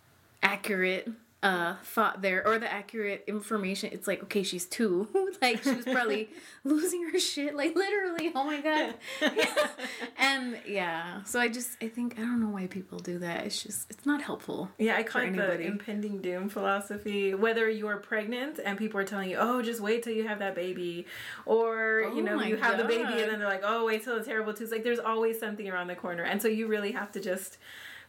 accurate 0.42 1.09
uh 1.42 1.74
thought 1.83 2.20
there 2.20 2.46
or 2.46 2.59
the 2.59 2.70
accurate 2.70 3.24
information. 3.26 3.90
It's 3.92 4.07
like 4.07 4.22
okay 4.24 4.42
she's 4.42 4.66
two. 4.66 5.09
Like 5.40 5.62
she 5.62 5.72
was 5.72 5.87
probably 5.87 6.29
losing 6.64 7.09
her 7.09 7.18
shit 7.18 7.55
like 7.57 7.74
literally 7.74 8.31
oh 8.35 8.44
my 8.44 8.61
god. 8.61 8.94
And 10.18 10.59
yeah 10.66 11.22
so 11.24 11.40
i 11.40 11.48
just 11.48 11.79
i 11.81 11.88
think 11.88 12.18
i 12.18 12.20
don't 12.20 12.40
know 12.40 12.50
why 12.50 12.66
people 12.66 12.98
do 12.98 13.18
that. 13.20 13.46
It's 13.46 13.62
just 13.62 13.90
it's 13.90 14.05
not 14.05 14.20
helpful 14.20 14.68
yeah 14.76 14.96
i 14.96 15.03
call 15.03 15.22
it 15.22 15.35
the 15.35 15.61
impending 15.62 16.20
doom 16.20 16.50
philosophy. 16.50 17.33
Whether 17.35 17.70
you're 17.70 17.96
pregnant 17.96 18.61
and 18.62 18.76
people 18.76 19.00
are 19.00 19.05
telling 19.05 19.31
you 19.31 19.38
oh 19.38 19.62
just 19.62 19.81
wait 19.81 20.03
till 20.03 20.12
you 20.12 20.29
have 20.29 20.40
that 20.40 20.55
baby 20.55 21.07
or 21.46 22.05
oh 22.07 22.14
you 22.14 22.22
know 22.22 22.42
you 22.42 22.57
have 22.57 22.76
god. 22.76 22.81
the 22.81 22.85
baby 22.85 23.22
and 23.22 23.31
then 23.31 23.38
they're 23.38 23.48
like 23.48 23.62
oh 23.64 23.87
wait 23.87 24.05
till 24.05 24.18
the 24.18 24.24
terrible 24.24 24.53
twos. 24.53 24.70
Like 24.70 24.85
there's 24.85 24.98
always 24.98 25.40
something 25.40 25.68
around 25.70 25.87
the 25.87 25.96
corner. 25.96 26.24
And 26.24 26.42
so 26.42 26.48
you 26.48 26.66
really 26.66 26.92
have 26.92 27.12
to 27.12 27.20
just 27.20 27.57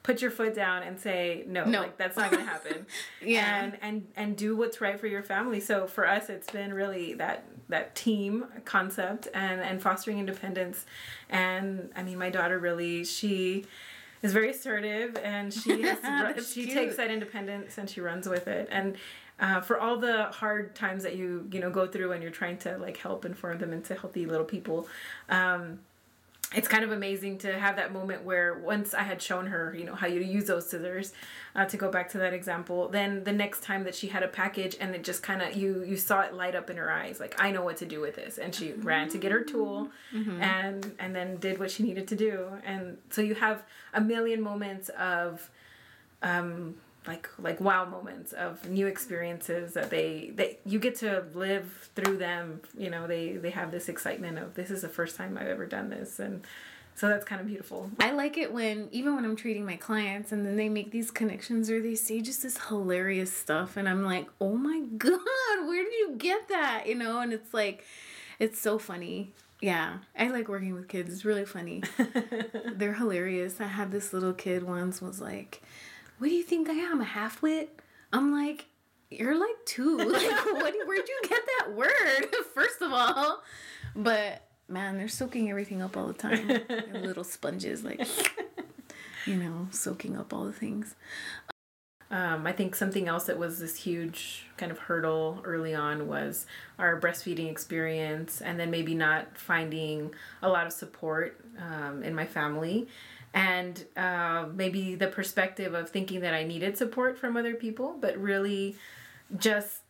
put 0.03 0.21
your 0.21 0.31
foot 0.31 0.55
down 0.55 0.83
and 0.83 0.99
say 0.99 1.43
no, 1.47 1.65
no. 1.65 1.81
like 1.81 1.97
that's 1.97 2.17
not 2.17 2.31
going 2.31 2.43
to 2.43 2.49
happen. 2.49 2.85
yeah. 3.23 3.63
And 3.63 3.77
and 3.81 4.07
and 4.15 4.37
do 4.37 4.55
what's 4.55 4.81
right 4.81 4.99
for 4.99 5.07
your 5.07 5.23
family. 5.23 5.59
So 5.59 5.87
for 5.87 6.07
us 6.07 6.29
it's 6.29 6.49
been 6.51 6.73
really 6.73 7.13
that 7.15 7.45
that 7.69 7.95
team 7.95 8.45
concept 8.65 9.27
and 9.33 9.61
and 9.61 9.81
fostering 9.81 10.19
independence. 10.19 10.85
And 11.29 11.89
I 11.95 12.03
mean 12.03 12.17
my 12.17 12.29
daughter 12.29 12.57
really 12.57 13.03
she 13.05 13.65
is 14.21 14.33
very 14.33 14.51
assertive 14.51 15.17
and 15.23 15.53
she 15.53 15.81
has 15.83 16.51
she 16.51 16.65
cute. 16.65 16.73
takes 16.73 16.97
that 16.97 17.11
independence 17.11 17.77
and 17.77 17.89
she 17.89 18.01
runs 18.01 18.27
with 18.27 18.47
it. 18.47 18.67
And 18.71 18.97
uh, 19.39 19.59
for 19.59 19.79
all 19.79 19.97
the 19.97 20.25
hard 20.25 20.75
times 20.75 21.03
that 21.03 21.15
you 21.15 21.47
you 21.51 21.59
know 21.59 21.69
go 21.69 21.87
through 21.87 22.09
when 22.09 22.21
you're 22.21 22.31
trying 22.31 22.57
to 22.57 22.77
like 22.77 22.97
help 22.97 23.25
and 23.25 23.37
form 23.37 23.57
them 23.57 23.73
into 23.73 23.95
healthy 23.95 24.25
little 24.25 24.45
people 24.45 24.87
um, 25.29 25.79
it's 26.53 26.67
kind 26.67 26.83
of 26.83 26.91
amazing 26.91 27.37
to 27.39 27.57
have 27.57 27.77
that 27.77 27.93
moment 27.93 28.23
where 28.23 28.55
once 28.55 28.93
I 28.93 29.03
had 29.03 29.21
shown 29.21 29.47
her, 29.47 29.73
you 29.77 29.85
know, 29.85 29.95
how 29.95 30.07
you 30.07 30.19
use 30.19 30.45
those 30.45 30.69
scissors, 30.69 31.13
uh, 31.55 31.65
to 31.65 31.77
go 31.77 31.89
back 31.89 32.09
to 32.11 32.17
that 32.17 32.33
example, 32.33 32.89
then 32.89 33.23
the 33.23 33.31
next 33.31 33.63
time 33.63 33.85
that 33.85 33.95
she 33.95 34.07
had 34.07 34.21
a 34.21 34.27
package 34.27 34.75
and 34.79 34.93
it 34.93 35.03
just 35.03 35.23
kind 35.23 35.41
of 35.41 35.55
you 35.55 35.83
you 35.83 35.95
saw 35.95 36.21
it 36.21 36.33
light 36.33 36.53
up 36.55 36.69
in 36.69 36.75
her 36.75 36.91
eyes, 36.91 37.19
like 37.21 37.35
I 37.39 37.51
know 37.51 37.63
what 37.63 37.77
to 37.77 37.85
do 37.85 38.01
with 38.01 38.15
this, 38.15 38.37
and 38.37 38.53
she 38.53 38.69
mm-hmm. 38.69 38.81
ran 38.81 39.09
to 39.09 39.17
get 39.17 39.31
her 39.31 39.41
tool, 39.41 39.89
mm-hmm. 40.13 40.41
and 40.41 40.91
and 40.99 41.15
then 41.15 41.37
did 41.37 41.57
what 41.57 41.71
she 41.71 41.83
needed 41.83 42.07
to 42.09 42.15
do, 42.15 42.47
and 42.65 42.97
so 43.09 43.21
you 43.21 43.35
have 43.35 43.63
a 43.93 44.01
million 44.01 44.41
moments 44.41 44.89
of, 44.89 45.49
um, 46.21 46.75
like 47.07 47.29
like 47.39 47.59
wow 47.59 47.83
moments 47.85 48.31
of 48.33 48.69
new 48.69 48.85
experiences 48.85 49.73
that 49.73 49.89
they 49.89 50.31
that 50.35 50.59
you 50.65 50.77
get 50.79 50.95
to 50.95 51.23
live 51.33 51.89
through 51.95 52.17
them 52.17 52.61
you 52.77 52.89
know 52.89 53.07
they 53.07 53.31
they 53.37 53.49
have 53.49 53.71
this 53.71 53.89
excitement 53.89 54.37
of 54.37 54.53
this 54.53 54.69
is 54.69 54.83
the 54.83 54.89
first 54.89 55.15
time 55.15 55.37
i've 55.37 55.47
ever 55.47 55.65
done 55.65 55.89
this 55.89 56.19
and 56.19 56.45
so 56.93 57.07
that's 57.07 57.25
kind 57.25 57.41
of 57.41 57.47
beautiful. 57.47 57.89
I 57.99 58.11
like 58.11 58.37
it 58.37 58.53
when 58.53 58.89
even 58.91 59.15
when 59.15 59.25
I'm 59.25 59.35
treating 59.35 59.65
my 59.65 59.75
clients 59.75 60.31
and 60.31 60.45
then 60.45 60.55
they 60.55 60.69
make 60.69 60.91
these 60.91 61.09
connections 61.09 61.69
or 61.69 61.81
they 61.81 61.95
say 61.95 62.21
just 62.21 62.43
this 62.43 62.57
hilarious 62.67 63.31
stuff 63.33 63.77
and 63.77 63.87
I'm 63.87 64.03
like, 64.03 64.27
"Oh 64.39 64.55
my 64.55 64.81
god, 64.97 65.19
where 65.65 65.83
did 65.83 65.93
you 65.93 66.15
get 66.17 66.49
that?" 66.49 66.83
You 66.87 66.95
know, 66.95 67.19
and 67.19 67.33
it's 67.33 67.53
like 67.53 67.85
it's 68.39 68.59
so 68.59 68.77
funny. 68.77 69.31
Yeah, 69.61 69.99
I 70.17 70.27
like 70.29 70.47
working 70.47 70.73
with 70.73 70.87
kids. 70.87 71.13
It's 71.13 71.25
really 71.25 71.45
funny. 71.45 71.83
They're 72.73 72.93
hilarious. 72.93 73.61
I 73.61 73.67
had 73.67 73.91
this 73.91 74.11
little 74.11 74.33
kid 74.33 74.63
once 74.63 75.01
was 75.01 75.21
like, 75.21 75.61
"What 76.21 76.27
do 76.27 76.35
you 76.35 76.43
think 76.43 76.69
I 76.69 76.73
am? 76.73 77.01
A 77.01 77.03
halfwit? 77.03 77.69
I'm 78.13 78.31
like, 78.31 78.67
"You're 79.09 79.35
like 79.35 79.65
two. 79.65 79.97
Like, 80.07 80.45
what? 80.45 80.75
Where'd 80.85 81.09
you 81.09 81.19
get 81.27 81.41
that 81.57 81.73
word? 81.75 82.27
First 82.53 82.79
of 82.83 82.93
all." 82.93 83.41
But 83.95 84.47
man, 84.67 84.99
they're 84.99 85.07
soaking 85.07 85.49
everything 85.49 85.81
up 85.81 85.97
all 85.97 86.05
the 86.05 86.13
time. 86.13 86.47
They're 86.47 86.85
little 87.01 87.23
sponges, 87.23 87.83
like 87.83 88.07
you 89.25 89.35
know, 89.35 89.67
soaking 89.71 90.15
up 90.15 90.31
all 90.31 90.45
the 90.45 90.53
things. 90.53 90.93
Um, 92.11 92.45
I 92.45 92.51
think 92.51 92.75
something 92.75 93.07
else 93.07 93.23
that 93.23 93.39
was 93.39 93.57
this 93.57 93.77
huge 93.77 94.45
kind 94.57 94.71
of 94.71 94.77
hurdle 94.77 95.41
early 95.43 95.73
on 95.73 96.07
was 96.07 96.45
our 96.77 97.01
breastfeeding 97.01 97.49
experience, 97.49 98.41
and 98.41 98.59
then 98.59 98.69
maybe 98.69 98.93
not 98.93 99.39
finding 99.39 100.13
a 100.43 100.49
lot 100.49 100.67
of 100.67 100.73
support 100.73 101.43
um, 101.57 102.03
in 102.03 102.13
my 102.13 102.27
family, 102.27 102.89
and 103.33 103.85
uh, 103.95 104.45
maybe 104.53 104.95
the 104.95 105.07
perspective 105.07 105.73
of 105.73 105.89
thinking 105.89 106.21
that 106.21 106.33
I 106.33 106.43
needed 106.43 106.77
support 106.77 107.17
from 107.17 107.37
other 107.37 107.55
people, 107.55 107.95
but 107.99 108.17
really 108.17 108.75
just 109.37 109.81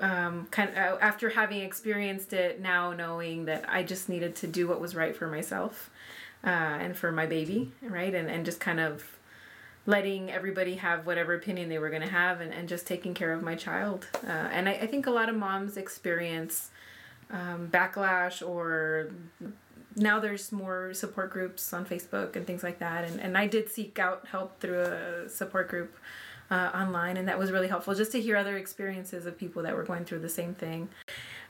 um, 0.00 0.46
kind 0.50 0.70
of 0.70 1.00
after 1.00 1.30
having 1.30 1.60
experienced 1.60 2.32
it 2.32 2.60
now 2.60 2.92
knowing 2.92 3.46
that 3.46 3.64
I 3.68 3.82
just 3.82 4.08
needed 4.08 4.34
to 4.36 4.46
do 4.46 4.66
what 4.66 4.80
was 4.80 4.94
right 4.94 5.16
for 5.16 5.28
myself 5.28 5.90
uh, 6.44 6.48
and 6.48 6.96
for 6.96 7.12
my 7.12 7.26
baby, 7.26 7.72
right? 7.80 8.14
And, 8.14 8.28
and 8.28 8.44
just 8.44 8.60
kind 8.60 8.80
of 8.80 9.18
letting 9.86 10.30
everybody 10.30 10.74
have 10.74 11.06
whatever 11.06 11.34
opinion 11.34 11.68
they 11.68 11.78
were 11.78 11.90
going 11.90 12.02
to 12.02 12.08
have 12.08 12.40
and, 12.40 12.52
and 12.52 12.68
just 12.68 12.86
taking 12.86 13.14
care 13.14 13.32
of 13.32 13.42
my 13.42 13.54
child. 13.54 14.08
Uh, 14.26 14.30
and 14.30 14.68
I, 14.68 14.72
I 14.72 14.86
think 14.86 15.06
a 15.06 15.10
lot 15.12 15.28
of 15.28 15.36
moms 15.36 15.76
experience 15.76 16.70
um, 17.30 17.68
backlash 17.70 18.46
or 18.46 19.10
now 19.96 20.20
there's 20.20 20.52
more 20.52 20.92
support 20.92 21.30
groups 21.30 21.72
on 21.72 21.86
Facebook 21.86 22.36
and 22.36 22.46
things 22.46 22.62
like 22.62 22.78
that. 22.78 23.04
And, 23.04 23.20
and 23.20 23.36
I 23.36 23.46
did 23.46 23.70
seek 23.70 23.98
out 23.98 24.26
help 24.28 24.60
through 24.60 24.80
a 24.80 25.28
support 25.28 25.68
group 25.68 25.96
uh, 26.50 26.70
online, 26.74 27.16
and 27.16 27.26
that 27.28 27.38
was 27.38 27.50
really 27.50 27.68
helpful 27.68 27.94
just 27.94 28.12
to 28.12 28.20
hear 28.20 28.36
other 28.36 28.56
experiences 28.56 29.26
of 29.26 29.36
people 29.36 29.62
that 29.62 29.74
were 29.74 29.82
going 29.82 30.04
through 30.04 30.20
the 30.20 30.28
same 30.28 30.54
thing. 30.54 30.88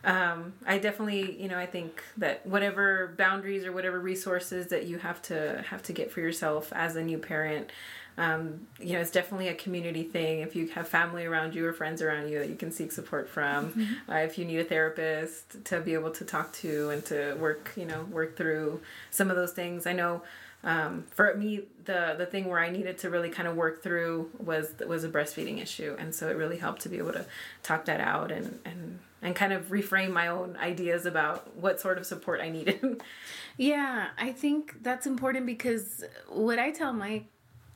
Um, 0.04 0.54
I 0.64 0.78
definitely, 0.78 1.40
you 1.40 1.48
know, 1.48 1.58
I 1.58 1.66
think 1.66 2.02
that 2.16 2.46
whatever 2.46 3.12
boundaries 3.18 3.64
or 3.64 3.72
whatever 3.72 3.98
resources 3.98 4.68
that 4.68 4.86
you 4.86 4.98
have 4.98 5.20
to 5.22 5.64
have 5.68 5.82
to 5.84 5.92
get 5.92 6.10
for 6.10 6.20
yourself 6.20 6.72
as 6.72 6.96
a 6.96 7.02
new 7.02 7.18
parent, 7.18 7.70
um, 8.18 8.66
you 8.80 8.94
know, 8.94 9.00
it's 9.00 9.10
definitely 9.10 9.48
a 9.48 9.54
community 9.54 10.02
thing. 10.02 10.40
If 10.40 10.56
you 10.56 10.68
have 10.68 10.88
family 10.88 11.26
around 11.26 11.54
you 11.54 11.66
or 11.66 11.72
friends 11.72 12.00
around 12.00 12.28
you 12.30 12.38
that 12.38 12.48
you 12.48 12.56
can 12.56 12.72
seek 12.72 12.92
support 12.92 13.28
from, 13.28 13.72
mm-hmm. 13.72 14.10
uh, 14.10 14.16
if 14.16 14.38
you 14.38 14.44
need 14.44 14.58
a 14.58 14.64
therapist 14.64 15.64
to 15.66 15.80
be 15.80 15.94
able 15.94 16.10
to 16.12 16.24
talk 16.24 16.52
to 16.54 16.90
and 16.90 17.04
to 17.06 17.34
work, 17.34 17.72
you 17.76 17.84
know, 17.84 18.04
work 18.04 18.36
through 18.36 18.80
some 19.10 19.30
of 19.30 19.36
those 19.36 19.52
things. 19.52 19.86
I 19.86 19.92
know 19.92 20.22
um, 20.64 21.04
for 21.10 21.32
me 21.34 21.62
the 21.84 22.16
the 22.18 22.26
thing 22.26 22.46
where 22.46 22.58
I 22.58 22.70
needed 22.70 22.98
to 22.98 23.10
really 23.10 23.28
kind 23.28 23.46
of 23.46 23.54
work 23.54 23.82
through 23.82 24.30
was 24.38 24.72
was 24.86 25.04
a 25.04 25.08
breastfeeding 25.08 25.62
issue, 25.62 25.94
and 25.98 26.14
so 26.14 26.28
it 26.28 26.36
really 26.36 26.56
helped 26.58 26.82
to 26.82 26.88
be 26.88 26.98
able 26.98 27.12
to 27.12 27.26
talk 27.62 27.84
that 27.84 28.00
out 28.00 28.32
and 28.32 28.58
and 28.64 28.98
and 29.22 29.36
kind 29.36 29.52
of 29.52 29.68
reframe 29.68 30.12
my 30.12 30.28
own 30.28 30.56
ideas 30.56 31.06
about 31.06 31.56
what 31.56 31.80
sort 31.80 31.98
of 31.98 32.06
support 32.06 32.40
I 32.40 32.48
needed. 32.48 33.02
yeah, 33.56 34.08
I 34.18 34.32
think 34.32 34.82
that's 34.82 35.06
important 35.06 35.46
because 35.46 36.04
what 36.28 36.58
I 36.58 36.70
tell 36.70 36.92
my 36.92 37.22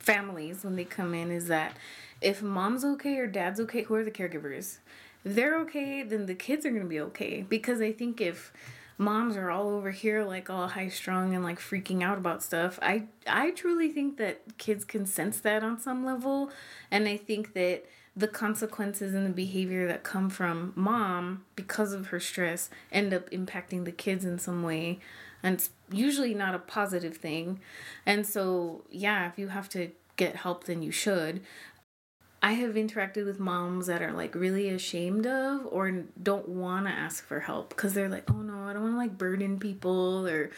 families 0.01 0.63
when 0.63 0.75
they 0.75 0.85
come 0.85 1.13
in 1.13 1.31
is 1.31 1.47
that 1.47 1.77
if 2.21 2.41
mom's 2.41 2.83
okay 2.83 3.17
or 3.17 3.27
dad's 3.27 3.59
okay, 3.61 3.83
who 3.83 3.95
are 3.95 4.03
the 4.03 4.11
caregivers? 4.11 4.77
If 5.23 5.35
they're 5.35 5.59
okay, 5.61 6.03
then 6.03 6.25
the 6.25 6.35
kids 6.35 6.65
are 6.65 6.71
gonna 6.71 6.85
be 6.85 6.99
okay. 6.99 7.45
Because 7.47 7.81
I 7.81 7.91
think 7.91 8.21
if 8.21 8.51
moms 9.01 9.35
are 9.35 9.49
all 9.49 9.69
over 9.69 9.89
here 9.89 10.23
like 10.23 10.49
all 10.49 10.67
high 10.67 10.87
strung 10.87 11.33
and 11.33 11.43
like 11.43 11.59
freaking 11.59 12.03
out 12.03 12.19
about 12.19 12.43
stuff. 12.43 12.77
I 12.81 13.05
I 13.25 13.49
truly 13.51 13.89
think 13.89 14.17
that 14.17 14.57
kids 14.59 14.85
can 14.85 15.07
sense 15.07 15.39
that 15.41 15.63
on 15.63 15.79
some 15.79 16.05
level 16.05 16.51
and 16.91 17.07
I 17.07 17.17
think 17.17 17.53
that 17.53 17.85
the 18.15 18.27
consequences 18.27 19.15
and 19.15 19.25
the 19.25 19.31
behavior 19.31 19.87
that 19.87 20.03
come 20.03 20.29
from 20.29 20.73
mom 20.75 21.45
because 21.55 21.93
of 21.93 22.07
her 22.07 22.19
stress 22.19 22.69
end 22.91 23.13
up 23.13 23.29
impacting 23.31 23.85
the 23.85 23.91
kids 23.91 24.23
in 24.23 24.37
some 24.37 24.61
way 24.61 24.99
and 25.43 25.55
it's 25.55 25.69
usually 25.91 26.33
not 26.33 26.55
a 26.55 26.59
positive 26.59 27.17
thing. 27.17 27.59
And 28.05 28.25
so, 28.25 28.83
yeah, 28.89 29.27
if 29.27 29.37
you 29.37 29.49
have 29.49 29.69
to 29.69 29.91
get 30.17 30.35
help 30.35 30.65
then 30.65 30.83
you 30.83 30.91
should. 30.91 31.41
I 32.43 32.53
have 32.53 32.73
interacted 32.73 33.25
with 33.25 33.39
moms 33.39 33.87
that 33.87 34.01
are 34.01 34.11
like 34.11 34.33
really 34.33 34.69
ashamed 34.69 35.27
of 35.27 35.67
or 35.69 35.91
don't 36.21 36.49
want 36.49 36.87
to 36.87 36.91
ask 36.91 37.23
for 37.23 37.39
help 37.39 37.69
because 37.69 37.93
they're 37.93 38.09
like, 38.09 38.29
oh 38.29 38.41
no, 38.41 38.67
I 38.67 38.73
don't 38.73 38.81
want 38.81 38.93
to 38.93 38.97
like 38.97 39.17
burden 39.17 39.59
people 39.59 40.27
or 40.27 40.49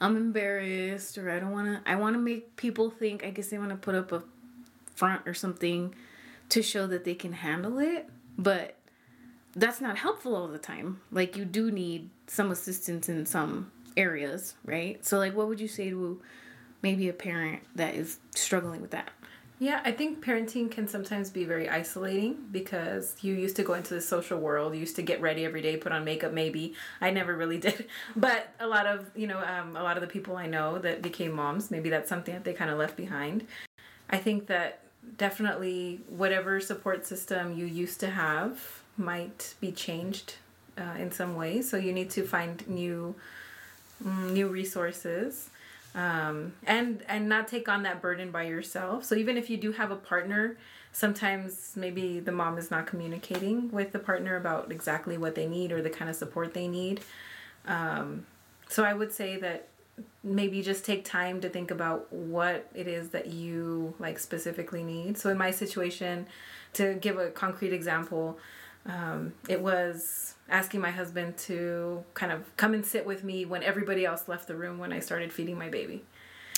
I'm 0.00 0.16
embarrassed 0.16 1.18
or 1.18 1.30
I 1.30 1.38
don't 1.38 1.52
want 1.52 1.84
to, 1.84 1.90
I 1.90 1.96
want 1.96 2.14
to 2.14 2.18
make 2.18 2.56
people 2.56 2.90
think, 2.90 3.24
I 3.24 3.30
guess 3.30 3.48
they 3.48 3.58
want 3.58 3.70
to 3.70 3.76
put 3.76 3.94
up 3.94 4.12
a 4.12 4.22
front 4.94 5.22
or 5.26 5.34
something 5.34 5.94
to 6.50 6.62
show 6.62 6.86
that 6.86 7.04
they 7.04 7.14
can 7.14 7.34
handle 7.34 7.78
it. 7.78 8.08
But 8.38 8.76
that's 9.54 9.80
not 9.80 9.98
helpful 9.98 10.34
all 10.34 10.48
the 10.48 10.58
time. 10.58 11.00
Like 11.10 11.36
you 11.36 11.44
do 11.44 11.70
need 11.70 12.08
some 12.26 12.50
assistance 12.50 13.10
in 13.10 13.26
some 13.26 13.72
areas, 13.96 14.54
right? 14.64 15.04
So 15.04 15.18
like 15.18 15.34
what 15.34 15.48
would 15.48 15.60
you 15.60 15.68
say 15.68 15.90
to 15.90 16.20
maybe 16.82 17.08
a 17.08 17.12
parent 17.12 17.62
that 17.74 17.94
is 17.94 18.18
struggling 18.34 18.80
with 18.80 18.90
that? 18.90 19.10
Yeah, 19.58 19.80
I 19.84 19.92
think 19.92 20.22
parenting 20.22 20.70
can 20.70 20.86
sometimes 20.86 21.30
be 21.30 21.46
very 21.46 21.66
isolating 21.66 22.36
because 22.52 23.16
you 23.22 23.32
used 23.32 23.56
to 23.56 23.62
go 23.62 23.72
into 23.72 23.94
the 23.94 24.02
social 24.02 24.38
world. 24.38 24.74
You 24.74 24.80
used 24.80 24.96
to 24.96 25.02
get 25.02 25.22
ready 25.22 25.46
every 25.46 25.62
day, 25.62 25.78
put 25.78 25.92
on 25.92 26.04
makeup. 26.04 26.32
Maybe 26.32 26.74
I 27.00 27.10
never 27.10 27.34
really 27.34 27.56
did, 27.66 27.86
but 28.14 28.52
a 28.60 28.66
lot 28.66 28.86
of 28.86 29.10
you 29.14 29.26
know, 29.26 29.38
um, 29.38 29.76
a 29.76 29.82
lot 29.82 29.96
of 29.96 30.02
the 30.02 30.08
people 30.08 30.36
I 30.36 30.46
know 30.46 30.78
that 30.78 31.00
became 31.00 31.32
moms, 31.32 31.70
maybe 31.70 31.88
that's 31.88 32.08
something 32.08 32.34
that 32.34 32.44
they 32.44 32.52
kind 32.52 32.70
of 32.70 32.76
left 32.76 32.96
behind. 32.96 33.46
I 34.10 34.18
think 34.18 34.46
that 34.48 34.80
definitely 35.16 36.00
whatever 36.08 36.60
support 36.60 37.06
system 37.06 37.56
you 37.56 37.66
used 37.66 38.00
to 38.00 38.10
have 38.10 38.82
might 38.96 39.54
be 39.60 39.72
changed 39.72 40.34
uh, 40.78 40.94
in 40.98 41.10
some 41.10 41.34
way. 41.36 41.62
So 41.62 41.76
you 41.76 41.92
need 41.92 42.10
to 42.10 42.24
find 42.24 42.66
new, 42.68 43.14
new 44.04 44.48
resources 44.48 45.50
um, 45.94 46.52
and 46.66 47.02
and 47.08 47.28
not 47.28 47.48
take 47.48 47.68
on 47.68 47.82
that 47.84 48.02
burden 48.02 48.30
by 48.30 48.44
yourself. 48.44 49.04
So 49.04 49.14
even 49.14 49.36
if 49.36 49.48
you 49.48 49.56
do 49.56 49.72
have 49.72 49.90
a 49.90 49.96
partner, 49.96 50.56
sometimes 50.92 51.72
maybe 51.74 52.20
the 52.20 52.32
mom 52.32 52.58
is 52.58 52.70
not 52.70 52.86
communicating 52.86 53.70
with 53.70 53.92
the 53.92 53.98
partner 53.98 54.36
about 54.36 54.70
exactly 54.70 55.16
what 55.16 55.34
they 55.34 55.46
need 55.46 55.72
or 55.72 55.80
the 55.82 55.90
kind 55.90 56.10
of 56.10 56.16
support 56.16 56.54
they 56.54 56.68
need. 56.68 57.00
Um, 57.66 58.26
so 58.68 58.84
I 58.84 58.92
would 58.92 59.12
say 59.12 59.36
that 59.38 59.68
maybe 60.22 60.60
just 60.62 60.84
take 60.84 61.04
time 61.04 61.40
to 61.40 61.48
think 61.48 61.70
about 61.70 62.12
what 62.12 62.68
it 62.74 62.86
is 62.86 63.10
that 63.10 63.28
you 63.28 63.94
like 63.98 64.18
specifically 64.18 64.82
need. 64.82 65.16
So 65.16 65.30
in 65.30 65.38
my 65.38 65.50
situation, 65.50 66.26
to 66.74 66.94
give 66.94 67.18
a 67.18 67.30
concrete 67.30 67.72
example, 67.72 68.38
um, 68.88 69.32
it 69.48 69.60
was 69.60 70.34
asking 70.48 70.80
my 70.80 70.90
husband 70.90 71.36
to 71.36 72.04
kind 72.14 72.30
of 72.30 72.56
come 72.56 72.72
and 72.74 72.86
sit 72.86 73.04
with 73.04 73.24
me 73.24 73.44
when 73.44 73.62
everybody 73.62 74.04
else 74.04 74.28
left 74.28 74.46
the 74.46 74.54
room 74.54 74.78
when 74.78 74.92
I 74.92 75.00
started 75.00 75.32
feeding 75.32 75.58
my 75.58 75.68
baby. 75.68 76.04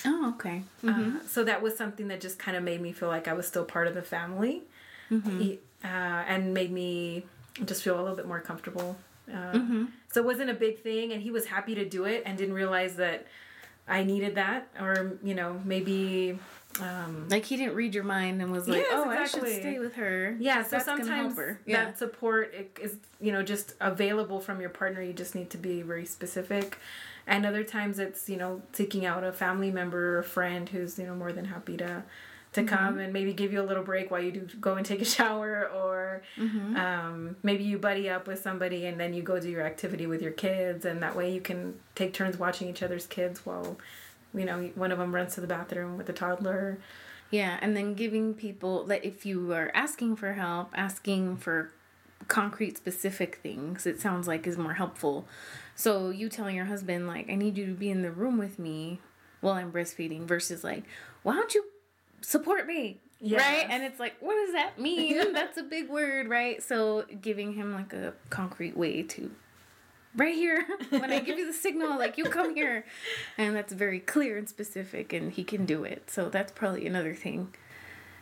Oh, 0.05 0.35
okay. 0.37 0.63
Uh, 0.85 0.87
mm-hmm. 0.87 1.17
Uh, 1.17 1.21
so 1.27 1.45
that 1.45 1.63
was 1.63 1.77
something 1.77 2.09
that 2.09 2.21
just 2.21 2.39
kind 2.39 2.57
of 2.57 2.63
made 2.63 2.81
me 2.81 2.93
feel 2.93 3.09
like 3.09 3.27
I 3.29 3.33
was 3.33 3.47
still 3.47 3.65
part 3.65 3.87
of 3.87 3.95
the 3.95 4.03
family, 4.03 4.63
mm-hmm. 5.11 5.55
uh, 5.83 5.87
and 5.87 6.55
made 6.55 6.71
me 6.71 7.25
just 7.65 7.83
feel 7.83 7.99
a 7.99 8.03
little 8.03 8.17
bit 8.17 8.27
more 8.27 8.41
comfortable. 8.41 8.97
Uh, 9.29 9.53
mm-hmm. 9.53 9.85
So 10.13 10.21
it 10.21 10.27
wasn't 10.27 10.51
a 10.51 10.55
big 10.55 10.83
thing, 10.83 11.13
and 11.13 11.21
he 11.23 11.31
was 11.31 11.47
happy 11.47 11.75
to 11.75 11.85
do 11.85 12.05
it, 12.05 12.23
and 12.25 12.39
didn't 12.39 12.55
realize 12.55 12.97
that 12.97 13.27
I 13.89 14.05
needed 14.05 14.37
that, 14.37 14.69
or 14.81 15.19
you 15.23 15.35
know 15.35 15.61
maybe 15.65 16.39
um, 16.81 17.27
like 17.29 17.45
he 17.45 17.57
didn't 17.57 17.75
read 17.75 17.95
your 17.95 18.05
mind 18.05 18.43
and 18.43 18.51
was 18.51 18.69
like, 18.69 18.79
yes, 18.81 18.89
"Oh, 18.93 19.11
exactly. 19.11 19.51
I 19.51 19.53
should 19.53 19.61
stay 19.61 19.79
with 19.79 19.95
her." 19.95 20.37
Yeah, 20.39 20.63
so 20.63 20.79
sometimes 20.79 21.39
yeah. 21.67 21.85
that 21.85 21.99
support 21.99 22.55
is 22.81 22.97
you 23.21 23.33
know 23.33 23.43
just 23.43 23.75
available 23.81 24.41
from 24.41 24.61
your 24.61 24.71
partner. 24.71 25.03
You 25.03 25.13
just 25.13 25.35
need 25.35 25.51
to 25.51 25.59
be 25.59 25.83
very 25.83 26.07
specific, 26.07 26.79
and 27.27 27.47
other 27.47 27.65
times 27.65 27.99
it's 27.99 28.29
you 28.29 28.37
know 28.37 28.63
seeking 28.73 29.07
out 29.07 29.25
a 29.25 29.33
family 29.33 29.71
member 29.71 30.17
or 30.17 30.19
a 30.19 30.25
friend 30.25 30.69
who's 30.69 30.99
you 30.99 31.07
know 31.07 31.15
more 31.15 31.33
than 31.33 31.47
happy 31.47 31.77
to 31.79 32.03
to 32.53 32.61
mm-hmm. 32.63 32.75
come 32.75 32.99
and 32.99 33.13
maybe 33.13 33.33
give 33.33 33.53
you 33.53 33.61
a 33.61 33.65
little 33.65 33.83
break 33.83 34.11
while 34.11 34.23
you 34.23 34.33
do 34.33 34.49
go 34.61 34.75
and 34.75 34.87
take 34.87 35.03
a 35.03 35.05
shower 35.17 35.69
or 35.75 36.23
mm-hmm. 36.37 36.77
um, 36.77 37.37
maybe 37.43 37.65
you 37.65 37.79
buddy 37.79 38.09
up 38.09 38.27
with 38.27 38.41
somebody 38.41 38.87
and 38.87 38.99
then 38.99 39.13
you 39.13 39.23
go 39.23 39.39
do 39.39 39.49
your 39.49 39.63
activity 39.63 40.07
with 40.07 40.23
your 40.23 40.33
kids 40.33 40.85
and 40.85 41.03
that 41.03 41.15
way 41.15 41.33
you 41.33 41.41
can 41.41 41.75
take 41.95 42.13
turns 42.13 42.39
watching 42.39 42.69
each 42.69 42.83
other's 42.83 43.07
kids 43.07 43.45
while 43.45 43.79
you 44.39 44.45
know 44.45 44.71
one 44.75 44.93
of 44.93 44.99
them 44.99 45.15
runs 45.15 45.35
to 45.35 45.41
the 45.41 45.47
bathroom 45.47 45.97
with 45.97 46.07
the 46.07 46.13
toddler 46.13 46.79
yeah 47.31 47.59
and 47.61 47.77
then 47.77 47.95
giving 47.95 48.35
people 48.35 48.85
that 48.85 49.05
if 49.05 49.27
you 49.27 49.53
are 49.53 49.71
asking 49.75 50.17
for 50.17 50.35
help 50.35 50.71
asking 50.75 51.37
for 51.37 51.73
concrete 52.27 52.77
specific 52.77 53.37
things 53.43 53.87
it 53.87 54.01
sounds 54.01 54.27
like 54.27 54.47
is 54.47 54.59
more 54.59 54.75
helpful 54.75 55.27
so 55.75 56.11
you 56.11 56.29
telling 56.29 56.57
your 56.57 56.67
husband 56.67 57.07
like 57.07 57.31
i 57.31 57.35
need 57.35 57.57
you 57.57 57.67
to 57.67 57.75
be 57.75 57.91
in 57.91 58.03
the 58.03 58.11
room 58.11 58.39
with 58.39 58.59
me 58.59 59.01
while 59.41 59.55
I'm 59.55 59.73
breastfeeding 59.73 60.27
versus 60.27 60.65
like, 60.65 60.85
why 61.23 61.35
don't 61.35 61.55
you 61.55 61.65
support 62.21 62.67
me? 62.67 62.99
Yes. 63.21 63.41
Right? 63.41 63.67
And 63.69 63.83
it's 63.83 63.99
like, 63.99 64.17
what 64.21 64.35
does 64.35 64.55
that 64.55 64.79
mean? 64.79 65.33
That's 65.33 65.59
a 65.59 65.63
big 65.63 65.89
word, 65.89 66.29
right? 66.29 66.63
So 66.63 67.05
giving 67.21 67.55
him 67.55 67.73
like 67.73 67.93
a 67.93 68.15
concrete 68.31 68.77
way 68.77 69.03
to 69.03 69.31
right 70.17 70.35
here 70.35 70.67
when 70.91 71.13
I 71.13 71.21
give 71.21 71.39
you 71.39 71.47
the 71.47 71.53
signal, 71.59 71.99
like 71.99 72.19
you 72.19 72.25
come 72.25 72.55
here. 72.55 72.85
And 73.37 73.55
that's 73.55 73.73
very 73.73 74.01
clear 74.01 74.39
and 74.39 74.49
specific 74.49 75.13
and 75.13 75.33
he 75.33 75.45
can 75.45 75.65
do 75.67 75.85
it. 75.85 76.11
So 76.11 76.29
that's 76.29 76.53
probably 76.53 76.87
another 76.87 77.15
thing. 77.15 77.55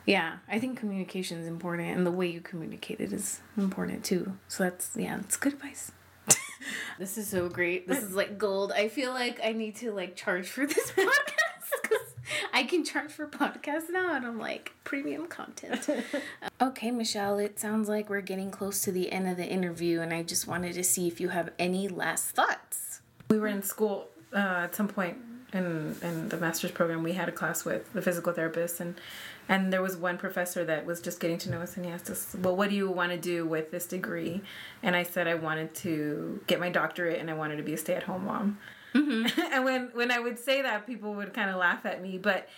Yeah, 0.04 0.36
I 0.48 0.60
think 0.60 0.78
communication 0.78 1.38
is 1.40 1.48
important 1.48 1.96
and 1.96 2.06
the 2.06 2.12
way 2.12 2.28
you 2.28 2.40
communicate 2.40 3.00
it 3.00 3.12
is 3.12 3.40
important 3.56 4.04
too. 4.04 4.36
So 4.46 4.64
that's 4.64 4.90
yeah, 4.96 5.16
that's 5.16 5.36
good 5.36 5.54
advice. 5.54 5.90
this 6.98 7.18
is 7.18 7.28
so 7.28 7.48
great. 7.48 7.88
This 7.88 8.02
is 8.02 8.14
like 8.14 8.38
gold. 8.38 8.72
I 8.72 8.88
feel 8.88 9.12
like 9.12 9.40
I 9.42 9.52
need 9.52 9.76
to 9.76 9.92
like 9.92 10.14
charge 10.16 10.48
for 10.48 10.66
this 10.66 10.92
podcast 10.92 11.82
because 11.82 12.05
I 12.52 12.64
can 12.64 12.84
charge 12.84 13.10
for 13.10 13.26
podcasts 13.26 13.90
now 13.90 14.14
and 14.14 14.26
I'm 14.26 14.38
like 14.38 14.72
premium 14.84 15.26
content. 15.26 15.88
okay, 16.60 16.90
Michelle, 16.90 17.38
it 17.38 17.58
sounds 17.58 17.88
like 17.88 18.08
we're 18.08 18.20
getting 18.20 18.50
close 18.50 18.82
to 18.82 18.92
the 18.92 19.12
end 19.12 19.28
of 19.28 19.36
the 19.36 19.46
interview 19.46 20.00
and 20.00 20.12
I 20.12 20.22
just 20.22 20.46
wanted 20.46 20.74
to 20.74 20.84
see 20.84 21.06
if 21.06 21.20
you 21.20 21.28
have 21.28 21.50
any 21.58 21.88
last 21.88 22.30
thoughts. 22.30 23.00
We 23.28 23.38
were 23.38 23.48
in 23.48 23.62
school 23.62 24.08
uh, 24.34 24.64
at 24.64 24.74
some 24.74 24.88
point 24.88 25.18
in 25.52 25.96
in 26.02 26.28
the 26.28 26.36
master's 26.36 26.70
program 26.70 27.02
we 27.02 27.12
had 27.12 27.28
a 27.28 27.32
class 27.32 27.64
with 27.64 27.92
the 27.92 28.02
physical 28.02 28.32
therapist 28.32 28.80
and 28.80 29.00
and 29.48 29.72
there 29.72 29.82
was 29.82 29.96
one 29.96 30.18
professor 30.18 30.64
that 30.64 30.84
was 30.84 31.00
just 31.00 31.20
getting 31.20 31.38
to 31.38 31.50
know 31.50 31.60
us 31.60 31.76
and 31.76 31.86
he 31.86 31.92
asked 31.92 32.10
us 32.10 32.34
well 32.40 32.56
what 32.56 32.68
do 32.68 32.76
you 32.76 32.90
want 32.90 33.12
to 33.12 33.18
do 33.18 33.46
with 33.46 33.70
this 33.70 33.86
degree 33.86 34.42
and 34.82 34.96
i 34.96 35.02
said 35.02 35.28
i 35.28 35.34
wanted 35.34 35.72
to 35.74 36.40
get 36.46 36.58
my 36.58 36.68
doctorate 36.68 37.20
and 37.20 37.30
i 37.30 37.34
wanted 37.34 37.56
to 37.56 37.62
be 37.62 37.72
a 37.72 37.76
stay-at-home 37.76 38.24
mom 38.24 38.58
mm-hmm. 38.94 39.40
and 39.52 39.64
when 39.64 39.90
when 39.94 40.10
i 40.10 40.18
would 40.18 40.38
say 40.38 40.62
that 40.62 40.86
people 40.86 41.14
would 41.14 41.32
kind 41.32 41.50
of 41.50 41.56
laugh 41.56 41.84
at 41.84 42.02
me 42.02 42.18
but 42.18 42.48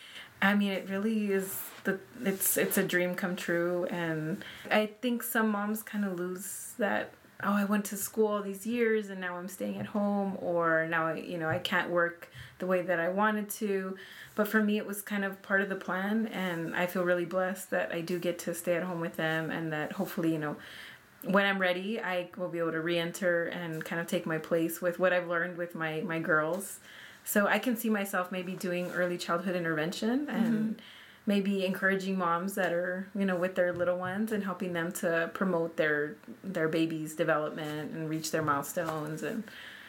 i 0.43 0.55
mean 0.55 0.73
it 0.73 0.89
really 0.89 1.31
is 1.31 1.59
the 1.85 1.99
it's 2.25 2.57
it's 2.57 2.79
a 2.79 2.83
dream 2.83 3.15
come 3.15 3.37
true 3.37 3.87
and 3.91 4.45
i 4.71 4.87
think 5.01 5.23
some 5.23 5.51
moms 5.51 5.83
kind 5.83 6.05
of 6.05 6.19
lose 6.19 6.75
that 6.79 7.11
oh 7.43 7.53
i 7.53 7.65
went 7.65 7.85
to 7.85 7.97
school 7.97 8.27
all 8.27 8.43
these 8.43 8.67
years 8.67 9.11
and 9.11 9.21
now 9.21 9.37
i'm 9.37 9.49
staying 9.49 9.79
at 9.79 9.87
home 9.87 10.37
or 10.41 10.87
now 10.89 11.07
I, 11.07 11.15
you 11.17 11.39
know 11.39 11.49
i 11.49 11.59
can't 11.59 11.91
work 11.91 12.29
the 12.59 12.67
way 12.67 12.83
that 12.83 13.01
I 13.01 13.09
wanted 13.09 13.49
to. 13.51 13.97
But 14.35 14.49
for 14.49 14.63
me, 14.63 14.77
it 14.77 14.87
was 14.87 15.03
kind 15.03 15.25
of 15.25 15.43
part 15.43 15.63
of 15.63 15.69
the 15.69 15.77
plan, 15.77 16.29
and 16.29 16.77
I 16.77 16.87
feel 16.87 17.05
really 17.05 17.25
blessed 17.25 17.71
that 17.71 17.93
I 17.93 18.01
do 18.01 18.19
get 18.19 18.39
to 18.41 18.55
stay 18.55 18.77
at 18.77 18.85
home 18.85 19.01
with 19.01 19.17
them, 19.17 19.51
and 19.51 19.73
that 19.73 19.93
hopefully, 19.93 20.33
you 20.33 20.39
know, 20.39 20.57
when 21.25 21.47
I'm 21.47 21.59
ready, 21.59 22.01
I 22.01 22.31
will 22.37 22.49
be 22.49 22.59
able 22.59 22.73
to 22.73 22.81
re-enter 22.81 23.47
and 23.47 23.85
kind 23.85 24.01
of 24.01 24.07
take 24.07 24.27
my 24.27 24.39
place 24.39 24.81
with 24.81 24.99
what 24.99 25.13
I've 25.13 25.29
learned 25.29 25.57
with 25.57 25.75
my 25.75 26.01
my 26.03 26.19
girls. 26.19 26.81
So 27.25 27.47
I 27.47 27.59
can 27.59 27.77
see 27.77 27.91
myself 27.91 28.33
maybe 28.33 28.55
doing 28.55 28.91
early 28.93 29.19
childhood 29.19 29.57
intervention 29.57 30.29
and. 30.29 30.55
Mm-hmm 30.55 30.73
maybe 31.29 31.67
encouraging 31.67 32.17
moms 32.17 32.55
that 32.55 32.73
are 32.73 33.07
you 33.15 33.27
know 33.27 33.37
with 33.37 33.55
their 33.55 33.73
little 33.73 33.99
ones 33.99 34.33
and 34.33 34.43
helping 34.43 34.73
them 34.73 34.91
to 34.91 35.31
promote 35.35 35.77
their 35.77 36.17
their 36.43 36.69
baby's 36.69 37.15
development 37.15 37.93
and 37.93 38.09
reach 38.09 38.31
their 38.31 38.43
milestones 38.43 39.23
and 39.23 39.45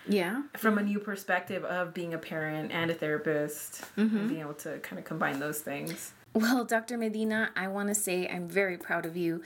yeah 0.06 0.42
from 0.58 0.78
a 0.78 0.84
new 0.84 1.00
perspective 1.00 1.64
of 1.64 1.94
being 1.94 2.14
a 2.14 2.18
parent 2.18 2.72
and 2.74 2.92
a 2.92 2.94
therapist 2.94 3.82
mm-hmm. 3.98 4.18
and 4.18 4.28
being 4.30 4.42
able 4.42 4.54
to 4.54 4.78
kind 4.80 5.00
of 5.00 5.06
combine 5.06 5.40
those 5.40 5.62
things 5.62 6.12
well, 6.36 6.64
Dr. 6.64 6.96
Medina, 6.98 7.50
I 7.56 7.70
want 7.70 7.90
to 7.90 7.96
say 7.96 8.28
I'm 8.28 8.48
very 8.48 8.78
proud 8.78 9.08
of 9.08 9.18
you. 9.18 9.42